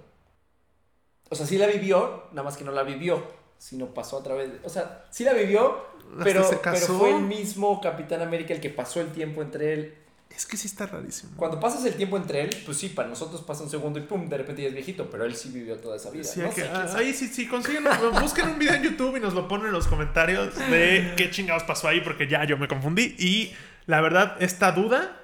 O 1.29 1.35
sea, 1.35 1.45
sí 1.45 1.57
la 1.57 1.67
vivió, 1.67 2.25
nada 2.31 2.43
más 2.43 2.57
que 2.57 2.63
no 2.63 2.71
la 2.71 2.83
vivió, 2.83 3.23
sino 3.57 3.93
pasó 3.93 4.19
a 4.19 4.23
través 4.23 4.51
de... 4.51 4.59
O 4.65 4.69
sea, 4.69 5.05
sí 5.09 5.23
la 5.23 5.33
vivió, 5.33 5.85
pero, 6.23 6.47
pero 6.63 6.87
fue 6.87 7.11
el 7.11 7.21
mismo 7.21 7.79
Capitán 7.79 8.21
América 8.21 8.53
el 8.53 8.59
que 8.59 8.69
pasó 8.69 9.01
el 9.01 9.11
tiempo 9.11 9.41
entre 9.41 9.73
él. 9.73 9.97
Es 10.35 10.45
que 10.47 10.57
sí 10.57 10.67
está 10.67 10.85
rarísimo. 10.87 11.31
Cuando 11.37 11.59
pasas 11.59 11.85
el 11.85 11.93
tiempo 11.93 12.17
entre 12.17 12.41
él, 12.41 12.49
pues 12.65 12.77
sí, 12.77 12.89
para 12.89 13.07
nosotros 13.07 13.41
pasa 13.41 13.63
un 13.63 13.69
segundo 13.69 13.99
y 13.99 14.01
pum, 14.01 14.27
de 14.27 14.37
repente 14.37 14.63
ya 14.63 14.67
es 14.69 14.73
viejito, 14.73 15.09
pero 15.09 15.25
él 15.25 15.35
sí 15.35 15.49
vivió 15.49 15.77
toda 15.77 15.95
esa 15.97 16.09
vida. 16.09 16.23
Sí, 16.23 16.39
No 16.39 16.49
que- 16.49 16.61
sé, 16.61 16.69
ah, 16.73 16.87
ahí 16.97 17.13
sí, 17.13 17.27
sí, 17.27 17.47
consiguen, 17.47 17.83
busquen 18.21 18.49
un 18.49 18.57
video 18.59 18.73
en 18.73 18.83
YouTube 18.83 19.17
y 19.17 19.19
nos 19.19 19.33
lo 19.35 19.47
ponen 19.47 19.67
en 19.67 19.73
los 19.73 19.87
comentarios 19.87 20.55
de 20.57 21.13
qué 21.17 21.29
chingados 21.29 21.63
pasó 21.63 21.87
ahí, 21.87 22.01
porque 22.01 22.27
ya 22.27 22.43
yo 22.45 22.57
me 22.57 22.67
confundí. 22.67 23.15
Y 23.19 23.53
la 23.85 24.01
verdad, 24.01 24.35
esta 24.39 24.71
duda 24.71 25.19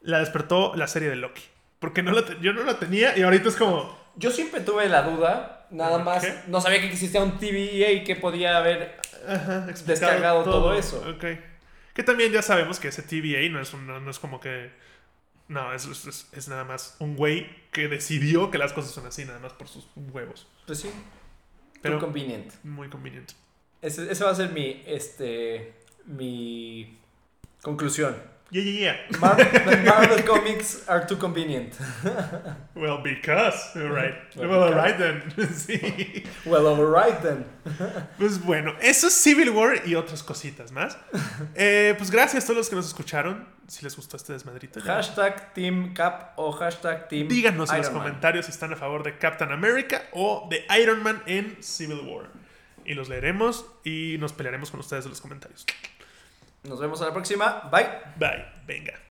la 0.00 0.20
despertó 0.20 0.74
la 0.76 0.86
serie 0.86 1.10
de 1.10 1.16
Loki. 1.16 1.42
Porque 1.78 2.02
no 2.02 2.12
la 2.12 2.22
yo 2.40 2.52
no 2.54 2.64
la 2.64 2.78
tenía 2.78 3.16
y 3.16 3.22
ahorita 3.22 3.50
es 3.50 3.56
como. 3.56 3.96
Yo 4.16 4.30
siempre 4.32 4.60
tuve 4.62 4.88
la 4.88 5.02
duda, 5.02 5.66
nada 5.70 5.98
más, 5.98 6.24
¿Qué? 6.24 6.34
no 6.48 6.60
sabía 6.60 6.80
que 6.80 6.88
existía 6.88 7.22
un 7.22 7.38
TVA 7.38 8.02
que 8.04 8.16
podía 8.16 8.56
haber 8.56 8.96
Ajá, 9.28 9.66
Descargado 9.86 10.42
todo 10.42 10.74
eso. 10.74 11.04
Ok. 11.08 11.24
Que 11.98 12.04
también 12.04 12.30
ya 12.30 12.42
sabemos 12.42 12.78
que 12.78 12.86
ese 12.86 13.02
TVA 13.02 13.48
no 13.50 13.60
es, 13.60 13.74
un- 13.74 13.84
no, 13.84 13.98
no 13.98 14.08
es 14.08 14.20
como 14.20 14.38
que. 14.38 14.70
No, 15.48 15.72
es, 15.72 15.84
es- 15.84 16.28
es 16.32 16.46
nada 16.46 16.62
más 16.62 16.94
un 17.00 17.16
güey 17.16 17.48
que 17.72 17.88
decidió 17.88 18.52
que 18.52 18.58
las 18.58 18.72
cosas 18.72 18.92
son 18.92 19.04
así, 19.06 19.24
nada 19.24 19.40
más 19.40 19.52
por 19.54 19.66
sus 19.66 19.88
huevos. 19.96 20.46
Pues 20.64 20.78
sí. 20.78 20.90
Pero- 21.82 21.96
Muy 21.96 22.04
convenient. 22.04 22.52
Muy 22.62 22.88
conveniente. 22.88 23.34
Ese, 23.82 24.12
ese 24.12 24.22
va 24.22 24.30
a 24.30 24.34
ser 24.36 24.52
mi, 24.52 24.80
este, 24.86 25.74
mi 26.06 26.96
conclusión. 27.62 28.16
Yeah, 28.50 28.62
yeah, 28.62 28.80
yeah. 28.80 28.96
Mar- 29.20 29.36
the 29.36 29.76
Marvel 29.84 30.22
comics 30.24 30.88
are 30.88 31.04
too 31.06 31.16
convenient. 31.16 31.74
Well, 32.74 33.02
because. 33.02 33.74
Right. 33.74 34.14
Well, 34.36 34.48
Well, 34.48 34.62
alright 34.62 34.96
then. 34.96 35.22
sí. 35.52 36.24
Well, 36.46 36.66
alright 36.68 37.20
then. 37.22 37.44
Pues 38.18 38.38
bueno, 38.42 38.72
eso 38.80 39.08
es 39.08 39.14
Civil 39.14 39.50
War 39.50 39.82
y 39.84 39.94
otras 39.96 40.22
cositas 40.22 40.70
más. 40.72 40.96
Eh, 41.56 41.94
pues 41.98 42.10
gracias 42.10 42.44
a 42.44 42.46
todos 42.46 42.56
los 42.58 42.68
que 42.70 42.76
nos 42.76 42.86
escucharon. 42.86 43.46
Si 43.66 43.84
les 43.84 43.94
gustó 43.96 44.16
este 44.16 44.32
desmadrito, 44.32 44.80
ya. 44.80 44.94
Hashtag 44.94 45.52
Team 45.52 45.92
Cap 45.92 46.32
o 46.36 46.52
hashtag 46.52 47.08
Team 47.08 47.28
díganos 47.28 47.70
en 47.70 47.78
los 47.78 47.90
Man. 47.92 47.98
comentarios 48.04 48.46
si 48.46 48.52
están 48.52 48.72
a 48.72 48.76
favor 48.76 49.02
de 49.02 49.18
Captain 49.18 49.52
America 49.52 50.04
o 50.12 50.48
de 50.48 50.64
Iron 50.80 51.02
Man 51.02 51.22
en 51.26 51.62
Civil 51.62 52.00
War. 52.06 52.30
Y 52.86 52.94
los 52.94 53.08
leeremos 53.10 53.66
y 53.84 54.16
nos 54.20 54.32
pelearemos 54.32 54.70
con 54.70 54.80
ustedes 54.80 55.04
en 55.04 55.10
los 55.10 55.20
comentarios. 55.20 55.66
Nos 56.64 56.80
vemos 56.80 57.00
a 57.02 57.06
la 57.06 57.12
próxima. 57.12 57.68
Bye. 57.70 57.88
Bye. 58.18 58.44
Venga. 58.66 59.07